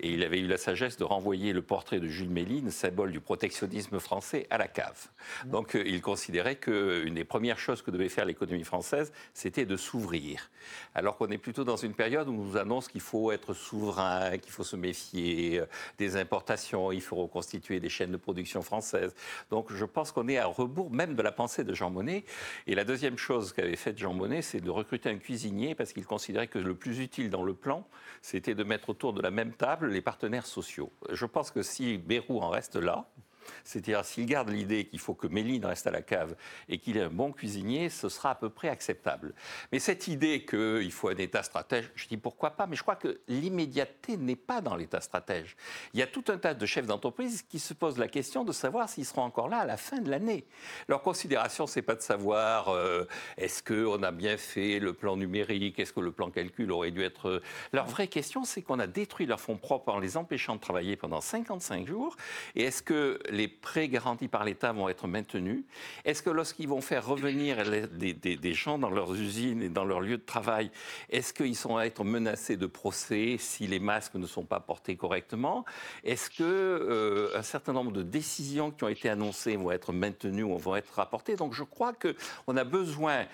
et 0.00 0.10
il 0.10 0.22
avait 0.22 0.40
eu 0.40 0.46
la 0.46 0.58
sagesse 0.58 0.96
de 0.96 1.04
renvoyer 1.04 1.52
le 1.52 1.62
portrait 1.62 2.00
de 2.00 2.08
Jules 2.08 2.30
Méline, 2.30 2.70
symbole 2.70 3.12
du 3.12 3.20
protectionnisme 3.20 3.98
français, 3.98 4.46
à 4.50 4.58
la 4.58 4.68
cave. 4.68 5.08
Donc 5.46 5.74
euh, 5.74 5.82
il 5.84 6.00
considérait 6.00 6.56
qu'une 6.56 7.14
des 7.14 7.24
premières 7.24 7.58
choses 7.58 7.82
que 7.82 7.90
devait 7.90 8.08
faire 8.08 8.19
l'économie 8.24 8.64
française, 8.64 9.12
c'était 9.34 9.66
de 9.66 9.76
s'ouvrir. 9.76 10.50
Alors 10.94 11.16
qu'on 11.16 11.28
est 11.28 11.38
plutôt 11.38 11.64
dans 11.64 11.76
une 11.76 11.94
période 11.94 12.28
où 12.28 12.32
on 12.32 12.44
nous 12.44 12.56
annonce 12.56 12.88
qu'il 12.88 13.00
faut 13.00 13.32
être 13.32 13.54
souverain, 13.54 14.38
qu'il 14.38 14.52
faut 14.52 14.64
se 14.64 14.76
méfier 14.76 15.60
euh, 15.60 15.66
des 15.98 16.16
importations, 16.16 16.92
il 16.92 17.00
faut 17.00 17.16
reconstituer 17.16 17.80
des 17.80 17.88
chaînes 17.88 18.12
de 18.12 18.16
production 18.16 18.62
françaises. 18.62 19.14
Donc 19.50 19.72
je 19.72 19.84
pense 19.84 20.12
qu'on 20.12 20.28
est 20.28 20.38
à 20.38 20.46
rebours 20.46 20.90
même 20.90 21.14
de 21.14 21.22
la 21.22 21.32
pensée 21.32 21.64
de 21.64 21.74
Jean 21.74 21.90
Monnet. 21.90 22.24
Et 22.66 22.74
la 22.74 22.84
deuxième 22.84 23.18
chose 23.18 23.52
qu'avait 23.52 23.76
faite 23.76 23.98
Jean 23.98 24.14
Monnet, 24.14 24.42
c'est 24.42 24.60
de 24.60 24.70
recruter 24.70 25.08
un 25.08 25.16
cuisinier 25.16 25.74
parce 25.74 25.92
qu'il 25.92 26.06
considérait 26.06 26.48
que 26.48 26.58
le 26.58 26.74
plus 26.74 27.00
utile 27.00 27.30
dans 27.30 27.42
le 27.42 27.54
plan, 27.54 27.86
c'était 28.22 28.54
de 28.54 28.64
mettre 28.64 28.90
autour 28.90 29.12
de 29.12 29.22
la 29.22 29.30
même 29.30 29.52
table 29.52 29.88
les 29.88 30.00
partenaires 30.00 30.46
sociaux. 30.46 30.92
Je 31.10 31.26
pense 31.26 31.50
que 31.50 31.62
si 31.62 31.98
Bérou 31.98 32.40
en 32.40 32.48
reste 32.48 32.76
là, 32.76 33.06
c'est-à-dire, 33.64 34.04
s'il 34.04 34.26
garde 34.26 34.50
l'idée 34.50 34.84
qu'il 34.84 34.98
faut 34.98 35.14
que 35.14 35.26
Méline 35.26 35.64
reste 35.64 35.86
à 35.86 35.90
la 35.90 36.02
cave 36.02 36.34
et 36.68 36.78
qu'il 36.78 36.96
est 36.96 37.02
un 37.02 37.10
bon 37.10 37.32
cuisinier, 37.32 37.88
ce 37.88 38.08
sera 38.08 38.30
à 38.30 38.34
peu 38.34 38.50
près 38.50 38.68
acceptable. 38.68 39.34
Mais 39.72 39.78
cette 39.78 40.08
idée 40.08 40.44
qu'il 40.44 40.92
faut 40.92 41.08
un 41.08 41.16
État 41.16 41.42
stratège, 41.42 41.90
je 41.94 42.06
dis 42.08 42.16
pourquoi 42.16 42.50
pas, 42.50 42.66
mais 42.66 42.76
je 42.76 42.82
crois 42.82 42.96
que 42.96 43.20
l'immédiateté 43.28 44.16
n'est 44.16 44.36
pas 44.36 44.60
dans 44.60 44.76
l'État 44.76 45.00
stratège. 45.00 45.56
Il 45.94 46.00
y 46.00 46.02
a 46.02 46.06
tout 46.06 46.24
un 46.28 46.38
tas 46.38 46.54
de 46.54 46.66
chefs 46.66 46.86
d'entreprise 46.86 47.42
qui 47.42 47.58
se 47.58 47.74
posent 47.74 47.98
la 47.98 48.08
question 48.08 48.44
de 48.44 48.52
savoir 48.52 48.88
s'ils 48.88 49.04
seront 49.06 49.22
encore 49.22 49.48
là 49.48 49.58
à 49.58 49.66
la 49.66 49.76
fin 49.76 49.98
de 49.98 50.10
l'année. 50.10 50.46
Leur 50.88 51.02
considération, 51.02 51.66
c'est 51.66 51.82
pas 51.82 51.94
de 51.94 52.02
savoir 52.02 52.68
euh, 52.68 53.04
est-ce 53.36 53.62
qu'on 53.62 54.02
a 54.02 54.10
bien 54.10 54.36
fait 54.36 54.78
le 54.78 54.92
plan 54.92 55.16
numérique, 55.16 55.78
est-ce 55.78 55.92
que 55.92 56.00
le 56.00 56.12
plan 56.12 56.30
calcul 56.30 56.70
aurait 56.72 56.90
dû 56.90 57.02
être. 57.02 57.28
Euh, 57.28 57.42
leur 57.72 57.86
vraie 57.86 58.08
question, 58.08 58.44
c'est 58.44 58.62
qu'on 58.62 58.78
a 58.78 58.86
détruit 58.86 59.26
leurs 59.26 59.40
fonds 59.40 59.56
propres 59.56 59.92
en 59.92 59.98
les 59.98 60.16
empêchant 60.16 60.56
de 60.56 60.60
travailler 60.60 60.96
pendant 60.96 61.20
55 61.20 61.86
jours. 61.86 62.16
Et 62.54 62.64
est-ce 62.64 62.82
que 62.82 63.20
prêts 63.48 63.88
garantis 63.88 64.28
par 64.28 64.44
l'État 64.44 64.72
vont 64.72 64.88
être 64.88 65.06
maintenus. 65.06 65.64
Est-ce 66.04 66.22
que 66.22 66.30
lorsqu'ils 66.30 66.68
vont 66.68 66.80
faire 66.80 67.06
revenir 67.06 67.58
des, 67.90 68.54
gens 68.54 68.78
dans 68.78 68.90
leurs 68.90 69.14
usines 69.14 69.62
et 69.62 69.68
dans 69.68 69.84
leurs 69.84 70.00
lieux 70.00 70.18
de 70.18 70.24
travail, 70.24 70.70
est-ce 71.08 71.32
qu'ils 71.32 71.56
sont 71.56 71.76
à 71.76 71.84
être 71.84 72.04
menacés 72.04 72.56
de 72.56 72.66
procès 72.66 73.36
si 73.38 73.66
les 73.66 73.80
masques 73.80 74.14
ne 74.14 74.26
sont 74.26 74.44
pas 74.44 74.60
portés 74.60 74.96
correctement? 74.96 75.64
Est-ce 76.04 76.30
que 76.30 76.42
euh, 76.42 77.36
un 77.36 77.42
certain 77.42 77.72
nombre 77.72 77.92
de 77.92 78.02
décisions 78.02 78.70
qui 78.70 78.84
ont 78.84 78.88
été 78.88 79.08
annoncées 79.08 79.56
vont 79.56 79.70
être 79.70 79.92
maintenues 79.92 80.42
ou 80.42 80.56
vont 80.58 80.76
être 80.76 80.94
rapportées? 80.94 81.36
Donc 81.36 81.54
je 81.54 81.64
crois 81.64 81.92
qu'on 81.92 82.56
a 82.56 82.64
besoin 82.64 83.26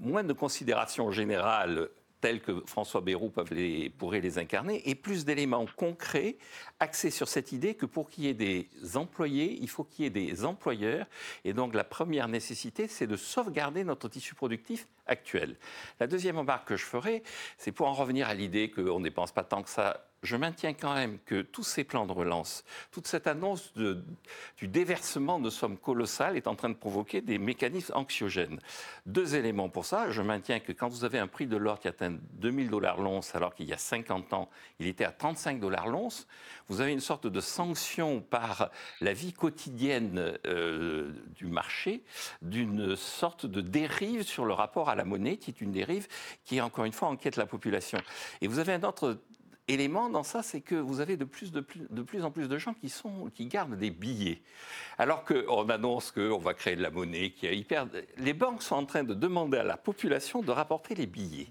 moins 0.00 0.24
de 0.24 0.32
considérations 0.32 1.10
générales 1.10 1.88
tels 2.20 2.40
que 2.40 2.62
François 2.66 3.00
Bayrou 3.00 3.32
les, 3.50 3.90
pourrait 3.90 4.20
les 4.20 4.38
incarner, 4.38 4.88
et 4.88 4.94
plus 4.94 5.24
d'éléments 5.24 5.66
concrets 5.76 6.36
axés 6.80 7.10
sur 7.10 7.28
cette 7.28 7.52
idée 7.52 7.74
que 7.74 7.86
pour 7.86 8.08
qu'il 8.08 8.24
y 8.24 8.28
ait 8.28 8.34
des 8.34 8.68
employés, 8.94 9.58
il 9.60 9.68
faut 9.68 9.84
qu'il 9.84 10.04
y 10.04 10.06
ait 10.06 10.10
des 10.10 10.44
employeurs. 10.44 11.06
Et 11.44 11.52
donc 11.52 11.74
la 11.74 11.84
première 11.84 12.28
nécessité, 12.28 12.88
c'est 12.88 13.06
de 13.06 13.16
sauvegarder 13.16 13.84
notre 13.84 14.08
tissu 14.08 14.34
productif 14.34 14.86
actuel. 15.06 15.56
La 16.00 16.06
deuxième 16.06 16.38
remarque 16.38 16.68
que 16.68 16.76
je 16.76 16.84
ferai, 16.84 17.22
c'est 17.58 17.72
pour 17.72 17.86
en 17.86 17.92
revenir 17.92 18.28
à 18.28 18.34
l'idée 18.34 18.70
qu'on 18.70 18.98
ne 18.98 19.04
dépense 19.04 19.32
pas 19.32 19.44
tant 19.44 19.62
que 19.62 19.70
ça 19.70 20.05
je 20.26 20.36
maintiens 20.36 20.74
quand 20.74 20.94
même 20.94 21.18
que 21.24 21.40
tous 21.40 21.62
ces 21.62 21.84
plans 21.84 22.06
de 22.06 22.12
relance, 22.12 22.64
toute 22.90 23.06
cette 23.06 23.26
annonce 23.26 23.72
du 23.74 24.68
déversement 24.68 25.38
de 25.38 25.48
sommes 25.48 25.78
colossales 25.78 26.36
est 26.36 26.46
en 26.46 26.54
train 26.54 26.68
de 26.68 26.74
provoquer 26.74 27.20
des 27.20 27.38
mécanismes 27.38 27.94
anxiogènes. 27.94 28.58
Deux 29.06 29.36
éléments 29.36 29.68
pour 29.68 29.86
ça. 29.86 30.10
Je 30.10 30.22
maintiens 30.22 30.60
que 30.60 30.72
quand 30.72 30.88
vous 30.88 31.04
avez 31.04 31.18
un 31.18 31.28
prix 31.28 31.46
de 31.46 31.56
l'or 31.56 31.80
qui 31.80 31.88
atteint 31.88 32.16
2000 32.34 32.68
dollars 32.68 33.00
l'once, 33.00 33.34
alors 33.34 33.54
qu'il 33.54 33.66
y 33.66 33.72
a 33.72 33.78
50 33.78 34.32
ans, 34.32 34.50
il 34.80 34.86
était 34.86 35.04
à 35.04 35.12
35 35.12 35.60
dollars 35.60 35.86
l'once, 35.86 36.26
vous 36.68 36.80
avez 36.80 36.92
une 36.92 37.00
sorte 37.00 37.26
de 37.26 37.40
sanction 37.40 38.20
par 38.20 38.70
la 39.00 39.12
vie 39.12 39.32
quotidienne 39.32 40.36
euh, 40.46 41.12
du 41.36 41.46
marché, 41.46 42.02
d'une 42.42 42.96
sorte 42.96 43.46
de 43.46 43.60
dérive 43.60 44.22
sur 44.22 44.44
le 44.44 44.52
rapport 44.52 44.88
à 44.88 44.96
la 44.96 45.04
monnaie, 45.04 45.36
qui 45.36 45.50
est 45.50 45.60
une 45.60 45.72
dérive 45.72 46.08
qui, 46.44 46.60
encore 46.60 46.84
une 46.84 46.92
fois, 46.92 47.08
enquête 47.08 47.36
la 47.36 47.46
population. 47.46 47.98
Et 48.40 48.48
vous 48.48 48.58
avez 48.58 48.72
un 48.72 48.82
autre 48.82 49.18
élément 49.68 50.08
dans 50.08 50.22
ça, 50.22 50.42
c'est 50.42 50.60
que 50.60 50.74
vous 50.74 51.00
avez 51.00 51.16
de 51.16 51.24
plus, 51.24 51.52
en 52.22 52.30
plus 52.30 52.48
de 52.48 52.58
gens 52.58 52.74
qui 53.34 53.46
gardent 53.46 53.76
des 53.76 53.90
billets. 53.90 54.40
Alors 54.98 55.24
qu'on 55.24 55.68
annonce 55.68 56.10
qu'on 56.12 56.38
va 56.38 56.54
créer 56.54 56.76
de 56.76 56.82
la 56.82 56.90
monnaie, 56.90 57.30
qui 57.30 57.46
est 57.46 57.56
hyper... 57.56 57.86
Les 58.18 58.32
banques 58.32 58.62
sont 58.62 58.76
en 58.76 58.86
train 58.86 59.02
de 59.02 59.14
demander 59.14 59.58
à 59.58 59.64
la 59.64 59.76
population 59.76 60.42
de 60.42 60.50
rapporter 60.50 60.94
les 60.94 61.06
billets. 61.06 61.48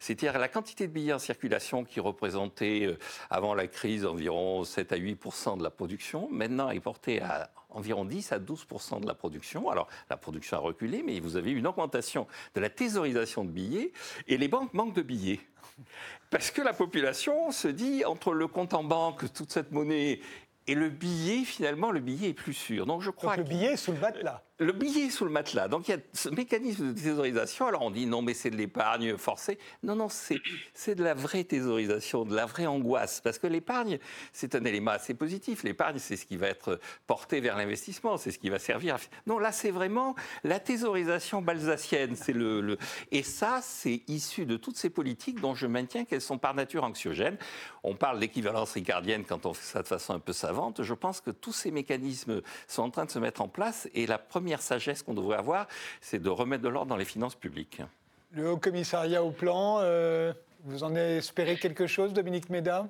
C'est-à-dire 0.00 0.38
la 0.38 0.48
quantité 0.48 0.86
de 0.86 0.92
billets 0.92 1.12
en 1.12 1.18
circulation 1.18 1.84
qui 1.84 2.00
représentait 2.00 2.86
euh, 2.86 2.98
avant 3.30 3.54
la 3.54 3.66
crise 3.66 4.06
environ 4.06 4.64
7 4.64 4.92
à 4.92 4.96
8 4.96 5.22
de 5.58 5.62
la 5.62 5.70
production, 5.70 6.28
maintenant 6.30 6.70
est 6.70 6.80
portée 6.80 7.20
à 7.20 7.50
environ 7.70 8.04
10 8.04 8.32
à 8.32 8.38
12 8.38 8.66
de 9.02 9.06
la 9.06 9.14
production. 9.14 9.68
Alors 9.70 9.88
la 10.08 10.16
production 10.16 10.56
a 10.56 10.60
reculé, 10.60 11.02
mais 11.02 11.20
vous 11.20 11.36
avez 11.36 11.50
une 11.50 11.66
augmentation 11.66 12.26
de 12.54 12.60
la 12.60 12.70
thésaurisation 12.70 13.44
de 13.44 13.50
billets 13.50 13.92
et 14.28 14.38
les 14.38 14.48
banques 14.48 14.72
manquent 14.72 14.94
de 14.94 15.02
billets. 15.02 15.40
Parce 16.30 16.50
que 16.50 16.62
la 16.62 16.72
population 16.72 17.50
se 17.50 17.68
dit, 17.68 18.04
entre 18.04 18.32
le 18.32 18.46
compte 18.46 18.74
en 18.74 18.84
banque, 18.84 19.32
toute 19.32 19.52
cette 19.52 19.72
monnaie, 19.72 20.20
et 20.68 20.74
le 20.74 20.88
billet, 20.88 21.44
finalement, 21.44 21.90
le 21.90 22.00
billet 22.00 22.30
est 22.30 22.34
plus 22.34 22.52
sûr. 22.52 22.86
Donc 22.86 23.02
je 23.02 23.10
crois 23.10 23.36
Donc, 23.36 23.44
le 23.46 23.50
billet 23.54 23.72
est 23.74 23.76
sous 23.76 23.92
le 23.92 23.98
matelas 23.98 24.42
le 24.58 24.72
billet 24.72 25.10
sous 25.10 25.24
le 25.24 25.30
matelas. 25.30 25.68
Donc 25.68 25.88
il 25.88 25.90
y 25.90 25.94
a 25.94 25.98
ce 26.12 26.30
mécanisme 26.30 26.92
de 26.92 26.98
thésaurisation. 26.98 27.66
Alors 27.66 27.82
on 27.82 27.90
dit 27.90 28.06
non, 28.06 28.22
mais 28.22 28.32
c'est 28.32 28.50
de 28.50 28.56
l'épargne 28.56 29.16
forcée. 29.18 29.58
Non, 29.82 29.96
non, 29.96 30.08
c'est 30.08 30.94
de 30.94 31.04
la 31.04 31.14
vraie 31.14 31.44
thésaurisation, 31.44 32.24
de 32.24 32.34
la 32.34 32.46
vraie 32.46 32.66
angoisse. 32.66 33.20
Parce 33.20 33.38
que 33.38 33.46
l'épargne, 33.46 33.98
c'est 34.32 34.54
un 34.54 34.64
élément 34.64 34.92
assez 34.92 35.14
positif. 35.14 35.62
L'épargne, 35.62 35.98
c'est 35.98 36.16
ce 36.16 36.24
qui 36.24 36.36
va 36.36 36.48
être 36.48 36.80
porté 37.06 37.40
vers 37.40 37.56
l'investissement, 37.56 38.16
c'est 38.16 38.30
ce 38.30 38.38
qui 38.38 38.48
va 38.48 38.58
servir. 38.58 38.96
Non, 39.26 39.38
là, 39.38 39.52
c'est 39.52 39.70
vraiment 39.70 40.14
la 40.42 40.58
thésaurisation 40.58 41.42
balsacienne. 41.42 42.16
Le, 42.28 42.78
Et 43.12 43.22
ça, 43.22 43.60
c'est 43.62 44.02
issu 44.08 44.46
de 44.46 44.56
toutes 44.56 44.76
ces 44.76 44.90
politiques 44.90 45.40
dont 45.40 45.54
je 45.54 45.66
maintiens 45.66 46.04
qu'elles 46.04 46.20
sont 46.20 46.38
par 46.38 46.54
nature 46.54 46.84
anxiogènes. 46.84 47.36
On 47.82 47.94
parle 47.94 48.20
d'équivalence 48.20 48.72
ricardienne 48.72 49.24
quand 49.24 49.46
on 49.46 49.54
fait 49.54 49.64
ça 49.64 49.82
de 49.82 49.88
façon 49.88 50.14
un 50.14 50.18
peu 50.18 50.32
savante. 50.32 50.82
Je 50.82 50.94
pense 50.94 51.20
que 51.20 51.30
tous 51.30 51.52
ces 51.52 51.70
mécanismes 51.70 52.40
sont 52.66 52.82
en 52.82 52.90
train 52.90 53.04
de 53.04 53.10
se 53.10 53.18
mettre 53.18 53.42
en 53.42 53.48
place. 53.48 53.88
Et 53.94 54.06
la 54.06 54.18
première 54.18 54.45
première 54.46 54.62
sagesse 54.62 55.02
qu'on 55.02 55.14
devrait 55.14 55.38
avoir, 55.38 55.66
c'est 56.00 56.22
de 56.22 56.28
remettre 56.28 56.62
de 56.62 56.68
l'ordre 56.68 56.88
dans 56.88 56.96
les 56.96 57.04
finances 57.04 57.34
publiques. 57.34 57.82
Le 58.30 58.48
Haut 58.48 58.58
Commissariat 58.58 59.24
au 59.24 59.32
Plan, 59.32 59.78
euh, 59.80 60.32
vous 60.62 60.84
en 60.84 60.94
espérez 60.94 61.56
quelque 61.56 61.88
chose, 61.88 62.12
Dominique 62.12 62.48
Méda? 62.48 62.88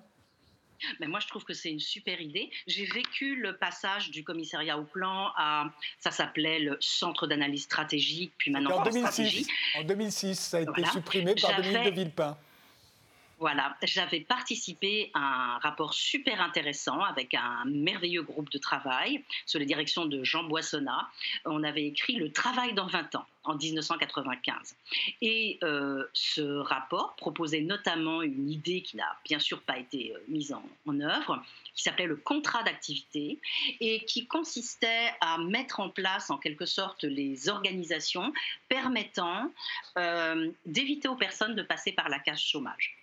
Mais 1.00 1.06
moi, 1.06 1.18
je 1.18 1.28
trouve 1.28 1.44
que 1.44 1.54
c'est 1.54 1.70
une 1.70 1.80
super 1.80 2.20
idée. 2.20 2.50
J'ai 2.66 2.84
vécu 2.84 3.36
le 3.36 3.56
passage 3.56 4.10
du 4.10 4.22
commissariat 4.22 4.78
au 4.78 4.84
plan 4.84 5.30
à, 5.38 5.72
ça 5.98 6.10
s'appelait 6.10 6.58
le 6.58 6.76
centre 6.80 7.26
d'analyse 7.26 7.62
stratégique, 7.62 8.34
puis 8.36 8.50
maintenant 8.50 8.80
en 8.80 8.82
2006. 8.82 9.48
En 9.78 9.84
2006, 9.84 10.38
ça 10.38 10.58
a 10.58 10.60
été 10.60 10.84
supprimé 10.92 11.34
par 11.40 11.56
Dominique 11.56 11.84
de 11.84 11.90
Villepin. 11.90 12.36
Voilà, 13.38 13.76
j'avais 13.82 14.20
participé 14.20 15.10
à 15.12 15.18
un 15.18 15.58
rapport 15.58 15.92
super 15.92 16.40
intéressant 16.40 17.02
avec 17.02 17.34
un 17.34 17.64
merveilleux 17.66 18.22
groupe 18.22 18.48
de 18.48 18.56
travail 18.56 19.22
sous 19.44 19.58
la 19.58 19.66
direction 19.66 20.06
de 20.06 20.24
Jean 20.24 20.44
Boissonnat. 20.44 21.10
On 21.44 21.62
avait 21.62 21.84
écrit 21.84 22.16
Le 22.16 22.32
travail 22.32 22.72
dans 22.72 22.86
20 22.86 23.14
ans 23.14 23.26
en 23.44 23.54
1995. 23.56 24.74
Et 25.20 25.58
euh, 25.62 26.06
ce 26.14 26.42
rapport 26.42 27.14
proposait 27.16 27.60
notamment 27.60 28.22
une 28.22 28.50
idée 28.50 28.80
qui 28.80 28.96
n'a 28.96 29.16
bien 29.24 29.38
sûr 29.38 29.60
pas 29.60 29.78
été 29.78 30.14
euh, 30.14 30.18
mise 30.28 30.54
en, 30.54 31.00
œuvre, 31.00 31.44
qui 31.74 31.82
s'appelait 31.82 32.06
le 32.06 32.16
contrat 32.16 32.62
d'activité 32.62 33.38
et 33.80 34.04
qui 34.06 34.26
consistait 34.26 35.12
à 35.20 35.36
mettre 35.36 35.80
en 35.80 35.90
place 35.90 36.30
en 36.30 36.38
quelque 36.38 36.64
sorte 36.64 37.04
les 37.04 37.50
organisations 37.50 38.32
permettant 38.68 39.52
euh, 39.98 40.50
d'éviter 40.64 41.08
aux 41.08 41.16
personnes 41.16 41.54
de 41.54 41.62
passer 41.62 41.92
par 41.92 42.08
la 42.08 42.18
case 42.18 42.40
chômage. 42.40 42.96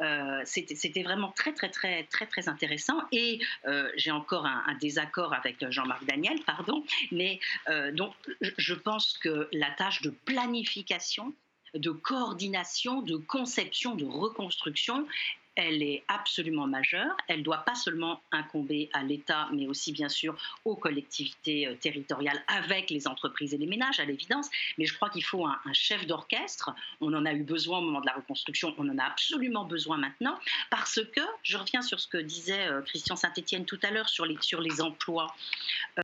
Euh, 0.00 0.40
c'était 0.44 1.02
vraiment 1.02 1.30
très, 1.32 1.52
très, 1.52 1.68
très, 1.68 2.04
très, 2.04 2.26
très 2.26 2.48
intéressant. 2.48 2.98
Et 3.12 3.40
euh, 3.66 3.90
j'ai 3.96 4.10
encore 4.10 4.46
un, 4.46 4.74
désaccord 4.80 5.34
avec 5.34 5.64
Jean-Marc 5.70 6.04
Daniel, 6.06 6.38
pardon, 6.44 6.84
mais 7.12 7.38
euh, 7.68 7.92
donc 7.92 8.14
je 8.40 8.74
pense 8.74 9.18
que 9.18 9.48
la 9.52 9.70
tâche 9.70 10.02
de 10.02 10.10
planification 10.10 11.34
de 11.74 11.90
coordination, 11.90 13.00
de 13.02 13.16
conception, 13.16 13.94
de 13.94 14.04
reconstruction 14.04 15.06
elle 15.54 15.82
est 15.82 16.02
absolument 16.08 16.66
majeure. 16.66 17.14
Elle 17.28 17.42
doit 17.42 17.58
pas 17.58 17.74
seulement 17.74 18.22
incomber 18.30 18.88
à 18.92 19.02
l'État, 19.02 19.48
mais 19.52 19.66
aussi 19.66 19.92
bien 19.92 20.08
sûr 20.08 20.36
aux 20.64 20.76
collectivités 20.76 21.66
euh, 21.66 21.74
territoriales 21.74 22.42
avec 22.48 22.90
les 22.90 23.06
entreprises 23.06 23.52
et 23.52 23.58
les 23.58 23.66
ménages, 23.66 24.00
à 24.00 24.04
l'évidence. 24.04 24.48
Mais 24.78 24.86
je 24.86 24.94
crois 24.94 25.10
qu'il 25.10 25.24
faut 25.24 25.46
un, 25.46 25.58
chef 25.72 26.06
d'orchestre. 26.06 26.70
On 27.00 27.12
en 27.12 27.26
a 27.26 27.32
eu 27.32 27.42
besoin 27.42 27.78
au 27.78 27.82
moment 27.82 28.00
de 28.00 28.06
la 28.06 28.14
reconstruction, 28.14 28.74
on 28.78 28.88
en 28.88 28.98
a 28.98 29.04
absolument 29.04 29.64
besoin 29.64 29.96
maintenant, 29.96 30.38
parce 30.70 31.00
que, 31.14 31.20
je 31.42 31.56
reviens 31.56 31.82
sur 31.82 32.00
ce 32.00 32.08
que 32.08 32.18
disait 32.18 32.68
euh, 32.68 32.82
Christian 32.82 33.16
Saint-Etienne 33.16 33.64
tout 33.64 33.80
à 33.82 33.90
l'heure 33.90 34.08
sur 34.08 34.26
les, 34.26 34.36
sur 34.40 34.60
les 34.60 34.80
emplois. 34.80 35.34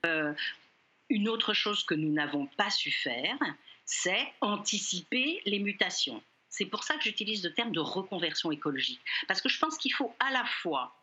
Euh, 0.07 0.33
une 1.11 1.29
autre 1.29 1.55
chose 1.55 1.85
que 1.85 1.95
nous 1.95 2.13
n'avons 2.13 2.47
pas 2.47 2.71
su 2.71 2.91
faire, 2.91 3.39
c'est 3.87 4.33
anticiper 4.43 5.41
les 5.47 5.59
mutations. 5.59 6.23
C'est 6.49 6.67
pour 6.67 6.85
ça 6.85 6.97
que 6.97 7.03
j'utilise 7.03 7.45
le 7.45 7.53
terme 7.53 7.73
de 7.73 7.81
reconversion 7.81 8.51
écologique. 8.51 9.01
Parce 9.27 9.41
que 9.41 9.49
je 9.49 9.59
pense 9.59 9.77
qu'il 9.79 9.93
faut 9.93 10.15
à 10.19 10.31
la 10.31 10.45
fois 10.45 10.95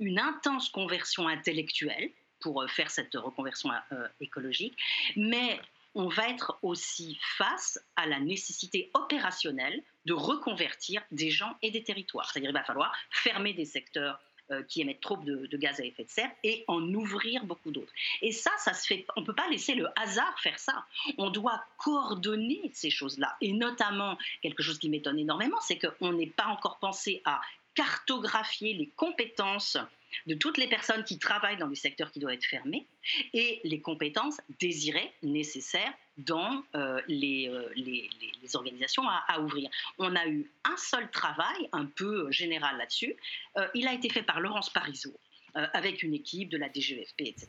une 0.00 0.18
intense 0.18 0.68
conversion 0.70 1.28
intellectuelle 1.28 2.10
pour 2.40 2.62
euh, 2.62 2.66
faire 2.66 2.90
cette 2.90 3.14
reconversion 3.14 3.70
euh, 3.92 4.08
écologique, 4.20 4.76
mais 5.16 5.60
on 5.94 6.08
va 6.08 6.28
être 6.28 6.58
aussi 6.62 7.18
face 7.36 7.78
à 7.96 8.06
la 8.06 8.18
nécessité 8.18 8.90
opérationnelle 8.94 9.82
de 10.06 10.14
reconvertir 10.14 11.02
des 11.10 11.30
gens 11.30 11.56
et 11.62 11.70
des 11.70 11.84
territoires. 11.84 12.30
C'est-à-dire 12.30 12.50
qu'il 12.50 12.58
va 12.58 12.64
falloir 12.64 12.94
fermer 13.10 13.52
des 13.52 13.66
secteurs 13.66 14.20
qui 14.68 14.80
émettent 14.80 15.00
trop 15.00 15.16
de, 15.16 15.56
gaz 15.56 15.80
à 15.80 15.84
effet 15.84 16.04
de 16.04 16.10
serre 16.10 16.30
et 16.42 16.64
en 16.68 16.82
ouvrir 16.94 17.44
beaucoup 17.44 17.70
d'autres. 17.70 17.92
Et 18.20 18.32
ça, 18.32 18.50
ça 18.58 18.74
se 18.74 18.86
fait. 18.86 19.06
On 19.16 19.20
ne 19.20 19.26
peut 19.26 19.34
pas 19.34 19.48
laisser 19.48 19.74
le 19.74 19.86
hasard 19.96 20.38
faire 20.40 20.58
ça. 20.58 20.84
On 21.18 21.30
doit 21.30 21.62
coordonner 21.78 22.70
ces 22.74 22.90
choses-là. 22.90 23.36
Et 23.40 23.52
notamment, 23.52 24.18
quelque 24.42 24.62
chose 24.62 24.78
qui 24.78 24.88
m'étonne 24.88 25.18
énormément, 25.18 25.58
c'est 25.60 25.78
qu'on 25.78 26.12
n'est 26.12 26.26
pas 26.26 26.46
encore 26.46 26.78
pensé 26.78 27.22
à 27.24 27.40
cartographier 27.74 28.74
les 28.74 28.88
compétences 28.96 29.78
de 30.26 30.34
toutes 30.34 30.58
les 30.58 30.68
personnes 30.68 31.04
qui 31.04 31.18
travaillent 31.18 31.56
dans 31.56 31.68
les 31.68 31.76
secteurs 31.76 32.10
qui 32.10 32.18
doivent 32.18 32.34
être 32.34 32.44
fermés 32.44 32.86
et 33.32 33.60
les 33.64 33.80
compétences 33.80 34.40
désirées, 34.60 35.12
nécessaires 35.22 35.92
dans 36.18 36.62
euh, 36.74 37.00
euh, 37.08 37.68
les, 37.76 38.10
organisations 38.54 39.04
à, 39.08 39.40
ouvrir. 39.40 39.70
On 39.98 40.14
a 40.14 40.26
eu 40.26 40.50
un 40.64 40.76
seul 40.76 41.10
travail, 41.10 41.68
un 41.72 41.86
peu 41.86 42.30
général 42.30 42.76
là-dessus. 42.76 43.16
Euh, 43.56 43.66
il 43.74 43.88
a 43.88 43.94
été 43.94 44.08
fait 44.10 44.22
par 44.22 44.40
Laurence 44.40 44.70
Parisot. 44.70 45.14
avec 45.54 46.02
une 46.02 46.14
équipe 46.14 46.48
de 46.48 46.56
la 46.56 46.68
DGEFP, 46.72 47.20
etc. 47.20 47.46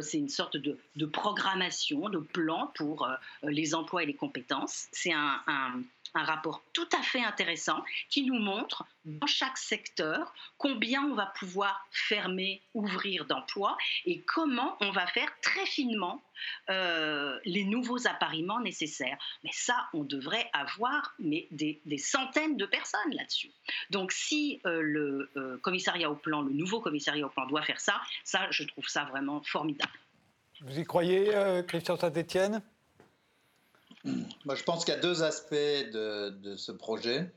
c'est 0.00 0.18
une 0.18 0.28
sorte 0.28 0.56
de, 0.56 1.06
programmation, 1.06 2.08
de 2.08 2.18
plan 2.18 2.72
pour 2.74 3.08
les 3.44 3.72
emplois 3.72 4.02
et 4.02 4.06
les 4.06 4.16
compétences. 4.16 4.88
C'est 4.90 5.12
un 5.12 5.84
un 6.14 6.24
rapport 6.24 6.62
tout 6.72 6.88
à 6.98 7.02
fait 7.02 7.22
intéressant 7.22 7.82
qui 8.08 8.24
nous 8.24 8.38
montre 8.38 8.84
dans 9.04 9.26
chaque 9.26 9.56
secteur 9.56 10.32
combien 10.58 11.02
on 11.04 11.14
va 11.14 11.26
pouvoir 11.26 11.86
fermer, 11.90 12.62
ouvrir 12.74 13.24
d'emplois 13.24 13.76
et 14.04 14.20
comment 14.20 14.76
on 14.80 14.90
va 14.90 15.06
faire 15.06 15.28
très 15.40 15.64
finement 15.66 16.22
euh, 16.68 17.38
les 17.44 17.64
nouveaux 17.64 18.06
appariements 18.06 18.60
nécessaires. 18.60 19.18
Mais 19.44 19.50
ça, 19.52 19.88
on 19.92 20.04
devrait 20.04 20.48
avoir 20.52 21.14
mais 21.18 21.48
des, 21.50 21.80
centaines 21.98 22.56
de 22.56 22.66
personnes 22.66 23.12
là-dessus. 23.12 23.50
Donc 23.90 24.12
si 24.12 24.60
euh, 24.66 24.80
le 24.80 25.30
euh, 25.36 25.58
commissariat 25.58 26.10
au 26.10 26.16
plan, 26.16 26.42
le 26.42 26.52
nouveau 26.52 26.80
commissariat 26.80 27.26
au 27.26 27.30
plan 27.30 27.46
doit 27.46 27.62
faire 27.62 27.80
ça, 27.80 28.00
ça, 28.24 28.50
je 28.50 28.64
trouve 28.64 28.88
ça 28.88 29.04
vraiment 29.04 29.42
formidable. 29.42 29.92
Vous 30.62 30.78
y 30.78 30.84
croyez, 30.84 31.32
Christian 31.66 31.96
Saint-Etienne 31.96 32.62
moi, 34.04 34.54
je 34.54 34.62
pense 34.62 34.84
qu'il 34.84 34.94
y 34.94 34.96
a 34.96 35.00
deux 35.00 35.22
aspects 35.22 35.54
de, 35.54 36.54
ce 36.56 36.72
projet. 36.72 37.30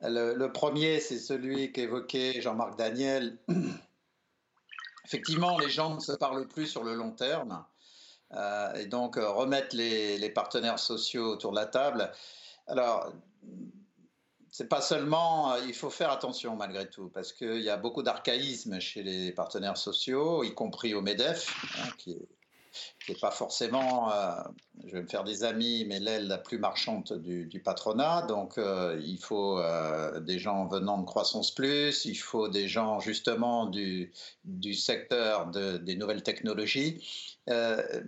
Le, 0.00 0.46
premier, 0.48 1.00
c'est 1.00 1.18
celui 1.18 1.72
qu'évoquait 1.72 2.40
Jean-Marc 2.40 2.76
Daniel. 2.76 3.38
Effectivement, 5.04 5.58
les 5.58 5.70
gens 5.70 5.94
ne 5.94 6.00
se 6.00 6.12
parlent 6.12 6.46
plus 6.46 6.66
sur 6.66 6.84
le 6.84 6.94
long 6.94 7.12
terme. 7.12 7.64
Euh, 8.32 8.74
et 8.74 8.86
donc, 8.86 9.16
euh, 9.16 9.30
remettre 9.30 9.76
les, 9.76 10.30
partenaires 10.30 10.78
sociaux 10.78 11.32
autour 11.32 11.52
de 11.52 11.56
la 11.56 11.66
table. 11.66 12.10
Alors, 12.66 13.12
c'est 14.50 14.68
pas 14.68 14.80
seulement, 14.80 15.52
euh, 15.52 15.60
il 15.66 15.74
faut 15.74 15.90
faire 15.90 16.10
attention 16.10 16.56
malgré 16.56 16.88
tout, 16.88 17.08
parce 17.08 17.32
qu'il 17.32 17.60
y 17.60 17.70
a 17.70 17.76
beaucoup 17.76 18.02
d'archaïsme 18.02 18.80
chez 18.80 19.02
les 19.02 19.30
partenaires 19.32 19.76
sociaux, 19.76 20.42
y 20.42 20.54
compris 20.54 20.94
au 20.94 21.02
MEDEF, 21.02 21.54
hein, 21.78 21.88
qui 21.98 22.12
est 22.12 22.28
qui 23.06 23.12
n'est 23.12 23.18
pas 23.18 23.30
forcément, 23.30 24.12
euh, 24.12 24.32
je 24.84 24.92
vais 24.92 25.02
me 25.02 25.06
faire 25.06 25.22
des 25.22 25.44
amis, 25.44 25.84
mais 25.88 26.00
l'aile 26.00 26.26
la 26.26 26.38
plus 26.38 26.58
marchande 26.58 27.12
du, 27.22 27.60
patronat. 27.64 28.22
Donc, 28.22 28.58
euh, 28.58 29.00
il 29.04 29.18
faut 29.18 29.58
euh, 29.58 30.18
des 30.20 30.38
gens 30.38 30.66
venant 30.66 30.98
de 30.98 31.04
Croissance 31.04 31.54
Plus, 31.54 32.04
il 32.04 32.16
faut 32.16 32.48
des 32.48 32.66
gens 32.66 32.98
justement 32.98 33.66
du, 33.66 34.12
du 34.44 34.74
secteur 34.74 35.46
des 35.46 35.96
nouvelles 35.96 36.22
technologies. 36.22 37.02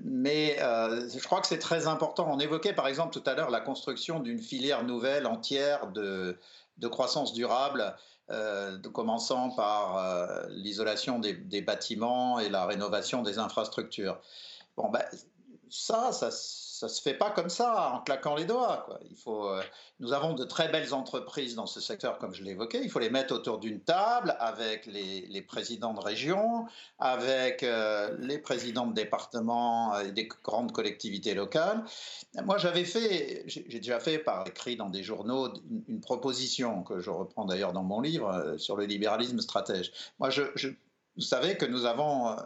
mais 0.04 0.56
je 0.58 1.24
crois 1.24 1.40
que 1.40 1.46
c'est 1.46 1.60
très 1.60 1.86
important. 1.86 2.28
On 2.30 2.40
évoquait 2.40 2.74
par 2.74 2.88
exemple 2.88 3.18
tout 3.18 3.28
à 3.28 3.34
l'heure 3.34 3.50
la 3.50 3.60
construction 3.60 4.20
d'une 4.20 4.40
filière 4.40 4.84
nouvelle 4.84 5.26
entière 5.26 5.86
de, 5.92 6.38
de 6.78 6.88
croissance 6.88 7.32
durable. 7.32 7.94
commençant 8.92 9.50
par 9.50 10.48
l'isolation 10.50 11.20
des, 11.20 11.62
bâtiments 11.62 12.40
et 12.40 12.48
la 12.48 12.66
rénovation 12.66 13.22
des 13.22 13.38
infrastructures. 13.38 14.20
Bon, 14.78 14.90
ben, 14.90 15.04
ça, 15.68 16.12
ça 16.12 16.30
ça 16.78 16.88
se 16.88 17.02
fait 17.02 17.14
pas 17.14 17.30
comme 17.30 17.48
ça, 17.48 17.92
en 17.94 18.00
claquant 18.00 18.36
les 18.36 18.44
doigts. 18.44 18.84
Quoi. 18.86 19.00
Il 19.10 19.16
faut, 19.16 19.48
euh, 19.48 19.62
nous 19.98 20.12
avons 20.12 20.34
de 20.34 20.44
très 20.44 20.68
belles 20.68 20.94
entreprises 20.94 21.56
dans 21.56 21.66
ce 21.66 21.80
secteur, 21.80 22.18
comme 22.18 22.32
je 22.32 22.44
l'ai 22.44 22.52
évoqué. 22.52 22.80
Il 22.82 22.90
faut 22.90 23.00
les 23.00 23.10
mettre 23.10 23.34
autour 23.34 23.58
d'une 23.58 23.80
table 23.80 24.36
avec 24.38 24.86
les, 24.86 25.42
présidents 25.42 25.92
de 25.92 26.00
région, 26.00 26.66
avec 27.00 27.62
euh, 27.62 28.16
les 28.20 28.38
présidents 28.38 28.86
de 28.86 28.94
départements 28.94 29.98
et 29.98 30.12
des 30.12 30.28
grandes 30.44 30.72
collectivités 30.72 31.34
locales. 31.34 31.82
Moi, 32.44 32.58
j'avais 32.58 32.84
fait, 32.84 33.42
j'ai 33.46 33.80
déjà 33.80 33.98
fait 33.98 34.18
par 34.18 34.46
écrit 34.46 34.76
dans 34.76 34.90
des 34.90 35.02
journaux 35.02 35.52
une, 35.88 36.00
proposition 36.00 36.84
que 36.84 37.00
je 37.00 37.10
reprends 37.10 37.44
d'ailleurs 37.44 37.72
dans 37.72 37.82
mon 37.82 38.00
livre 38.00 38.28
euh, 38.28 38.56
sur 38.56 38.76
le 38.76 38.84
libéralisme 38.84 39.40
stratège. 39.40 39.90
Moi, 40.20 40.30
je 40.30 40.68
vous 41.18 41.24
savez 41.24 41.56
que 41.56 41.66
nous, 41.66 41.84
euh, 41.84 42.36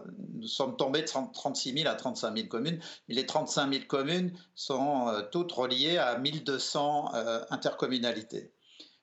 sommes 0.46 0.76
tombés 0.76 1.02
de 1.02 1.06
36 1.06 1.74
000 1.74 1.88
à 1.88 1.94
35 1.94 2.34
000 2.34 2.48
communes, 2.48 2.80
mais 3.06 3.14
les 3.14 3.26
35 3.26 3.70
000 3.70 3.84
communes 3.86 4.32
sont 4.54 5.08
euh, 5.08 5.20
toutes 5.30 5.52
reliées 5.52 5.98
à 5.98 6.16
1200 6.16 7.14
euh, 7.14 7.44
intercommunalités. 7.50 8.50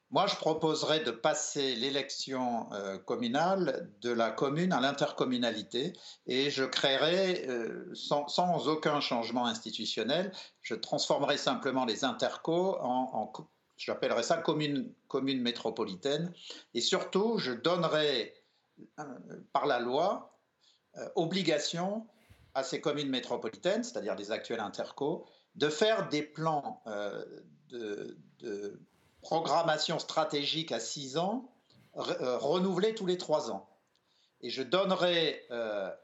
Moi, 0.10 0.26
je 0.26 0.36
proposerais 0.38 1.02
de 1.02 1.12
passer 1.12 1.76
l'élection 1.76 2.68
communale 3.06 3.92
de 4.02 4.10
la 4.12 4.32
commune 4.32 4.74
à 4.74 4.82
l'intercommunalité 4.82 5.94
et 6.26 6.50
je 6.50 6.64
créerais, 6.64 7.48
sans, 7.94 8.68
aucun 8.68 9.02
changement 9.02 9.46
institutionnel, 9.46 10.32
je 10.64 10.74
transformerais 10.74 11.38
simplement 11.38 11.86
les 11.86 12.06
intercos 12.06 12.76
en, 12.82 13.12
en 13.14 13.32
j'appellerais 13.80 14.24
ça 14.24 14.38
commune, 14.38 14.94
commune 15.08 15.42
métropolitaine 15.42 16.34
et 16.74 16.82
surtout, 16.82 17.38
je 17.38 17.52
donnerais 17.52 18.34
euh, 18.36 18.39
par 19.54 19.66
la 19.66 19.80
loi 19.80 20.40
euh, 20.98 21.08
obligation 21.16 22.08
à 22.56 22.64
ces 22.64 22.82
communes 22.82 23.10
métropolitaines, 23.10 23.84
c'est-à-dire 23.84 24.16
les 24.16 24.32
actuels 24.32 24.60
intercos, 24.60 25.26
de 25.56 25.70
faire 25.70 26.10
des 26.10 26.24
plans 26.24 26.82
euh, 26.88 27.24
de, 27.70 28.80
programmation 29.22 30.00
stratégique 30.00 30.72
à 30.72 30.80
six 30.80 31.18
ans, 31.18 31.52
renouvelés 31.94 32.96
tous 32.96 33.06
les 33.06 33.18
trois 33.18 33.52
ans. 33.52 33.68
Et 34.42 34.50
je 34.50 34.64
donnerai 34.64 35.46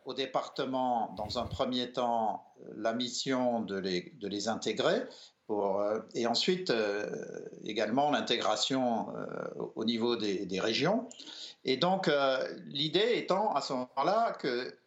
au 0.03 0.13
département, 0.13 1.13
dans 1.15 1.39
un 1.39 1.45
premier 1.45 1.93
temps, 1.93 2.53
la 2.75 2.91
mission 2.91 3.61
de 3.61 3.77
les, 3.77 4.47
intégrer, 4.49 5.03
et 6.13 6.27
ensuite 6.27 6.73
également 7.63 8.11
l'intégration 8.11 9.07
au 9.75 9.85
niveau 9.85 10.17
des 10.17 10.59
régions. 10.59 11.07
Et 11.65 11.77
donc, 11.77 12.07
euh, 12.07 12.47
l'idée 12.67 13.17
étant 13.17 13.53
à 13.53 13.61
ce 13.61 13.73
moment-là 13.73 14.33
que 14.33 14.77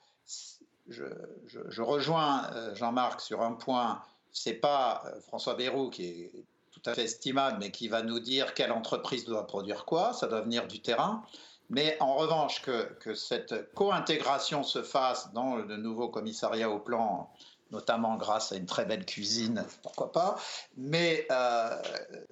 je, 0.89 1.83
rejoins 1.83 2.49
euh, 2.55 2.75
Jean-Marc 2.77 3.21
sur 3.21 3.43
un 3.43 3.53
point, 3.53 4.01
c'est 4.33 4.55
pas 4.55 5.03
euh, 5.05 5.21
François 5.21 5.55
Bayrou 5.55 5.91
qui 5.91 6.05
est 6.05 6.33
tout 6.71 6.81
à 6.87 6.95
fait 6.95 7.03
estimable, 7.03 7.59
mais 7.59 7.73
qui 7.73 7.89
va 7.89 8.03
nous 8.03 8.21
dire 8.21 8.55
quelle 8.55 8.71
entreprise 8.71 9.25
doit 9.25 9.47
produire 9.47 9.85
quoi, 9.85 10.13
ça 10.13 10.29
doit 10.29 10.43
venir 10.43 10.69
du 10.69 10.81
terrain. 10.81 11.25
Mais 11.69 11.97
en 12.01 12.15
revanche, 12.15 12.63
que, 12.63 12.85
que 13.01 13.13
cette 13.13 13.75
co-intégration 13.75 14.63
se 14.63 14.83
fasse 14.83 15.33
dans 15.33 15.57
le 15.57 15.77
nouveau 15.77 16.09
commissariat 16.09 16.71
au 16.71 16.79
plan 16.79 17.29
notamment 17.71 18.17
grâce 18.17 18.53
à 18.53 18.57
une 18.57 18.67
très 18.67 18.85
belle 18.85 19.05
cuisine, 19.05 19.65
pourquoi 19.83 20.13
pas. 20.13 20.41
Mais 20.77 21.27
euh, 21.31 21.83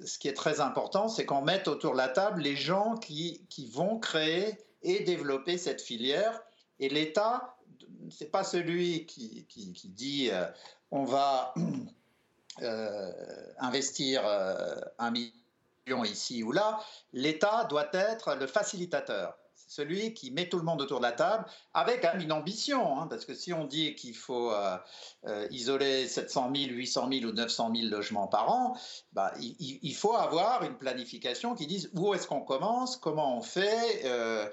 ce 0.05 0.19
qui 0.19 0.29
est 0.29 0.35
très 0.35 0.61
important, 0.61 1.09
c'est 1.09 1.27
qu'on 1.27 1.43
mette 1.43 1.69
autour 1.69 1.93
de 1.93 1.99
la 1.99 2.09
table 2.09 2.43
les 2.43 2.57
gens 2.57 2.97
qui, 2.97 3.45
qui 3.49 3.69
vont 3.69 3.99
créer 3.99 4.59
et 4.83 5.01
développer 5.01 5.59
cette 5.59 5.83
filière. 5.83 6.43
Et 6.79 6.89
l'État, 6.89 7.57
c'est 8.11 8.31
pas 8.31 8.45
celui 8.45 9.07
qui, 9.07 9.47
qui, 9.49 9.89
dit 9.89 10.31
euh, 10.31 10.47
on 10.91 11.05
va 11.05 11.55
euh, 12.63 13.13
investir 13.59 14.23
un 14.99 15.11
million 15.11 16.05
ici 16.05 16.43
ou 16.43 16.53
là. 16.53 16.81
L'État 17.13 17.65
doit 17.65 17.89
être 17.93 18.35
le 18.35 18.47
facilitateur 18.47 19.37
celui 19.67 20.15
qui 20.15 20.31
met 20.31 20.49
tout 20.49 20.59
le 20.59 20.65
monde 20.65 20.81
autour 20.81 20.99
de 20.99 21.05
la 21.05 21.13
table 21.13 21.45
avec 21.75 22.07
une 22.19 22.33
ambition. 22.33 22.99
Hein, 22.99 23.07
parce 23.09 23.25
que 23.25 23.35
si 23.35 23.53
on 23.53 23.65
dit 23.65 23.95
qu'il 23.95 24.15
faut 24.15 24.53
euh, 24.53 24.77
euh, 25.27 25.47
isoler 25.51 26.07
700 26.07 26.53
000, 26.55 26.71
800 26.71 27.09
000 27.13 27.31
ou 27.31 27.33
900 27.33 27.73
000 27.75 27.89
logements 27.89 28.29
par 28.29 28.51
an, 28.51 28.77
bah, 29.13 29.33
il, 29.39 29.95
faut 29.95 30.15
avoir 30.15 30.63
une 30.63 30.77
planification 30.77 31.55
qui 31.55 31.67
dise 31.67 31.91
où 31.95 32.15
est-ce 32.15 32.27
qu'on 32.27 32.43
commence, 32.43 32.97
comment 32.97 33.37
on 33.37 33.43
fait, 33.43 34.03
euh, 34.05 34.49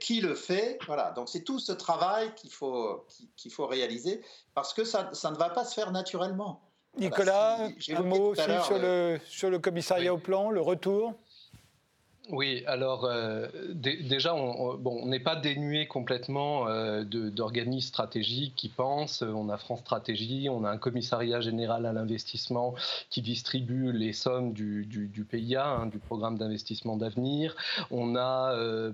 qui 0.00 0.20
le 0.20 0.34
fait. 0.34 0.78
Voilà. 0.86 1.10
Donc 1.12 1.28
c'est 1.28 1.42
tout 1.42 1.58
ce 1.58 1.72
travail 1.72 2.32
qu'il 2.34 2.50
faut, 2.50 3.06
qu'il 3.36 3.50
faut 3.50 3.66
réaliser 3.66 4.22
parce 4.54 4.72
que 4.74 4.84
ça, 4.84 5.10
ça, 5.12 5.30
ne 5.30 5.36
va 5.36 5.50
pas 5.50 5.64
se 5.64 5.74
faire 5.74 5.90
naturellement. 5.90 6.60
Nicolas, 6.98 7.68
un 7.88 8.02
mot 8.02 8.32
aussi 8.32 8.42
sur 8.64 8.78
le, 8.78 9.18
sur 9.26 9.50
le 9.50 9.58
commissariat 9.58 10.12
au 10.12 10.18
plan, 10.18 10.50
le 10.50 10.60
retour? 10.60 11.14
Oui, 12.30 12.62
alors 12.68 13.04
euh, 13.04 13.48
déjà, 13.74 14.32
on 14.36 15.06
n'est 15.06 15.18
pas 15.18 15.34
dénué 15.34 15.86
complètement 15.86 16.68
euh, 16.68 17.02
d'organismes 17.02 17.88
stratégiques 17.88 18.54
qui 18.54 18.68
pensent. 18.68 19.22
On 19.22 19.48
a 19.48 19.56
France 19.56 19.80
Stratégie, 19.80 20.48
on 20.48 20.64
a 20.64 20.70
un 20.70 20.78
commissariat 20.78 21.40
général 21.40 21.84
à 21.84 21.92
l'investissement 21.92 22.74
qui 23.10 23.22
distribue 23.22 23.90
les 23.90 24.12
sommes 24.12 24.52
du, 24.52 25.26
PIA, 25.28 25.66
hein, 25.66 25.86
du 25.86 25.98
programme 25.98 26.38
d'investissement 26.38 26.96
d'avenir. 26.96 27.56
On 27.90 28.14
a 28.14 28.52
euh, 28.52 28.92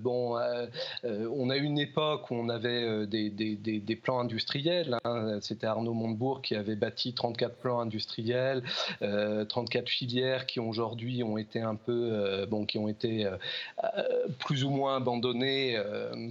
on 1.03 1.49
a 1.51 1.55
une 1.55 1.77
époque 1.77 2.31
où 2.31 2.33
on 2.33 2.49
avait 2.49 3.05
des, 3.05 3.99
plans 4.01 4.21
industriels. 4.21 4.97
Hein. 5.03 5.37
C'était 5.41 5.67
Arnaud 5.67 5.93
Montebourg 5.93 6.41
qui 6.41 6.55
avait 6.55 6.75
bâti 6.75 7.13
34 7.13 7.57
plans 7.57 7.79
industriels, 7.79 8.63
34 9.01 9.87
filières 9.87 10.47
qui 10.47 10.59
aujourd'hui 10.59 11.21
ont 11.21 11.37
été 11.37 11.61
un 11.61 11.75
peu 11.75 12.47
bon, 12.49 12.65
qui 12.65 12.79
ont 12.79 12.87
été 12.87 13.19
plus 14.39 14.63
ou 14.63 14.69
moins 14.69 14.97
abandonné 14.97 15.75
euh, 15.77 16.29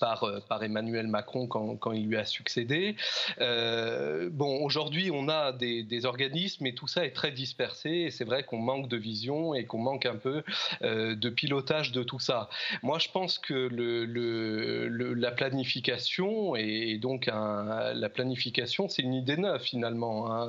par, 0.00 0.24
euh, 0.24 0.40
par 0.40 0.62
Emmanuel 0.62 1.06
Macron 1.06 1.46
quand, 1.46 1.92
il 1.92 2.06
lui 2.06 2.16
a 2.16 2.24
succédé. 2.24 2.96
Euh, 3.40 4.28
bon, 4.30 4.64
aujourd'hui, 4.64 5.10
on 5.12 5.28
a 5.28 5.52
des, 5.52 6.04
organismes 6.04 6.66
et 6.66 6.74
tout 6.74 6.86
ça 6.86 7.04
est 7.04 7.12
très 7.12 7.32
dispersé. 7.32 7.90
Et 7.90 8.10
c'est 8.10 8.24
vrai 8.24 8.44
qu'on 8.44 8.58
manque 8.58 8.88
de 8.88 8.96
vision 8.96 9.54
et 9.54 9.64
qu'on 9.64 9.78
manque 9.78 10.06
un 10.06 10.16
peu 10.16 10.42
euh, 10.82 11.14
de 11.14 11.28
pilotage 11.30 11.92
de 11.92 12.02
tout 12.02 12.18
ça. 12.18 12.48
Moi, 12.82 12.98
je 12.98 13.08
pense 13.08 13.38
que 13.38 13.68
la 15.14 15.30
planification 15.30 16.56
et, 16.56 16.98
donc 16.98 17.26
la 17.26 18.08
planification, 18.08 18.88
c'est 18.88 19.02
une 19.02 19.14
idée 19.14 19.36
neuve 19.36 19.62
finalement. 19.62 20.32
Hein. 20.32 20.48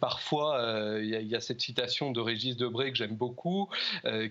Parfois, 0.00 0.98
il 1.00 1.06
y, 1.06 1.26
y, 1.26 1.36
a 1.36 1.40
cette 1.40 1.60
citation 1.60 2.10
de 2.10 2.20
Régis 2.20 2.56
Debray 2.56 2.92
que 2.92 2.98
j'aime 2.98 3.16
beaucoup, 3.16 3.68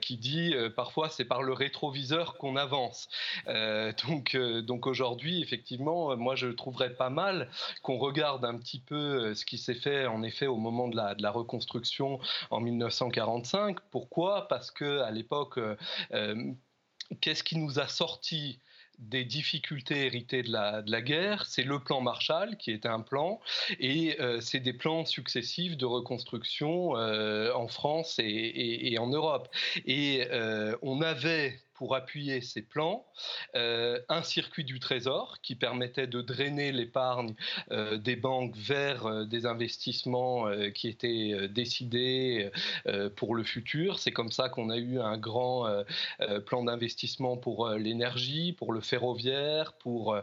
qui 0.01 0.17
dit 0.17 0.53
parfois 0.75 1.09
c'est 1.09 1.25
par 1.25 1.43
le 1.43 1.53
rétroviseur 1.53 2.37
qu'on 2.37 2.55
avance. 2.55 3.09
Euh, 3.47 3.91
donc, 4.07 4.35
euh, 4.35 4.61
donc 4.61 4.87
aujourd'hui, 4.87 5.41
effectivement, 5.41 6.15
moi 6.17 6.35
je 6.35 6.47
trouverais 6.47 6.93
pas 6.93 7.09
mal 7.09 7.49
qu'on 7.81 7.97
regarde 7.97 8.45
un 8.45 8.57
petit 8.57 8.79
peu 8.79 8.95
euh, 8.95 9.35
ce 9.35 9.45
qui 9.45 9.57
s'est 9.57 9.75
fait 9.75 10.05
en 10.07 10.23
effet 10.23 10.47
au 10.47 10.57
moment 10.57 10.87
de 10.87 10.95
la, 10.95 11.31
reconstruction 11.31 12.19
en 12.49 12.59
1945. 12.59 13.79
Pourquoi? 13.91 14.47
Parce 14.47 14.71
que 14.71 14.99
à 15.01 15.11
l'époque, 15.11 15.59
qu'est-ce 17.21 17.43
qui 17.43 17.57
nous 17.57 17.79
a 17.79 17.87
sorti 17.87 18.59
des 18.97 19.23
difficultés 19.23 20.07
héritées 20.07 20.43
de 20.43 20.51
la, 20.51 20.81
de 20.81 20.91
la 20.91 21.01
guerre, 21.01 21.45
c'est 21.45 21.63
le 21.63 21.79
plan 21.79 22.01
Marshall 22.01 22.57
qui 22.57 22.71
était 22.71 22.89
un 22.89 22.99
plan, 22.99 23.39
et 23.79 24.17
c'est 24.41 24.59
des 24.59 24.73
plans 24.73 25.05
successifs 25.05 25.77
de 25.77 25.85
reconstruction 25.85 26.93
en 26.93 27.67
France 27.67 28.19
et, 28.19 28.97
en 28.99 29.07
Europe. 29.07 29.49
Et 29.85 30.27
on 30.81 31.01
avait 31.01 31.59
pour 31.79 31.95
appuyer 31.95 32.41
ces 32.41 32.61
plans, 32.61 33.05
euh, 33.55 34.01
un 34.09 34.21
circuit 34.21 34.65
du 34.65 34.81
trésor 34.81 35.37
qui 35.41 35.55
permettait 35.55 36.07
de 36.07 36.21
drainer 36.21 36.73
l'épargne 36.73 37.35
euh, 37.71 37.97
des 37.97 38.17
banques 38.17 38.57
vers 38.57 39.05
euh, 39.05 39.23
des 39.23 39.45
investissements 39.45 40.47
qui 40.75 40.89
étaient 40.89 41.47
décidés 41.47 42.51
pour 43.15 43.33
le 43.33 43.43
futur. 43.43 43.99
C'est 43.99 44.11
comme 44.11 44.31
ça 44.31 44.49
qu'on 44.49 44.69
a 44.69 44.75
eu 44.75 44.99
un 44.99 45.17
grand 45.17 45.69
plan 46.45 46.63
d'investissement 46.63 47.37
pour 47.37 47.69
l'énergie, 47.69 48.51
pour 48.51 48.73
le 48.73 48.81
ferroviaire, 48.81 49.73
pour 49.73 50.17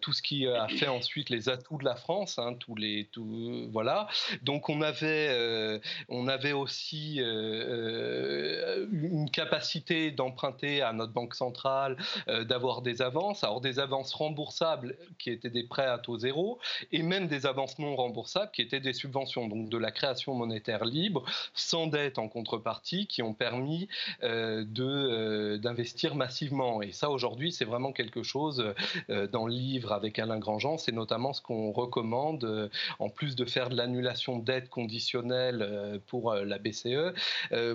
tout 0.00 0.12
ce 0.12 0.22
qui 0.22 0.48
a 0.48 0.66
fait 0.68 0.88
ensuite 0.88 1.30
les 1.30 1.48
atouts 1.48 1.78
de 1.78 1.84
la 1.84 1.94
France. 1.94 2.38
Hein, 2.38 2.54
tous 2.54 2.74
les, 2.74 3.08
tout, 3.12 3.68
voilà. 3.70 4.08
Donc 4.42 4.68
on 4.68 4.80
avait, 4.80 5.80
on 6.08 6.26
avait 6.26 6.52
aussi 6.52 7.20
une 7.20 9.30
capacité 9.30 10.10
d'emprunter 10.10 10.82
à 10.82 10.87
notre 10.92 11.12
banque 11.12 11.34
centrale 11.34 11.96
euh, 12.28 12.44
d'avoir 12.44 12.82
des 12.82 13.02
avances, 13.02 13.44
alors 13.44 13.60
des 13.60 13.78
avances 13.78 14.12
remboursables 14.14 14.96
qui 15.18 15.30
étaient 15.30 15.50
des 15.50 15.64
prêts 15.64 15.86
à 15.86 15.98
taux 15.98 16.18
zéro, 16.18 16.58
et 16.92 17.02
même 17.02 17.28
des 17.28 17.46
avances 17.46 17.78
non 17.78 17.96
remboursables 17.96 18.50
qui 18.52 18.62
étaient 18.62 18.80
des 18.80 18.92
subventions, 18.92 19.48
donc 19.48 19.68
de 19.68 19.78
la 19.78 19.90
création 19.90 20.34
monétaire 20.34 20.84
libre, 20.84 21.24
sans 21.54 21.86
dette 21.86 22.18
en 22.18 22.28
contrepartie, 22.28 23.06
qui 23.06 23.22
ont 23.22 23.34
permis 23.34 23.88
euh, 24.22 24.64
euh, 24.78 25.58
d'investir 25.58 26.14
massivement. 26.14 26.82
Et 26.82 26.92
ça, 26.92 27.10
aujourd'hui, 27.10 27.52
c'est 27.52 27.64
vraiment 27.64 27.92
quelque 27.92 28.22
chose, 28.22 28.74
dans 29.08 29.46
le 29.46 29.52
livre 29.52 29.92
avec 29.92 30.18
Alain 30.18 30.38
Grandjean, 30.38 30.78
c'est 30.78 30.92
notamment 30.92 31.32
ce 31.32 31.40
qu'on 31.40 31.72
recommande, 31.72 32.70
en 32.98 33.08
plus 33.08 33.36
de 33.36 33.44
faire 33.44 33.68
de 33.70 33.76
l'annulation 33.76 34.38
de 34.38 34.44
dette 34.44 34.68
conditionnelle 34.68 36.00
pour 36.06 36.34
la 36.34 36.58
BCE. 36.58 37.12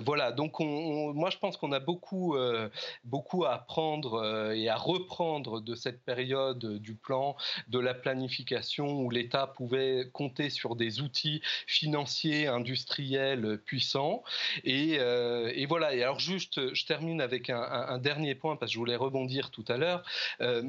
voilà, 0.04 0.32
donc 0.32 0.60
on, 0.60 1.12
moi 1.12 1.30
je 1.30 1.38
pense 1.38 1.56
qu'on 1.56 1.72
a 1.72 1.80
beaucoup, 1.80 2.36
beaucoup 3.04 3.44
à 3.44 3.54
apprendre 3.54 4.14
euh, 4.14 4.52
et 4.52 4.68
à 4.68 4.76
reprendre 4.76 5.60
de 5.60 5.74
cette 5.74 6.04
période 6.04 6.78
du 6.78 6.94
plan, 6.94 7.36
de 7.68 7.78
la 7.78 7.94
planification 7.94 9.00
où 9.00 9.10
l'État 9.10 9.46
pouvait 9.46 10.08
compter 10.12 10.50
sur 10.50 10.76
des 10.76 11.00
outils 11.00 11.42
financiers, 11.66 12.46
industriels 12.46 13.58
puissants. 13.64 14.22
Et, 14.64 14.96
euh, 14.98 15.52
voilà. 15.68 15.94
Et 15.94 16.02
alors 16.02 16.20
juste, 16.20 16.74
je 16.74 16.86
termine 16.86 17.20
avec 17.20 17.50
un, 17.50 17.98
dernier 17.98 18.34
point 18.34 18.56
parce 18.56 18.70
que 18.70 18.74
je 18.74 18.78
voulais 18.78 18.96
rebondir 18.96 19.50
tout 19.50 19.64
à 19.68 19.76
l'heure. 19.76 20.02
Euh, 20.40 20.62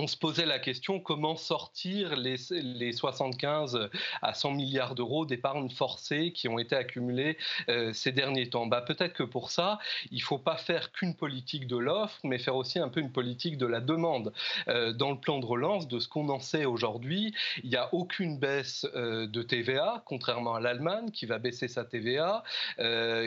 on 0.00 0.06
se 0.06 0.16
posait 0.16 0.46
la 0.46 0.58
question 0.58 0.98
comment 0.98 1.36
sortir 1.36 2.16
les, 2.16 2.36
les 2.50 2.92
75 2.92 3.90
à 4.22 4.32
100 4.32 4.52
milliards 4.52 4.94
d'euros 4.94 5.26
d'épargne 5.26 5.68
forcée 5.68 6.32
qui 6.32 6.48
ont 6.48 6.58
été 6.58 6.74
accumulés 6.74 7.36
euh, 7.68 7.92
ces 7.92 8.10
derniers 8.10 8.48
temps? 8.48 8.66
Bah, 8.66 8.80
Peut-être 8.80 9.12
que 9.12 9.22
pour 9.22 9.50
ça, 9.50 9.78
il 10.10 10.16
ne 10.16 10.22
faut 10.22 10.38
pas 10.38 10.56
faire 10.56 10.90
qu'une 10.92 11.14
politique 11.14 11.66
de 11.66 11.76
l'offre, 11.76 12.18
mais 12.24 12.38
faire 12.38 12.56
aussi 12.56 12.78
un 12.78 12.88
peu 12.88 13.00
une 13.00 13.12
politique 13.12 13.58
de 13.58 13.66
la 13.66 13.80
demande. 13.80 14.32
Euh, 14.68 14.94
dans 14.94 15.10
le 15.10 15.18
plan 15.18 15.38
de 15.38 15.44
relance, 15.44 15.86
de 15.86 15.98
ce 15.98 16.08
qu'on 16.08 16.30
en 16.30 16.40
sait 16.40 16.64
aujourd'hui, 16.64 17.34
il 17.62 17.68
n'y 17.68 17.76
a 17.76 17.92
aucune 17.92 18.38
baisse 18.38 18.86
euh, 18.94 19.26
de 19.26 19.42
TVA, 19.42 20.02
contrairement 20.06 20.54
à 20.54 20.60
l'Allemagne 20.60 21.10
qui 21.10 21.26
va 21.26 21.38
baisser 21.38 21.68
sa 21.68 21.84
TVA, 21.84 22.42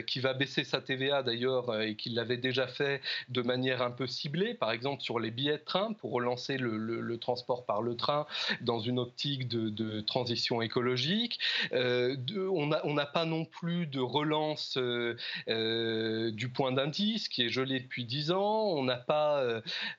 qui 0.08 0.20
va 0.20 0.34
baisser 0.34 0.64
sa 0.64 0.82
TVA 0.82 1.22
d'ailleurs 1.22 1.82
et 1.82 1.96
qui 1.96 2.10
l'avait 2.10 2.38
déjà 2.38 2.68
fait 2.68 3.02
de 3.30 3.42
manière 3.44 3.84
un 3.84 3.92
peu 3.92 4.08
ciblée, 4.08 4.56
par 4.56 4.72
exemple 4.72 5.04
sur 5.04 5.20
les 5.20 5.30
billets 5.30 5.60
de 5.60 5.64
train 5.64 5.94
pour 5.94 6.12
relancer 6.12 6.58
le, 6.64 7.18
transport 7.18 7.66
par 7.66 7.82
le 7.82 7.95
train 7.95 8.26
dans 8.61 8.80
une 8.80 8.99
optique 8.99 9.47
de, 9.47 10.01
transition 10.01 10.61
écologique. 10.61 11.39
Euh, 11.74 12.16
on 12.51 12.93
n'a 12.93 13.05
pas 13.05 13.26
non 13.26 13.45
plus 13.45 13.88
de 13.88 13.99
relance 13.99 14.78
euh, 14.78 15.16
euh, 15.47 16.32
du 16.32 16.49
point 16.49 16.72
d'indice 16.72 17.28
qui 17.30 17.43
est 17.43 17.49
gelé 17.49 17.80
depuis 17.80 18.05
10 18.05 18.32
ans. 18.32 18.66
On 18.68 18.84
n'a 18.84 18.97
pas, 18.97 19.43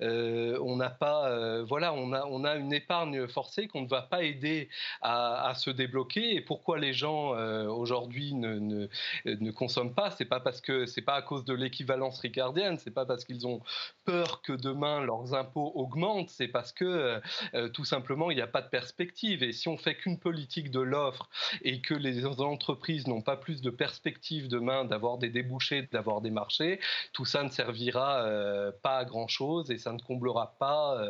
on 0.00 0.76
n'a 0.76 0.90
pas, 0.90 1.62
voilà, 1.62 1.92
on 1.94 2.44
a, 2.44 2.56
une 2.56 2.72
épargne 2.72 3.26
forcée 3.26 3.66
qu'on 3.68 3.82
ne 3.82 3.88
va 3.88 4.02
pas 4.02 4.22
aider 4.22 4.68
à, 5.02 5.52
se 5.56 5.70
débloquer. 5.70 6.34
Et 6.34 6.40
pourquoi 6.40 6.78
les 6.78 6.92
gens 6.92 7.30
aujourd'hui 7.68 8.34
ne, 8.34 8.88
ne, 9.24 9.50
consomment 9.50 9.94
pas? 9.94 10.10
C'est 10.10 10.24
pas 10.24 10.40
parce 10.40 10.60
que 10.60 10.86
c'est 10.86 11.02
pas 11.02 11.14
à 11.14 11.22
cause 11.22 11.44
de 11.44 11.54
l'équivalence 11.54 12.18
ricardienne, 12.20 12.78
c'est 12.78 12.90
pas 12.90 13.06
parce 13.06 13.24
qu'ils 13.24 13.46
ont 13.46 13.60
peur 14.04 14.42
que 14.42 14.52
demain 14.52 15.00
leurs 15.00 15.34
impôts 15.34 15.72
augmentent, 15.74 16.30
c'est 16.30 16.48
parce 16.55 16.72
que 16.72 16.84
euh, 16.84 17.20
euh, 17.55 17.68
tout 17.68 17.84
simplement 17.84 18.30
il 18.30 18.36
n'y 18.36 18.40
a 18.40 18.46
pas 18.46 18.62
de 18.62 18.68
perspective. 18.68 19.42
Et 19.42 19.52
si 19.52 19.68
on 19.68 19.76
fait 19.76 19.96
qu'une 19.96 20.18
politique 20.18 20.70
de 20.70 20.80
l'offre 20.80 21.28
et 21.62 21.82
que 21.82 21.94
les 21.94 22.24
entreprises 22.24 23.07
n'ont 23.09 23.22
pas 23.22 23.36
plus 23.36 23.61
de 23.61 23.70
perspective 23.70 24.48
demain 24.48 24.84
d'avoir 24.84 25.18
des 25.18 25.30
débouchés, 25.30 25.88
d'avoir 25.92 26.20
des 26.20 26.30
marchés, 26.30 26.80
tout 27.12 27.24
ça 27.24 27.42
ne 27.42 27.50
servira 27.50 28.24
euh, 28.24 28.70
pas 28.82 28.98
à 28.98 29.05
grand 29.05 29.26
chose 29.28 29.70
et 29.72 29.78
ça 29.78 29.92
ne 29.92 29.98
comblera 29.98 30.55
pas 30.59 31.05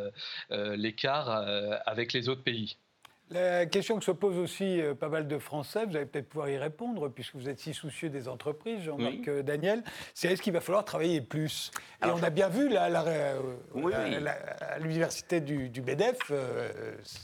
l'écart 0.49 1.29
avec 1.85 2.13
les 2.13 2.27
autres 2.29 2.43
pays. 2.43 2.77
La 3.31 3.65
question 3.65 3.97
que 3.97 4.05
se 4.05 4.11
pose 4.11 4.37
aussi 4.37 4.79
euh, 4.79 4.93
pas 4.93 5.09
mal 5.09 5.27
de 5.27 5.39
Français, 5.39 5.85
vous 5.87 5.95
allez 5.95 6.05
peut-être 6.05 6.29
pouvoir 6.29 6.47
y 6.47 6.59
répondre, 6.59 7.09
puisque 7.09 7.33
vous 7.35 7.49
êtes 7.49 7.59
si 7.59 7.73
soucieux 7.73 8.09
des 8.09 8.27
entreprises, 8.27 8.83
Jean-Marc 8.83 9.27
euh, 9.27 9.41
Daniel, 9.41 9.83
c'est 10.13 10.31
est-ce 10.31 10.43
qu'il 10.43 10.53
va 10.53 10.61
falloir 10.61 10.85
travailler 10.85 11.21
plus? 11.21 11.71
Et 12.03 12.07
on 12.07 12.21
a 12.21 12.29
bien 12.29 12.49
vu, 12.49 12.69
là, 12.69 12.87
euh, 13.07 13.41
à 14.61 14.77
l'université 14.77 15.41
du, 15.41 15.69
du, 15.69 15.81
BEDEF, 15.81 16.31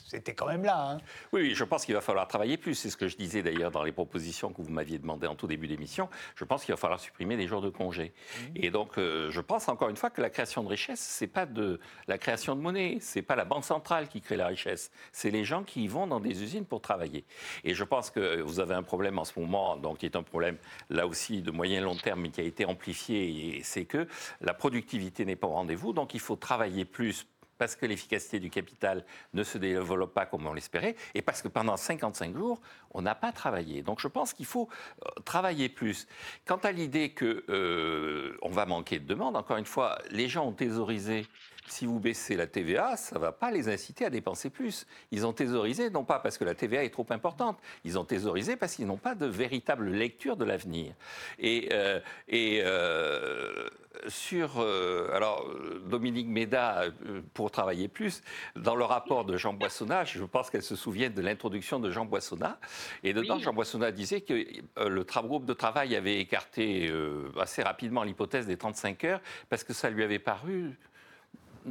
c'était 0.08 0.34
quand 0.34 0.48
même 0.48 0.64
là. 0.64 0.94
Hein. 0.94 0.98
Oui, 1.34 1.54
je 1.54 1.64
pense 1.64 1.86
qu'il 1.86 1.94
va 1.94 2.02
falloir 2.02 2.28
travailler 2.28 2.58
plus. 2.58 2.74
C'est 2.74 2.90
ce 2.90 2.98
que 2.98 3.08
je 3.08 3.16
disais 3.16 3.44
d'ailleurs 3.44 3.70
dans 3.70 3.84
les 3.84 3.92
propositions 3.92 4.52
que 4.52 4.64
vous 4.64 4.72
m'aviez 4.72 4.98
demandé 4.98 5.28
en 5.28 5.36
tout 5.36 5.46
début 5.46 5.68
d'émission. 5.68 6.10
Je 6.36 6.46
pense 6.46 6.66
qu'il 6.66 6.74
va 6.74 6.78
falloir 6.78 7.00
supprimer 7.00 7.38
des 7.38 7.46
jours 7.46 7.62
de 7.62 7.70
congé. 7.70 8.12
Mmh. 8.12 8.44
Et 8.56 8.72
donc, 8.72 8.94
je 8.98 9.40
pense 9.40 9.70
encore 9.70 9.90
une 9.90 9.98
fois 9.98 10.10
que 10.10 10.22
la 10.22 10.32
création 10.32 10.64
de 10.64 10.68
richesse, 10.68 11.00
c'est 11.00 11.28
pas 11.28 11.46
de 11.46 11.80
la 12.08 12.18
création 12.18 12.56
de 12.56 12.62
monnaie, 12.62 12.98
c'est 13.02 13.22
pas 13.22 13.36
la 13.36 13.46
banque 13.46 13.66
centrale 13.66 14.08
qui 14.08 14.22
crée 14.22 14.38
la 14.38 14.48
richesse, 14.48 14.90
c'est 15.12 15.30
les 15.30 15.44
gens 15.44 15.64
qui 15.64 15.91
vont 15.92 16.08
dans 16.08 16.20
des 16.20 16.44
usines 16.44 16.66
pour 16.66 16.82
travailler. 16.82 17.26
Et 17.64 17.74
je 17.74 17.84
pense 17.84 18.10
que 18.10 18.42
vous 18.42 18.60
avez 18.60 18.76
un 18.76 18.84
problème 18.84 19.20
en 19.20 19.26
ce 19.26 19.40
moment, 19.40 19.78
donc 19.78 20.00
qui 20.00 20.06
est 20.06 20.16
un 20.16 20.24
problème 20.24 20.58
là 20.90 21.08
aussi 21.08 21.42
de 21.42 21.52
moyen 21.52 21.80
et 21.80 21.84
long 21.84 21.96
terme, 21.96 22.22
mais 22.22 22.30
qui 22.30 22.42
a 22.42 22.44
été 22.44 22.66
amplifié, 22.66 23.58
et 23.58 23.64
c'est 23.64 23.86
que 23.86 24.08
la 24.42 24.54
productivité 24.54 25.26
n'est 25.26 25.36
pas 25.36 25.48
au 25.48 25.52
rendez-vous, 25.52 25.94
donc 25.94 26.14
il 26.14 26.20
faut 26.20 26.36
travailler 26.36 26.86
plus 26.86 27.28
parce 27.62 27.76
que 27.76 27.86
l'efficacité 27.86 28.40
du 28.40 28.50
capital 28.50 29.06
ne 29.36 29.44
se 29.44 29.60
développe 29.60 30.16
pas 30.16 30.26
comme 30.26 30.48
on 30.48 30.54
l'espérait, 30.54 30.96
et 31.14 31.22
parce 31.22 31.44
que 31.44 31.48
pendant 31.48 31.78
55 31.78 32.36
jours, 32.36 32.60
on 32.90 33.04
n'a 33.04 33.14
pas 33.14 33.32
travaillé. 33.32 33.84
Donc 33.84 34.00
je 34.00 34.08
pense 34.08 34.34
qu'il 34.34 34.48
faut 34.48 34.68
euh, 35.06 35.10
travailler 35.26 35.70
plus. 35.70 36.08
Quant 36.48 36.58
à 36.58 36.72
l'idée 36.72 37.14
qu'on 37.14 37.26
euh, 37.50 38.36
va 38.46 38.66
manquer 38.66 38.98
de 38.98 39.06
demande, 39.06 39.38
encore 39.38 39.58
une 39.58 39.66
fois, 39.66 40.00
les 40.10 40.28
gens 40.28 40.48
ont 40.48 40.54
thésaurisé 40.54 41.28
si 41.68 41.86
vous 41.86 42.00
baissez 42.00 42.36
la 42.36 42.48
TVA, 42.48 42.98
ça 42.98 43.16
ne 43.16 43.22
va 43.22 43.32
pas 43.32 43.52
les 43.52 43.70
inciter 43.70 44.06
à 44.06 44.10
dépenser 44.10 44.50
plus. 44.50 44.86
Ils 45.12 45.26
ont 45.26 45.34
thésaurisé, 45.34 45.90
non 45.90 46.04
pas 46.04 46.20
parce 46.20 46.38
que 46.38 46.44
la 46.44 46.56
TVA 46.56 46.84
est 46.84 46.90
trop 46.90 47.06
importante, 47.10 47.60
ils 47.86 48.00
ont 48.00 48.06
thésaurisé 48.06 48.56
parce 48.56 48.76
qu'ils 48.76 48.88
n'ont 48.88 48.98
pas 48.98 49.16
de 49.16 49.26
véritable 49.26 49.90
lecture 49.90 50.38
de 50.38 50.46
l'avenir. 50.46 50.94
Et, 51.40 51.70
euh, 51.72 52.00
et 52.28 52.62
euh, 52.64 53.68
sur. 54.08 54.60
Euh, 54.60 55.10
alors, 55.14 55.48
Dominique 55.86 56.28
Méda, 56.28 56.86
pour 57.34 57.52
travailler 57.52 57.88
plus, 57.88 58.22
dans 58.56 58.76
le 58.76 58.84
rapport 58.84 59.26
de 59.26 59.38
Jean 59.38 59.54
Boissonnat, 59.54 60.06
je 60.06 60.24
pense 60.24 60.50
qu'elle 60.50 60.64
se 60.64 60.76
souvient 60.76 61.10
de 61.10 61.22
l'introduction 61.22 61.80
de 61.80 61.92
Jean 61.92 62.06
Boissonnat. 62.06 62.60
Et 63.04 63.14
dedans, 63.14 63.38
Jean 63.40 63.54
Boissonnat 63.54 63.92
disait 63.92 64.22
que 64.22 64.34
le 64.78 65.04
groupe 65.04 65.46
de 65.46 65.54
travail 65.54 65.96
avait 65.96 66.20
écarté 66.20 66.92
assez 67.40 67.62
rapidement 67.62 68.04
l'hypothèse 68.04 68.48
des 68.48 68.58
35 68.58 69.04
heures 69.04 69.22
parce 69.50 69.64
que 69.64 69.74
ça 69.74 69.90
lui 69.90 70.04
avait 70.04 70.20
paru 70.20 70.80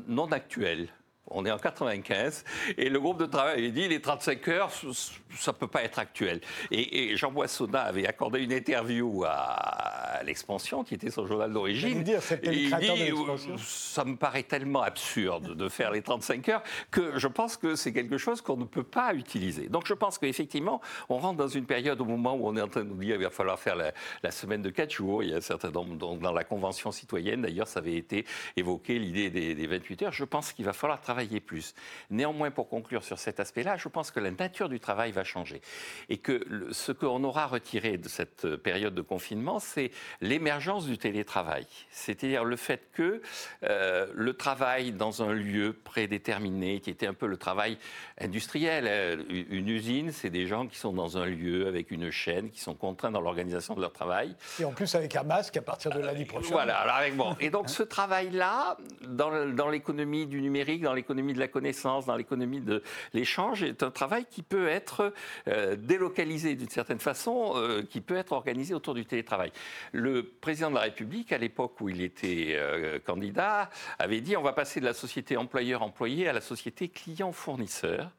non 0.07 0.32
actuel. 0.32 0.88
On 1.31 1.47
est 1.47 1.51
en 1.51 1.59
95 1.59 2.45
et 2.76 2.89
le 2.89 3.01
groupe 3.01 3.18
de 3.18 3.26
travail 3.26 3.59
avait 3.59 3.70
dit 3.70 3.89
les 3.89 4.01
35 4.01 4.49
heures, 4.49 4.70
ça 4.70 5.53
ne 5.53 5.57
peut 5.57 5.68
pas 5.68 5.83
être 5.85 5.99
actuel. 5.99 6.41
Et, 6.70 7.16
Jean 7.16 7.31
Boissonnat 7.31 7.83
avait 7.83 8.07
accordé 8.07 8.41
une 8.41 8.53
interview 8.53 9.24
à, 9.26 10.20
l'expansion, 10.24 10.85
qui 10.85 10.95
était 10.95 11.11
son 11.11 11.26
journal 11.26 11.53
d'origine. 11.53 12.05
Et 12.43 12.53
il 12.53 12.74
dit 12.76 13.12
ça 13.59 14.05
me 14.05 14.16
paraît 14.16 14.43
tellement 14.43 14.83
absurde 14.83 15.55
de 15.55 15.68
faire 15.68 15.91
les 15.91 16.03
35 16.03 16.49
heures 16.49 16.62
que 16.91 17.18
je 17.18 17.28
pense 17.28 17.57
que 17.57 17.74
c'est 17.74 17.93
quelque 17.93 18.18
chose 18.18 18.41
qu'on 18.41 18.57
ne 18.57 18.64
peut 18.64 18.83
pas 18.83 19.14
utiliser. 19.14 19.68
Donc 19.68 19.87
je 19.87 19.95
pense 19.95 20.18
qu'effectivement, 20.18 20.81
on 21.09 21.18
rentre 21.18 21.39
dans 21.39 21.49
une 21.49 21.64
période 21.64 22.01
au 22.01 22.05
moment 22.05 22.35
où 22.35 22.49
on 22.49 22.57
est 22.57 22.62
en 22.62 22.68
train 22.68 22.85
de 22.85 22.89
nous 22.89 22.97
dire 22.97 23.16
qu'il 23.16 23.24
va 23.24 23.31
falloir 23.31 23.59
faire 23.59 23.76
la, 23.76 24.31
semaine 24.31 24.62
de 24.62 24.70
4 24.70 24.91
jours. 24.91 25.22
Il 25.22 25.31
y 25.31 25.35
a 25.35 25.41
certains 25.41 25.70
dans, 25.70 25.85
dans 25.85 26.33
la 26.33 26.45
convention 26.45 26.91
citoyenne, 26.93 27.43
d'ailleurs, 27.43 27.68
ça 27.68 27.81
avait 27.81 27.97
été 27.97 28.24
évoqué 28.57 28.99
l'idée 28.99 29.31
des, 29.31 29.55
des 29.55 29.66
28 29.66 30.03
heures. 30.03 30.12
Je 30.12 30.24
pense 30.24 30.53
qu'il 30.53 30.64
va 30.64 30.72
falloir 30.72 31.01
travailler 31.01 31.20
travailler 31.21 31.41
plus. 31.41 31.75
Néanmoins, 32.09 32.51
pour 32.51 32.68
conclure 32.68 33.05
sur 33.05 33.18
cet 33.18 33.41
aspect-là, 33.41 33.77
je 33.77 33.89
pense 33.89 34.11
que 34.11 34.21
la 34.21 34.31
nature 34.31 34.71
du 34.71 34.81
travail 34.81 35.12
va 35.12 35.23
changer. 35.23 35.61
Et 36.09 36.16
que 36.16 36.47
ce 36.71 36.93
qu'on 36.93 37.23
aura 37.25 37.47
retiré 37.47 37.99
de 37.99 38.09
cette 38.09 38.57
période 38.57 38.95
de 38.95 39.03
confinement, 39.03 39.59
c'est 39.59 39.91
l'émergence 40.23 40.87
du 40.87 40.97
télétravail. 40.97 41.66
C'est-à-dire 41.91 42.45
le 42.45 42.57
fait 42.57 42.89
que 42.95 43.21
euh, 43.64 44.07
le 44.14 44.33
travail 44.33 44.93
dans 44.93 45.23
un 45.23 45.33
lieu 45.33 45.75
prédéterminé, 45.75 46.81
qui 46.81 46.89
était 46.89 47.07
un 47.07 47.14
peu 47.14 47.27
le 47.27 47.37
travail 47.37 47.77
industriel, 48.18 48.85
euh, 48.89 49.23
une 49.51 49.68
usine, 49.68 50.12
c'est 50.12 50.31
des 50.31 50.47
gens 50.47 50.66
qui 50.66 50.79
sont 50.79 50.93
dans 50.95 51.18
un 51.18 51.27
lieu 51.27 51.66
avec 51.66 51.91
une 51.91 52.11
chaîne, 52.11 52.51
qui 52.51 52.61
sont 52.61 52.75
contraints 52.75 53.11
dans 53.11 53.21
l'organisation 53.21 53.75
de 53.75 53.83
leur 53.83 53.93
travail. 53.93 54.35
Et 54.59 54.64
en 54.64 54.73
plus 54.73 54.95
avec 54.95 55.14
un 55.16 55.25
masque 55.25 55.59
à 55.59 55.62
partir 55.62 55.91
de 55.91 56.01
l'année 56.01 56.25
prochaine. 56.25 56.53
Voilà, 56.53 56.79
alors 56.79 56.97
avec 56.97 57.14
bon. 57.14 57.37
Et 57.41 57.51
donc 57.51 57.68
ce 57.68 57.83
travail-là, 57.83 58.79
dans, 59.07 59.55
dans 59.55 59.68
l'économie 59.68 60.27
du 60.27 60.41
numérique, 60.41 60.83
dans 60.83 60.95
l'économie 60.95 61.09
de 61.14 61.38
la 61.38 61.48
connaissance, 61.48 62.06
dans 62.06 62.16
l'économie 62.16 62.61
de 62.61 62.82
l'échange, 63.12 63.62
est 63.62 63.82
un 63.82 63.90
travail 63.90 64.24
qui 64.30 64.42
peut 64.42 64.68
être 64.68 65.12
euh, 65.48 65.76
délocalisé 65.76 66.54
d'une 66.54 66.68
certaine 66.68 66.98
façon, 66.98 67.52
euh, 67.56 67.82
qui 67.82 68.00
peut 68.00 68.16
être 68.16 68.32
organisé 68.32 68.74
autour 68.74 68.94
du 68.94 69.04
télétravail. 69.04 69.52
Le 69.92 70.22
président 70.22 70.70
de 70.70 70.76
la 70.76 70.82
République, 70.82 71.32
à 71.32 71.38
l'époque 71.38 71.80
où 71.80 71.88
il 71.88 72.00
était 72.02 72.54
euh, 72.54 72.98
candidat, 72.98 73.70
avait 73.98 74.20
dit 74.20 74.36
on 74.36 74.42
va 74.42 74.52
passer 74.52 74.80
de 74.80 74.86
la 74.86 74.94
société 74.94 75.36
employeur-employé 75.36 76.28
à 76.28 76.32
la 76.32 76.40
société 76.40 76.88
client-fournisseur. 76.88 78.11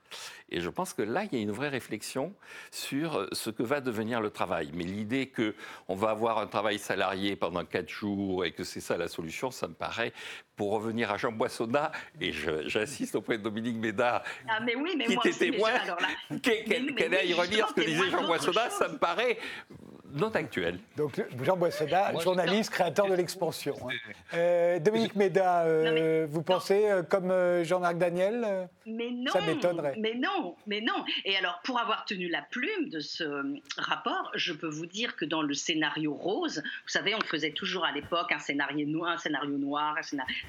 Et 0.49 0.59
je 0.59 0.69
pense 0.69 0.93
que 0.93 1.01
là, 1.01 1.23
il 1.23 1.37
y 1.37 1.39
a 1.39 1.43
une 1.43 1.51
vraie 1.51 1.69
réflexion 1.69 2.33
sur 2.71 3.17
euh, 3.17 3.27
ce 3.31 3.49
que 3.49 3.63
va 3.63 3.81
devenir 3.81 4.21
le 4.21 4.29
travail. 4.29 4.71
Mais 4.73 4.83
l'idée 4.83 5.31
qu'on 5.31 5.95
va 5.95 6.09
avoir 6.09 6.39
un 6.39 6.47
travail 6.47 6.79
salarié 6.79 7.35
pendant 7.35 7.63
quatre 7.65 7.89
jours 7.89 8.45
et 8.45 8.51
que 8.51 8.63
c'est 8.63 8.81
ça 8.81 8.97
la 8.97 9.07
solution, 9.07 9.51
ça 9.51 9.67
me 9.67 9.73
paraît, 9.73 10.13
pour 10.55 10.71
revenir 10.71 11.11
à 11.11 11.17
Jean 11.17 11.31
Boissonnat, 11.31 11.91
et 12.19 12.31
j'insiste 12.31 13.15
auprès 13.15 13.37
de 13.37 13.43
Dominique 13.43 13.77
Médard, 13.77 14.23
ah, 14.47 14.59
mais 14.63 14.75
oui, 14.75 14.93
mais 14.97 15.05
qui 15.05 15.13
était 15.13 15.51
témoin, 15.51 15.71
qu'elle 16.43 17.15
aille 17.15 17.33
relire 17.33 17.69
ce 17.69 17.73
que 17.73 17.81
disait 17.81 18.09
Jean 18.09 18.27
Boissonnat, 18.27 18.69
ça 18.69 18.87
me 18.87 18.97
paraît 18.97 19.37
non. 20.13 20.31
Donc 20.97 21.21
Jean 21.43 21.57
Boissonnat, 21.57 22.19
journaliste, 22.19 22.71
créateur 22.71 23.07
de 23.07 23.15
l'expansion. 23.15 23.75
Hein. 23.83 24.11
Euh, 24.33 24.79
Dominique 24.79 25.15
Méda, 25.15 25.63
euh, 25.63 26.27
vous 26.29 26.41
pensez 26.41 26.89
euh, 26.89 27.03
comme 27.03 27.33
Jean-Marc 27.63 27.97
Daniel 27.97 28.69
Mais 28.85 29.11
non, 29.11 29.31
ça 29.31 29.41
m'étonnerait. 29.41 29.95
Mais 29.97 30.15
non, 30.15 30.55
mais 30.67 30.81
non. 30.81 31.05
Et 31.25 31.35
alors, 31.35 31.59
pour 31.63 31.79
avoir 31.79 32.05
tenu 32.05 32.27
la 32.27 32.41
plume 32.41 32.89
de 32.89 32.99
ce 32.99 33.23
rapport, 33.77 34.31
je 34.35 34.53
peux 34.53 34.67
vous 34.67 34.85
dire 34.85 35.15
que 35.15 35.25
dans 35.25 35.41
le 35.41 35.53
scénario 35.53 36.13
rose, 36.13 36.57
vous 36.57 36.89
savez, 36.89 37.15
on 37.15 37.21
faisait 37.21 37.51
toujours 37.51 37.85
à 37.85 37.91
l'époque 37.91 38.31
un 38.31 38.39
scénario 38.39 38.85
noir, 38.87 39.11
un 39.11 39.17
scénario 39.17 39.57
noir, 39.57 39.95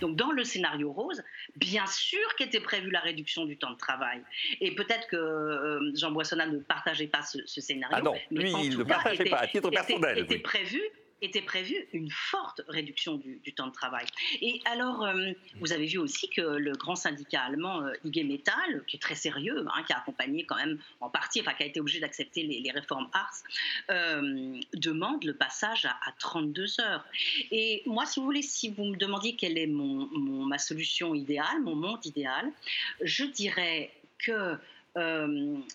donc 0.01 0.17
dans 0.17 0.31
le 0.31 0.45
scénario 0.45 0.93
rose, 0.93 1.23
bien 1.57 1.87
sûr 1.87 2.35
qu'était 2.37 2.61
prévue 2.61 2.91
la 2.91 3.01
réduction 3.01 3.45
du 3.45 3.57
temps 3.57 3.73
de 3.73 3.79
travail. 3.79 4.23
Et 4.61 4.75
peut-être 4.75 5.09
que 5.09 5.93
Jean 5.95 6.11
Boissonnat 6.11 6.47
ne 6.47 6.59
partageait 6.59 7.07
pas 7.07 7.23
ce, 7.23 7.61
scénario. 7.61 7.97
Ah 7.99 8.03
non, 8.03 8.15
lui, 8.31 8.53
il 8.65 8.79
ne 8.79 8.85
partageait 8.85 9.25
pas 9.25 9.47
titre 9.53 9.71
personnel. 9.71 10.19
Était, 10.19 10.39
prévu 10.39 10.83
était 11.23 11.41
prévu 11.41 11.77
une 11.93 12.11
forte 12.11 12.63
réduction 12.69 13.17
du, 13.17 13.55
temps 13.55 13.69
de 13.69 13.73
travail. 13.73 14.05
Et 14.41 14.61
alors, 14.65 15.05
euh, 15.05 15.33
vous 15.61 15.73
avez 15.73 15.87
vu 15.87 15.99
aussi 15.99 16.29
que 16.29 16.41
le 16.41 16.73
grand 16.73 16.97
syndicat 16.97 17.43
allemand 17.43 17.83
euh, 17.83 17.93
IG 18.05 18.27
Metall, 18.27 18.85
qui 18.87 18.97
est 18.97 19.01
très 19.01 19.15
sérieux, 19.15 19.65
hein, 19.69 19.83
qui 19.87 19.93
a 19.93 19.99
accompagné 19.99 20.45
quand 20.45 20.57
même 20.57 20.79
en 21.01 21.09
partie, 21.09 21.41
enfin 21.41 21.55
qui 21.55 21.63
a 21.63 21.67
été 21.67 21.81
obligé 21.81 22.01
d'accepter 22.01 22.43
les, 22.43 22.71
réformes 22.73 23.09
ARS, 23.13 23.43
euh, 23.91 24.59
demande 24.75 25.25
le 25.25 25.35
passage 25.35 25.85
à, 25.85 26.13
32 26.19 26.81
heures. 26.81 27.05
Et 27.51 27.83
moi, 27.87 28.07
si 28.07 28.19
vous 28.19 28.27
voulez, 28.27 28.43
si 28.43 28.71
vous 28.71 28.85
me 28.85 28.97
demandiez 28.97 29.37
quelle 29.37 29.59
est 29.59 29.67
mon, 29.67 30.09
ma 30.47 30.59
solution 30.59 31.15
idéale, 31.15 31.61
mon 31.63 31.77
monde 31.77 32.05
idéal, 32.05 32.51
je 33.03 33.25
dirais 33.25 33.93
que 34.19 34.57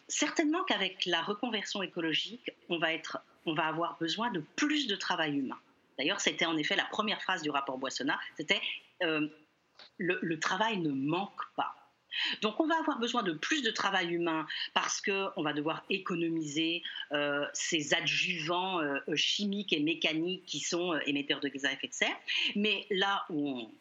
certainement 0.08 0.64
qu'avec 0.64 1.06
la 1.08 1.22
reconversion 1.22 1.82
écologique, 1.82 2.52
on 2.70 2.78
va 2.78 2.94
être 2.94 3.20
on 3.48 3.54
va 3.54 3.66
avoir 3.66 3.98
besoin 4.00 4.30
de 4.32 4.44
plus 4.56 4.88
de 4.88 4.96
travail 4.96 5.38
humain. 5.38 5.58
D'ailleurs, 5.98 6.20
c'était 6.22 6.46
en 6.46 6.58
effet 6.58 6.76
la 6.76 6.86
première 6.86 7.22
phrase 7.22 7.42
du 7.42 7.50
rapport 7.50 7.78
Boissonnat, 7.78 8.20
c'était 8.36 8.62
euh, 9.02 9.28
le, 9.98 10.40
travail 10.40 10.78
ne 10.78 10.92
manque 10.92 11.42
pas. 11.56 11.74
Donc 12.42 12.60
on 12.60 12.68
va 12.68 12.78
avoir 12.80 13.00
besoin 13.00 13.24
de 13.24 13.34
plus 13.34 13.64
de 13.64 13.72
travail 13.72 14.14
humain 14.14 14.48
parce 14.74 15.02
qu'on 15.02 15.42
va 15.42 15.54
devoir 15.54 15.84
économiser 15.90 16.82
euh, 17.12 17.46
ces 17.54 17.94
adjuvants 17.94 18.80
euh, 18.80 19.00
chimiques 19.16 19.74
et 19.74 19.80
mécaniques 19.80 20.46
qui 20.46 20.60
sont 20.60 20.98
émetteurs 21.06 21.40
de 21.40 21.48
gaz 21.48 21.66
à 21.66 21.74
effet 21.74 21.88
de 21.88 21.94
serre. 21.94 22.18
Mais 22.56 22.86
là 22.90 23.26
où 23.30 23.50
on, 23.50 23.72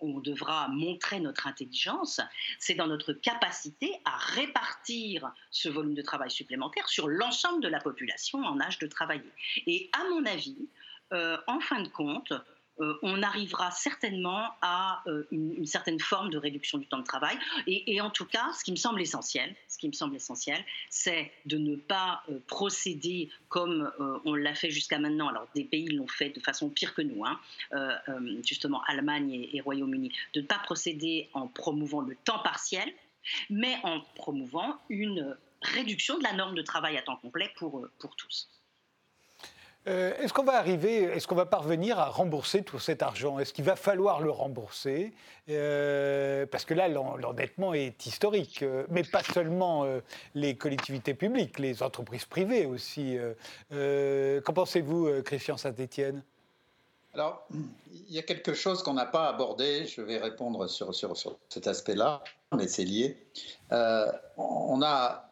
on 0.00 0.20
devra 0.20 0.68
montrer 0.68 1.20
notre 1.20 1.46
intelligence, 1.46 2.20
c'est 2.58 2.74
dans 2.74 2.86
notre 2.86 3.12
capacité 3.12 3.92
à 4.04 4.16
répartir 4.16 5.32
ce 5.50 5.68
volume 5.68 5.94
de 5.94 6.02
travail 6.02 6.30
supplémentaire 6.30 6.88
sur 6.88 7.08
l'ensemble 7.08 7.62
de 7.62 7.68
la 7.68 7.80
population 7.80 8.40
en 8.40 8.60
âge 8.60 8.78
de 8.78 8.86
travailler. 8.86 9.30
Et 9.66 9.90
à 9.92 10.04
mon 10.10 10.24
avis, 10.26 10.68
euh, 11.12 11.36
en 11.46 11.60
fin 11.60 11.82
de 11.82 11.88
compte, 11.88 12.32
euh, 12.80 12.98
on 13.02 13.22
arrivera 13.22 13.70
certainement 13.70 14.48
à 14.62 15.02
euh, 15.06 15.26
une, 15.30 15.66
certaine 15.66 16.00
forme 16.00 16.30
de 16.30 16.38
réduction 16.38 16.78
du 16.78 16.86
temps 16.86 16.98
de 16.98 17.04
travail. 17.04 17.36
Et, 17.66 18.00
en 18.00 18.10
tout 18.10 18.24
cas, 18.24 18.50
ce 18.58 18.64
qui 18.64 18.70
me 18.70 18.76
semble 18.76 19.00
essentiel, 19.00 19.54
ce 19.68 19.76
qui 19.76 19.88
me 19.88 19.92
semble 19.92 20.16
essentiel, 20.16 20.64
c'est 20.88 21.30
de 21.46 21.58
ne 21.58 21.76
pas 21.76 22.22
euh, 22.30 22.38
procéder 22.46 23.30
comme 23.48 23.90
on 24.24 24.34
l'a 24.34 24.54
fait 24.54 24.70
jusqu'à 24.70 24.98
maintenant. 24.98 25.28
Alors, 25.28 25.46
des 25.54 25.64
pays 25.64 25.88
l'ont 25.88 26.06
fait 26.06 26.30
de 26.30 26.40
façon 26.40 26.70
pire 26.70 26.94
que 26.94 27.02
nous, 27.02 27.24
hein, 27.24 27.38
justement 28.44 28.82
Allemagne 28.86 29.32
et, 29.32 29.56
et 29.56 29.60
Royaume-Uni, 29.60 30.12
de 30.34 30.40
ne 30.40 30.46
pas 30.46 30.58
procéder 30.58 31.28
en 31.34 31.48
promouvant 31.48 32.00
le 32.00 32.14
temps 32.24 32.38
partiel, 32.38 32.92
mais 33.50 33.76
en 33.82 34.00
promouvant 34.14 34.78
une 34.88 35.36
réduction 35.62 36.18
de 36.18 36.22
la 36.22 36.32
norme 36.32 36.54
de 36.54 36.62
travail 36.62 36.96
à 36.96 37.02
temps 37.02 37.16
complet 37.16 37.50
pour, 37.56 37.86
pour 37.98 38.16
tous. 38.16 38.48
Euh, 39.86 40.12
est-ce 40.18 40.34
qu'on 40.34 40.44
va 40.44 40.56
arriver, 40.56 41.04
est-ce 41.04 41.26
qu'on 41.26 41.34
va 41.34 41.46
parvenir 41.46 41.98
à 41.98 42.06
rembourser 42.06 42.62
tout 42.62 42.78
cet 42.78 43.02
argent? 43.02 43.38
Est-ce 43.38 43.54
qu'il 43.54 43.64
va 43.64 43.76
falloir 43.76 44.20
le 44.20 44.30
rembourser? 44.30 45.12
Euh, 45.48 46.44
Parce 46.46 46.66
que 46.66 46.74
là, 46.74 46.86
l'endettement 46.88 47.72
est 47.72 48.04
historique, 48.04 48.62
euh, 48.62 48.84
mais 48.90 49.04
pas 49.04 49.22
seulement 49.22 49.86
les 50.34 50.54
collectivités 50.54 51.14
publiques, 51.14 51.58
les 51.58 51.82
entreprises 51.82 52.26
privées 52.26 52.66
aussi. 52.66 53.16
Qu'en 53.70 54.52
pensez-vous, 54.52 55.22
Christian 55.22 55.56
Saint-Étienne? 55.56 56.22
Alors, 57.14 57.44
il 57.52 58.14
y 58.14 58.18
a 58.18 58.22
quelque 58.22 58.54
chose 58.54 58.82
qu'on 58.84 58.94
n'a 58.94 59.06
pas 59.06 59.28
abordé, 59.28 59.86
je 59.86 60.00
vais 60.00 60.18
répondre 60.18 60.68
sur, 60.68 60.94
sur, 60.94 61.16
sur 61.16 61.36
cet 61.48 61.66
aspect-là, 61.66 62.22
mais 62.54 62.68
c'est 62.68 62.84
lié. 62.84 63.16
on 64.36 64.80
a 64.82 65.29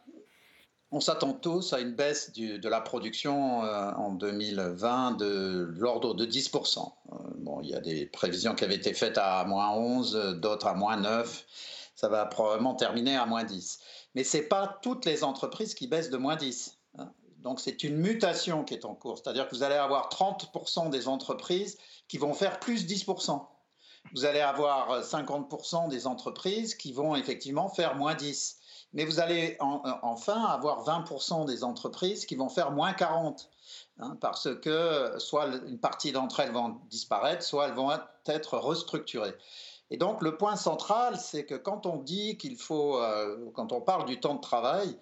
on 0.90 1.00
s'attend 1.00 1.34
tous 1.34 1.72
à 1.72 1.80
une 1.80 1.94
baisse 1.94 2.32
de 2.32 2.68
la 2.68 2.80
production 2.80 3.62
euh, 3.62 3.92
en 3.92 4.12
2020 4.12 5.12
de, 5.12 5.68
l'ordre 5.76 6.14
de 6.14 6.24
10%. 6.24 6.78
Euh, 7.12 7.16
bon, 7.38 7.60
il 7.62 7.70
y 7.70 7.74
a 7.74 7.80
des 7.80 8.06
prévisions 8.06 8.54
qui 8.54 8.64
avaient 8.64 8.76
été 8.76 8.94
faites 8.94 9.18
à 9.18 9.44
moins 9.44 9.70
11, 9.72 10.38
d'autres 10.40 10.66
à 10.66 10.74
moins 10.74 10.96
9. 10.96 11.46
Ça 11.94 12.08
va 12.08 12.24
probablement 12.26 12.74
terminer 12.74 13.16
à 13.16 13.26
moins 13.26 13.44
10. 13.44 13.80
Mais 14.14 14.24
ce 14.24 14.38
n'est 14.38 14.44
pas 14.44 14.78
toutes 14.82 15.04
les 15.04 15.24
entreprises 15.24 15.74
qui 15.74 15.88
baissent 15.88 16.10
de 16.10 16.16
moins 16.16 16.36
10. 16.36 16.78
Hein. 16.98 17.12
Donc 17.38 17.60
c'est 17.60 17.84
une 17.84 17.96
mutation 17.96 18.64
qui 18.64 18.74
est 18.74 18.86
en 18.86 18.94
cours. 18.94 19.18
C'est-à-dire 19.18 19.46
que 19.48 19.54
vous 19.54 19.62
allez 19.62 19.74
avoir 19.74 20.08
30% 20.08 20.88
des 20.90 21.06
entreprises 21.06 21.76
qui 22.08 22.16
vont 22.16 22.32
faire 22.32 22.60
plus 22.60 22.86
10%. 22.86 23.44
Vous 24.14 24.24
allez 24.24 24.40
avoir 24.40 25.02
50% 25.02 25.90
des 25.90 26.06
entreprises 26.06 26.74
qui 26.74 26.92
vont 26.92 27.14
effectivement 27.14 27.68
faire 27.68 27.94
moins 27.94 28.14
10 28.14 28.57
mais 28.92 29.04
vous 29.04 29.20
allez 29.20 29.56
enfin 30.02 30.44
avoir 30.44 30.84
20% 30.84 31.46
des 31.46 31.64
entreprises 31.64 32.26
qui 32.26 32.36
vont 32.36 32.48
faire 32.48 32.70
moins 32.70 32.92
40, 32.92 33.48
hein, 34.00 34.16
parce 34.20 34.48
que 34.60 35.14
soit 35.18 35.46
une 35.66 35.78
partie 35.78 36.12
d'entre 36.12 36.40
elles 36.40 36.52
vont 36.52 36.76
disparaître, 36.88 37.42
soit 37.42 37.68
elles 37.68 37.74
vont 37.74 37.90
être 38.26 38.58
restructurées. 38.58 39.34
Et 39.90 39.96
donc 39.96 40.22
le 40.22 40.36
point 40.36 40.56
central, 40.56 41.18
c'est 41.18 41.44
que 41.44 41.54
quand 41.54 41.86
on 41.86 41.96
dit 41.96 42.36
qu'il 42.36 42.56
faut, 42.56 42.98
euh, 42.98 43.50
quand 43.54 43.72
on 43.72 43.80
parle 43.80 44.04
du 44.04 44.20
temps 44.20 44.34
de 44.34 44.40
travail, 44.40 44.98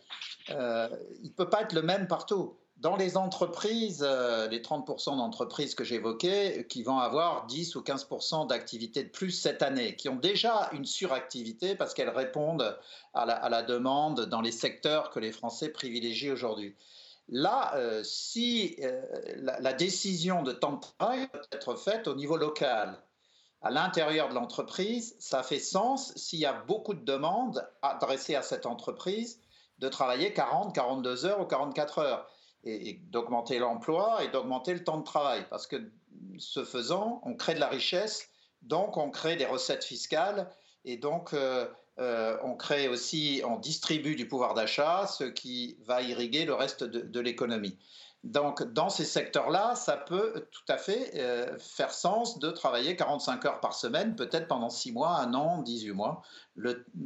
euh, 0.50 0.88
il 1.22 1.30
ne 1.30 1.34
peut 1.34 1.48
pas 1.48 1.62
être 1.62 1.72
le 1.72 1.82
même 1.82 2.06
partout. 2.06 2.56
Dans 2.78 2.96
les 2.96 3.16
entreprises, 3.16 4.04
euh, 4.06 4.48
les 4.48 4.60
30% 4.60 5.16
d'entreprises 5.16 5.74
que 5.74 5.82
j'évoquais, 5.82 6.66
qui 6.68 6.82
vont 6.82 6.98
avoir 6.98 7.46
10 7.46 7.74
ou 7.74 7.80
15% 7.80 8.46
d'activité 8.48 9.02
de 9.02 9.08
plus 9.08 9.30
cette 9.30 9.62
année, 9.62 9.96
qui 9.96 10.10
ont 10.10 10.16
déjà 10.16 10.68
une 10.72 10.84
suractivité 10.84 11.74
parce 11.74 11.94
qu'elles 11.94 12.10
répondent 12.10 12.78
à 13.14 13.24
la, 13.48 13.62
demande 13.62 14.26
dans 14.26 14.42
les 14.42 14.52
secteurs 14.52 15.08
que 15.08 15.18
les 15.18 15.32
Français 15.32 15.70
privilégient 15.70 16.30
aujourd'hui. 16.30 16.76
Là, 17.28 17.74
euh, 17.76 18.02
si 18.04 18.76
euh, 18.82 19.02
la, 19.36 19.58
la, 19.58 19.72
décision 19.72 20.42
de 20.42 20.52
temps 20.52 20.72
de 20.72 20.80
travail 20.98 21.28
peut 21.28 21.40
être 21.52 21.76
faite 21.76 22.06
au 22.06 22.14
niveau 22.14 22.36
local, 22.36 22.98
à 23.62 23.70
l'intérieur 23.70 24.28
de 24.28 24.34
l'entreprise, 24.34 25.16
ça 25.18 25.42
fait 25.42 25.58
sens 25.58 26.12
s'il 26.14 26.40
y 26.40 26.46
a 26.46 26.52
beaucoup 26.52 26.92
de 26.92 27.04
demandes 27.04 27.66
adressées 27.80 28.34
à 28.34 28.42
cette 28.42 28.66
entreprise 28.66 29.40
de 29.78 29.88
travailler 29.88 30.34
40, 30.34 30.74
42 30.74 31.24
heures 31.24 31.40
ou 31.40 31.46
44 31.46 31.98
heures 31.98 32.28
et, 32.66 33.00
d'augmenter 33.10 33.58
l'emploi 33.58 34.22
et 34.24 34.28
d'augmenter 34.28 34.74
le 34.74 34.84
temps 34.84 34.98
de 34.98 35.04
travail. 35.04 35.46
Parce 35.48 35.66
que 35.66 35.76
ce 36.38 36.64
faisant, 36.64 37.20
on 37.24 37.34
crée 37.34 37.54
de 37.54 37.60
la 37.60 37.68
richesse, 37.68 38.28
donc 38.62 38.96
on 38.96 39.10
crée 39.10 39.36
des 39.36 39.46
recettes 39.46 39.84
fiscales 39.84 40.50
et 40.84 40.96
donc 40.96 41.32
euh, 41.32 41.66
on 41.98 42.54
crée 42.54 42.88
aussi, 42.88 43.42
on 43.44 43.56
distribue 43.56 44.16
du 44.16 44.28
pouvoir 44.28 44.54
d'achat, 44.54 45.06
ce 45.06 45.24
qui 45.24 45.78
va 45.84 46.02
irriguer 46.02 46.44
le 46.44 46.54
reste 46.54 46.84
de 46.84 47.20
l'économie. 47.20 47.78
Donc, 48.26 48.64
dans 48.72 48.88
ces 48.88 49.04
secteurs-là, 49.04 49.76
ça 49.76 49.96
peut 49.96 50.48
tout 50.50 50.64
à 50.72 50.78
fait 50.78 51.12
euh, 51.14 51.56
faire 51.60 51.92
sens 51.92 52.40
de 52.40 52.50
travailler 52.50 52.96
45 52.96 53.44
heures 53.44 53.60
par 53.60 53.72
semaine, 53.72 54.16
peut-être 54.16 54.48
pendant 54.48 54.68
6 54.68 54.90
mois, 54.90 55.20
1 55.20 55.34
an, 55.34 55.62
18 55.62 55.92
mois, 55.92 56.22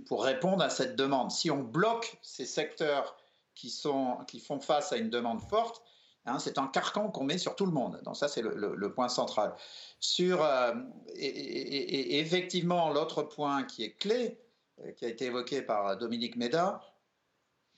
pour 0.07 0.25
répondre 0.25 0.63
à 0.63 0.71
cette 0.71 0.97
demande. 0.97 1.31
Si 1.31 1.51
on 1.51 1.63
bloque 1.63 2.19
ces 2.23 2.47
secteurs 2.47 3.17
qui, 3.61 3.71
sont, 3.71 4.19
qui 4.27 4.41
font 4.41 4.61
face 4.61 4.93
à 4.93 4.97
une 4.97 5.11
demande 5.11 5.41
forte, 5.41 5.83
hein, 6.27 6.39
c'est 6.39 6.59
un 6.59 6.67
carcan 6.67 7.11
qu'on 7.11 7.25
met 7.25 7.39
sur 7.39 7.57
tout 7.57 7.67
le 7.67 7.73
monde. 7.73 8.01
Donc 8.05 8.17
ça, 8.17 8.29
c'est 8.29 8.43
le, 8.43 8.93
point 8.93 9.09
central. 9.09 9.55
Sur, 9.99 10.43
euh, 10.43 10.75
et, 11.15 12.19
effectivement, 12.21 12.91
l'autre 12.91 13.23
point 13.23 13.65
qui 13.65 13.85
est 13.85 13.93
clé, 13.93 14.39
euh, 14.81 14.93
qui 14.93 15.05
a 15.05 15.09
été 15.09 15.27
évoqué 15.27 15.63
par 15.63 15.97
Dominique 15.99 16.37
Méda, 16.37 16.83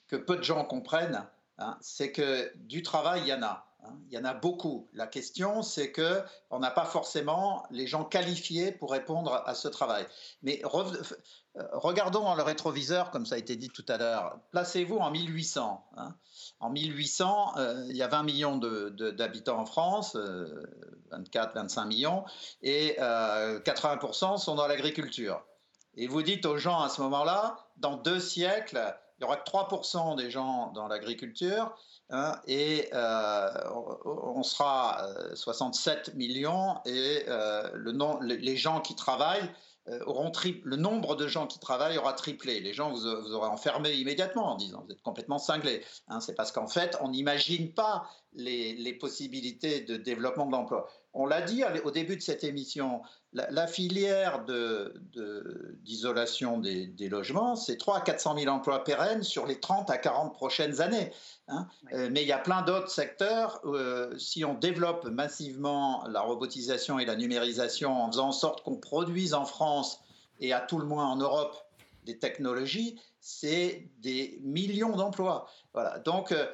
que 0.07 0.15
peu 0.15 0.37
de 0.37 0.43
gens 0.43 0.63
comprennent, 0.65 1.27
Hein, 1.59 1.77
c'est 1.81 2.11
que 2.11 2.51
du 2.57 2.81
travail, 2.81 3.21
il 3.21 3.27
y 3.27 3.33
en 3.33 3.43
a. 3.43 3.72
Hein. 3.85 3.93
il 4.09 4.13
y 4.13 4.17
en 4.17 4.25
a 4.25 4.33
beaucoup. 4.33 4.87
La 4.93 5.07
question, 5.07 5.61
c'est 5.61 5.91
que 5.91 6.21
on 6.49 6.59
n'a 6.59 6.71
pas 6.71 6.85
forcément 6.85 7.65
les 7.71 7.87
gens 7.87 8.03
qualifiés 8.03 8.71
pour 8.71 8.91
répondre 8.91 9.43
à 9.45 9.55
ce 9.55 9.67
travail. 9.67 10.05
Mais 10.41 10.61
euh, 11.55 11.67
regardons 11.73 12.21
dans 12.21 12.35
le 12.35 12.43
rétroviseur, 12.43 13.11
comme 13.11 13.25
ça 13.25 13.35
a 13.35 13.37
été 13.37 13.55
dit 13.55 13.69
tout 13.69 13.85
à 13.87 13.97
l'heure. 13.97 14.39
Placez-vous 14.51 14.97
en 14.97 15.11
1800. 15.11 15.85
Hein. 15.97 16.15
En 16.59 16.69
1800, 16.69 17.57
euh, 17.57 17.85
il 17.89 17.95
y 17.95 18.01
a 18.01 18.07
20 18.07 18.23
millions 18.23 18.57
d'habitants 18.57 19.59
en 19.59 19.65
France, 19.65 20.15
24, 20.15 21.49
euh, 21.49 21.61
25 21.61 21.85
millions, 21.85 22.25
et 22.61 22.97
80% 22.99 24.37
sont 24.37 24.55
dans 24.55 24.67
l'agriculture. 24.67 25.43
Et 25.95 26.07
vous 26.07 26.23
dites 26.23 26.45
aux 26.45 26.57
gens 26.57 26.81
à 26.81 26.89
ce 26.89 27.01
moment-là, 27.01 27.57
dans 27.77 27.97
deux 27.97 28.19
siècles, 28.19 28.95
il 29.17 29.21
y 29.21 29.25
aura 29.25 29.37
que 29.37 29.49
3% 29.49 30.15
des 30.15 30.31
gens 30.31 30.71
dans 30.71 30.87
l'agriculture 30.87 31.75
hein, 32.09 32.39
et 32.47 32.89
euh, 32.93 33.49
on 34.05 34.43
sera 34.43 35.07
67 35.33 36.09
euh, 36.09 36.17
millions 36.17 36.75
et 36.85 37.23
euh, 37.27 37.69
le 37.73 37.93
les 38.23 38.57
gens 38.57 38.81
qui 38.81 38.95
travaillent 38.95 39.49
le 39.85 40.75
nombre 40.77 41.15
de 41.15 41.27
gens 41.27 41.45
qui 41.45 41.59
travaillent 41.59 41.97
aura 41.97 42.13
triplé. 42.13 42.61
Les 42.61 42.73
gens 42.73 42.91
vous, 42.91 43.05
aurez 43.05 43.49
enfermé 43.49 43.93
immédiatement 43.93 44.53
en 44.53 44.55
disant 44.55 44.83
vous 44.85 44.93
êtes 44.93 45.01
complètement 45.01 45.39
cinglé. 45.39 45.83
Hein. 46.07 46.21
C'est 46.21 46.35
parce 46.35 46.51
qu'en 46.51 46.67
fait 46.67 46.97
on 47.01 47.09
n'imagine 47.09 47.73
pas 47.73 48.09
les, 48.33 48.93
possibilités 48.93 49.81
de 49.81 49.97
développement 49.97 50.45
de 50.45 50.51
l'emploi. 50.51 50.89
On 51.15 51.27
l'a 51.27 51.41
dit 51.41 51.63
au 51.83 51.91
début 51.91 52.15
de 52.17 52.21
cette 52.21 52.43
émission, 52.43 53.01
la, 53.33 53.67
filière 53.67 54.43
d'isolation 55.83 56.57
de, 56.57 56.85
des, 56.85 57.09
logements, 57.09 57.55
c'est 57.55 57.77
3 57.77 57.97
à 57.97 58.01
400 58.01 58.37
000 58.39 58.51
emplois 58.51 58.83
pérennes 58.83 59.21
sur 59.21 59.45
les 59.45 59.59
30 59.59 59.91
à 59.91 59.97
40 59.97 60.33
prochaines 60.33 60.81
années. 60.81 61.11
Hein. 61.49 61.67
Euh, 61.93 62.09
mais 62.11 62.23
il 62.23 62.27
y 62.27 62.31
a 62.31 62.39
plein 62.39 62.63
d'autres 62.63 62.89
secteurs. 62.89 63.61
Euh, 63.65 64.17
si 64.17 64.43
on 64.43 64.55
développe 64.55 65.05
massivement 65.05 66.03
la 66.07 66.21
robotisation 66.21 66.97
et 66.97 67.05
la 67.05 67.15
numérisation 67.15 68.03
en 68.03 68.07
faisant 68.07 68.29
en 68.29 68.31
sorte 68.31 68.63
qu'on 68.63 68.77
produise 68.77 69.35
en 69.35 69.45
France 69.45 69.99
et 70.39 70.51
à 70.51 70.61
tout 70.61 70.79
le 70.79 70.85
moins 70.85 71.05
en 71.07 71.17
Europe 71.17 71.55
des 72.05 72.17
technologies, 72.17 72.99
c'est 73.19 73.87
des 73.99 74.39
millions 74.43 74.95
d'emplois. 74.95 75.47
Voilà. 75.73 75.99
Donc, 75.99 76.31
euh, 76.31 76.45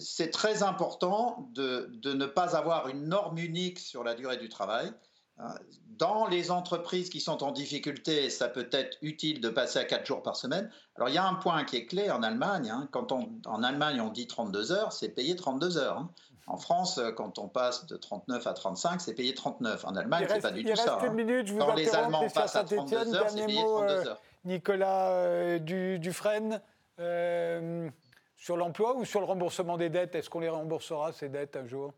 c'est 0.00 0.30
très 0.30 0.62
important 0.62 1.48
de, 1.54 1.90
de, 2.02 2.12
ne 2.12 2.26
pas 2.26 2.56
avoir 2.56 2.88
une 2.88 3.08
norme 3.08 3.38
unique 3.38 3.78
sur 3.78 4.04
la 4.04 4.14
durée 4.14 4.36
du 4.36 4.48
travail. 4.48 4.92
Hein, 5.38 5.54
dans 5.98 6.26
les 6.26 6.50
entreprises 6.50 7.10
qui 7.10 7.20
sont 7.20 7.42
en 7.42 7.50
difficulté, 7.50 8.30
ça 8.30 8.48
peut 8.48 8.68
être 8.72 8.96
utile 9.02 9.40
de 9.40 9.48
passer 9.48 9.78
à 9.78 9.84
4 9.84 10.06
jours 10.06 10.22
par 10.22 10.36
semaine. 10.36 10.70
Alors 10.96 11.08
il 11.08 11.14
y 11.14 11.18
a 11.18 11.26
un 11.26 11.34
point 11.34 11.64
qui 11.64 11.76
est 11.76 11.86
clé 11.86 12.10
en 12.10 12.22
Allemagne. 12.22 12.70
Hein. 12.70 12.88
quand 12.92 13.12
on, 13.12 13.30
en 13.46 13.62
Allemagne 13.62 14.00
on 14.00 14.10
dit 14.10 14.26
32 14.26 14.72
heures, 14.72 14.92
c'est 14.92 15.08
payé 15.08 15.36
32 15.36 15.78
heures. 15.78 15.98
Hein. 15.98 16.10
En 16.48 16.56
France, 16.56 16.98
quand 17.16 17.38
on 17.38 17.46
passe 17.46 17.86
de 17.86 17.96
39 17.96 18.46
à 18.46 18.54
35, 18.54 19.02
c'est 19.02 19.14
payé 19.14 19.34
39. 19.34 19.84
En 19.84 19.94
Allemagne, 19.96 20.26
c'est 20.28 20.40
pas 20.40 20.50
du 20.50 20.64
tout 20.64 20.76
ça. 20.76 20.98
Une 21.04 21.12
minute, 21.12 21.46
je 21.46 21.52
vous 21.52 21.58
quand 21.58 21.74
les 21.74 21.94
Allemands 21.94 22.26
passent 22.30 22.56
à 22.56 22.64
32 22.64 23.14
heures, 23.14 23.28
c'est 23.28 23.44
payé 23.44 23.60
32 23.62 23.92
euh, 23.92 24.06
heures. 24.06 24.20
Nicolas 24.44 25.10
euh, 25.10 25.98
Dufresne, 25.98 26.62
euh, 27.00 27.90
sur 28.38 28.56
l'emploi 28.56 28.96
ou 28.96 29.04
sur 29.04 29.20
le 29.20 29.26
remboursement 29.26 29.76
des 29.76 29.90
dettes? 29.90 30.14
Est-ce 30.14 30.30
qu'on 30.30 30.40
les 30.40 30.48
remboursera, 30.48 31.12
ces 31.12 31.28
dettes, 31.28 31.56
un 31.56 31.66
jour? 31.66 31.92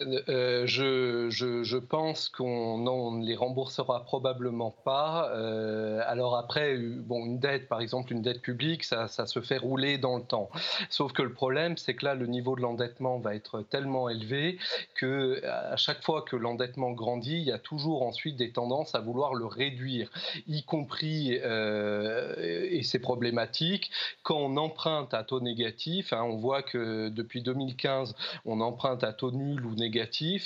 Euh, 0.00 0.66
je, 0.66 1.76
pense 1.78 2.28
qu'on 2.28 2.78
ne 2.78 3.26
les 3.26 3.36
remboursera 3.36 4.04
probablement 4.04 4.74
pas. 4.84 5.30
Euh, 5.34 6.00
alors 6.06 6.36
après, 6.36 6.76
bon, 6.78 7.26
une 7.26 7.38
dette, 7.38 7.68
par 7.68 7.80
exemple, 7.80 8.12
une 8.12 8.22
dette 8.22 8.40
publique, 8.40 8.84
ça, 8.84 9.08
se 9.08 9.40
fait 9.40 9.58
rouler 9.58 9.98
dans 9.98 10.16
le 10.16 10.22
temps. 10.22 10.50
Sauf 10.88 11.12
que 11.12 11.22
le 11.22 11.32
problème, 11.32 11.76
c'est 11.76 11.94
que 11.94 12.04
là, 12.04 12.14
le 12.14 12.26
niveau 12.26 12.56
de 12.56 12.62
l'endettement 12.62 13.18
va 13.18 13.34
être 13.34 13.62
tellement 13.62 14.08
élevé 14.08 14.58
que 14.94 15.44
à 15.44 15.76
chaque 15.76 16.02
fois 16.02 16.22
que 16.22 16.36
l'endettement 16.36 16.92
grandit, 16.92 17.36
il 17.36 17.44
y 17.44 17.52
a 17.52 17.58
toujours 17.58 18.02
ensuite 18.02 18.36
des 18.36 18.52
tendances 18.52 18.94
à 18.94 19.00
vouloir 19.00 19.34
le 19.34 19.46
réduire, 19.46 20.10
y 20.46 20.62
compris, 20.62 21.38
euh, 21.42 22.34
et 22.70 22.82
c'est 22.82 22.98
problématique, 22.98 23.90
quand 24.22 24.38
on 24.38 24.56
emprunte 24.56 25.14
à 25.14 25.24
taux 25.24 25.40
négatif. 25.40 26.12
Hein, 26.12 26.22
on 26.22 26.36
voit 26.36 26.62
que 26.62 27.08
depuis 27.08 27.42
2015, 27.42 28.14
on 28.44 28.60
emprunte 28.60 29.04
à 29.04 29.12
taux 29.12 29.32
nul 29.32 29.64
ou 29.64 29.74
négatif 29.74 29.89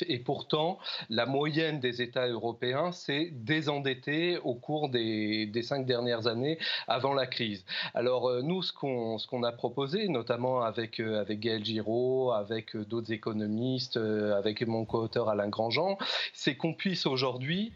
et 0.07 0.19
pourtant 0.19 0.79
la 1.11 1.27
moyenne 1.27 1.81
des 1.81 2.03
États 2.03 2.27
européens 2.27 2.93
s'est 2.93 3.31
désendettée 3.33 4.39
au 4.39 4.55
cours 4.55 4.89
des, 4.89 5.51
cinq 5.63 5.87
dernières 5.87 6.27
années 6.27 6.59
avant 6.89 7.15
la 7.15 7.27
crise. 7.27 7.65
Alors 7.95 8.29
euh, 8.29 8.43
nous, 8.43 8.63
ce 8.63 8.73
qu'on 8.73 9.19
ce 9.19 9.27
qu'on 9.27 9.43
a 9.43 9.53
proposé, 9.53 10.09
notamment 10.09 10.63
avec, 10.63 11.01
euh, 11.01 11.21
avec 11.21 11.41
Gaël 11.41 11.65
Giraud, 11.65 12.33
avec 12.33 12.77
euh, 12.77 12.85
d'autres 12.85 13.13
économistes, 13.13 13.97
avec 13.97 14.67
mon 14.67 14.85
co-auteur 14.85 15.29
Alain 15.29 15.49
Grandjean, 15.49 15.97
c'est 16.33 16.57
qu'on 16.57 16.75
puisse 16.75 17.07
aujourd'hui 17.07 17.73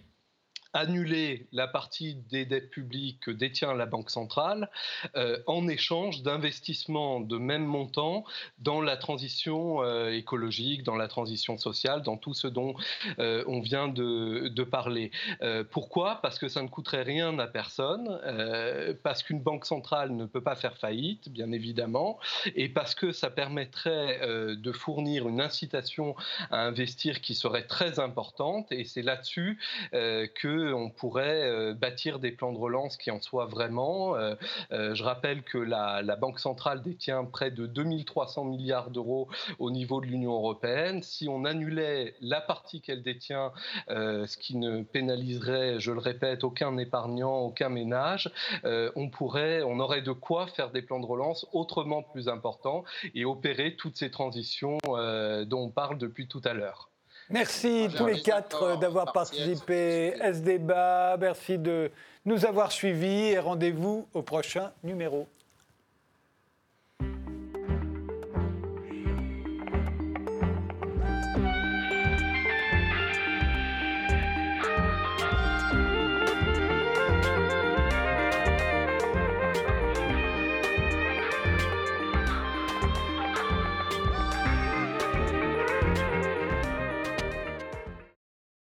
annuler 0.75 1.49
la 1.53 1.66
partie 1.66 2.16
des 2.31 2.45
dettes 2.45 2.71
publiques 2.71 3.21
que 3.21 3.31
détient 3.31 3.73
la 3.75 3.87
Banque 3.87 4.11
centrale 4.11 4.71
euh, 5.16 5.39
en 5.47 5.66
échange 5.66 6.23
d'investissements 6.23 7.21
de 7.21 7.39
même 7.39 7.64
montant 7.64 8.25
dans 8.59 8.83
la 8.83 8.97
transition 8.97 9.83
euh, 9.83 10.11
écologique, 10.11 10.83
dans 10.83 10.97
la 10.97 11.09
transition 11.09 11.57
sociale, 11.57 12.03
dans 12.03 12.16
tout 12.16 12.35
ce 12.35 12.47
dont 12.47 12.75
euh, 13.19 13.45
on 13.47 13.61
vient 13.61 13.89
de, 13.89 14.49
de 14.49 14.62
parler. 14.62 15.11
pourquoi? 15.71 16.21
Parce 16.23 16.39
que 16.39 16.49
ça 16.49 16.62
ne 16.62 16.69
coûterait 16.69 17.03
rien 17.03 17.39
à 17.39 17.47
personne, 17.47 18.09
parce 19.03 19.23
qu'une 19.23 19.41
banque 19.41 19.64
centrale 19.64 20.12
ne 20.12 20.27
peut 20.27 20.43
pas 20.43 20.57
faire 20.57 20.77
faillite, 20.77 21.29
bien 21.31 21.53
évidemment, 21.53 22.19
et 22.55 22.69
parce 22.69 22.95
que 22.95 23.12
ça 23.12 23.31
permettrait 23.31 24.21
de 24.57 24.73
fournir 24.73 25.29
une 25.29 25.41
incitation 25.41 26.14
à 26.51 26.61
investir 26.61 27.21
qui 27.21 27.35
serait 27.35 27.66
très 27.66 27.99
importante, 27.99 28.71
et 28.73 28.85
c'est 28.85 29.03
là-dessus 29.03 29.59
que 29.93 30.58
on 30.73 30.91
pourrait 30.91 31.49
euh, 31.49 31.75
bâtir 31.75 32.19
des 32.19 32.33
plans 32.33 32.53
de 32.53 32.59
relance 32.59 32.97
qui 32.97 33.11
en 33.11 33.21
soient 33.21 33.47
vraiment. 33.47 34.17
Euh, 34.17 34.35
euh, 34.73 34.95
je 34.95 35.03
rappelle 35.03 35.43
que 35.43 35.59
la, 35.59 36.03
Banque 36.19 36.41
centrale 36.41 36.83
détient 36.83 37.25
près 37.25 37.51
de 37.51 37.67
2300 37.67 38.45
milliards 38.45 38.91
d'euros 38.91 39.29
au 39.59 39.71
niveau 39.71 40.01
de 40.01 40.07
l'Union 40.07 40.33
européenne. 40.33 41.03
Si 41.03 41.29
on 41.29 41.45
annulait 41.45 42.15
la 42.21 42.41
partie 42.41 42.81
qu'elle 42.81 43.03
détient, 43.03 43.53
ce 43.89 44.37
qui 44.37 44.57
ne 44.57 44.83
pénaliserait, 44.83 45.79
je 45.79 45.93
le 45.93 46.01
répète, 46.01 46.43
aucun 46.43 46.77
épargnant, 46.77 47.39
aucun 47.39 47.69
ménage, 47.69 48.33
on 48.65 49.11
on 49.21 49.81
aurait 49.81 50.03
de 50.03 50.13
quoi 50.13 50.49
faire 50.49 50.71
des 50.71 50.83
plans 50.83 50.99
de 50.99 51.07
relance 51.07 51.47
autrement 51.53 52.03
plus 52.03 52.29
importants 52.29 52.85
et 53.15 53.25
opérer 53.25 53.77
toutes 53.77 53.97
ces 53.97 54.11
transitions 54.11 54.79
dont 54.85 55.61
on 55.61 55.71
parle 55.71 55.99
depuis 55.99 56.27
tout 56.27 56.43
à 56.45 56.55
l'heure. 56.55 56.88
Merci 57.31 57.89
tous 57.97 58.07
les 58.07 58.22
quatre 58.22 58.79
d'avoir 58.79 59.12
participé 59.12 60.14
à 60.20 60.33
ce 60.33 60.39
débat. 60.39 61.16
Merci 61.20 61.59
de 61.59 61.91
nous 62.24 62.47
avoir 62.47 62.72
suivis 62.72 63.29
et 63.29 63.39
rendez-vous 63.39 64.07
au 64.14 64.22
prochain 64.22 64.72
numéro. 64.83 65.26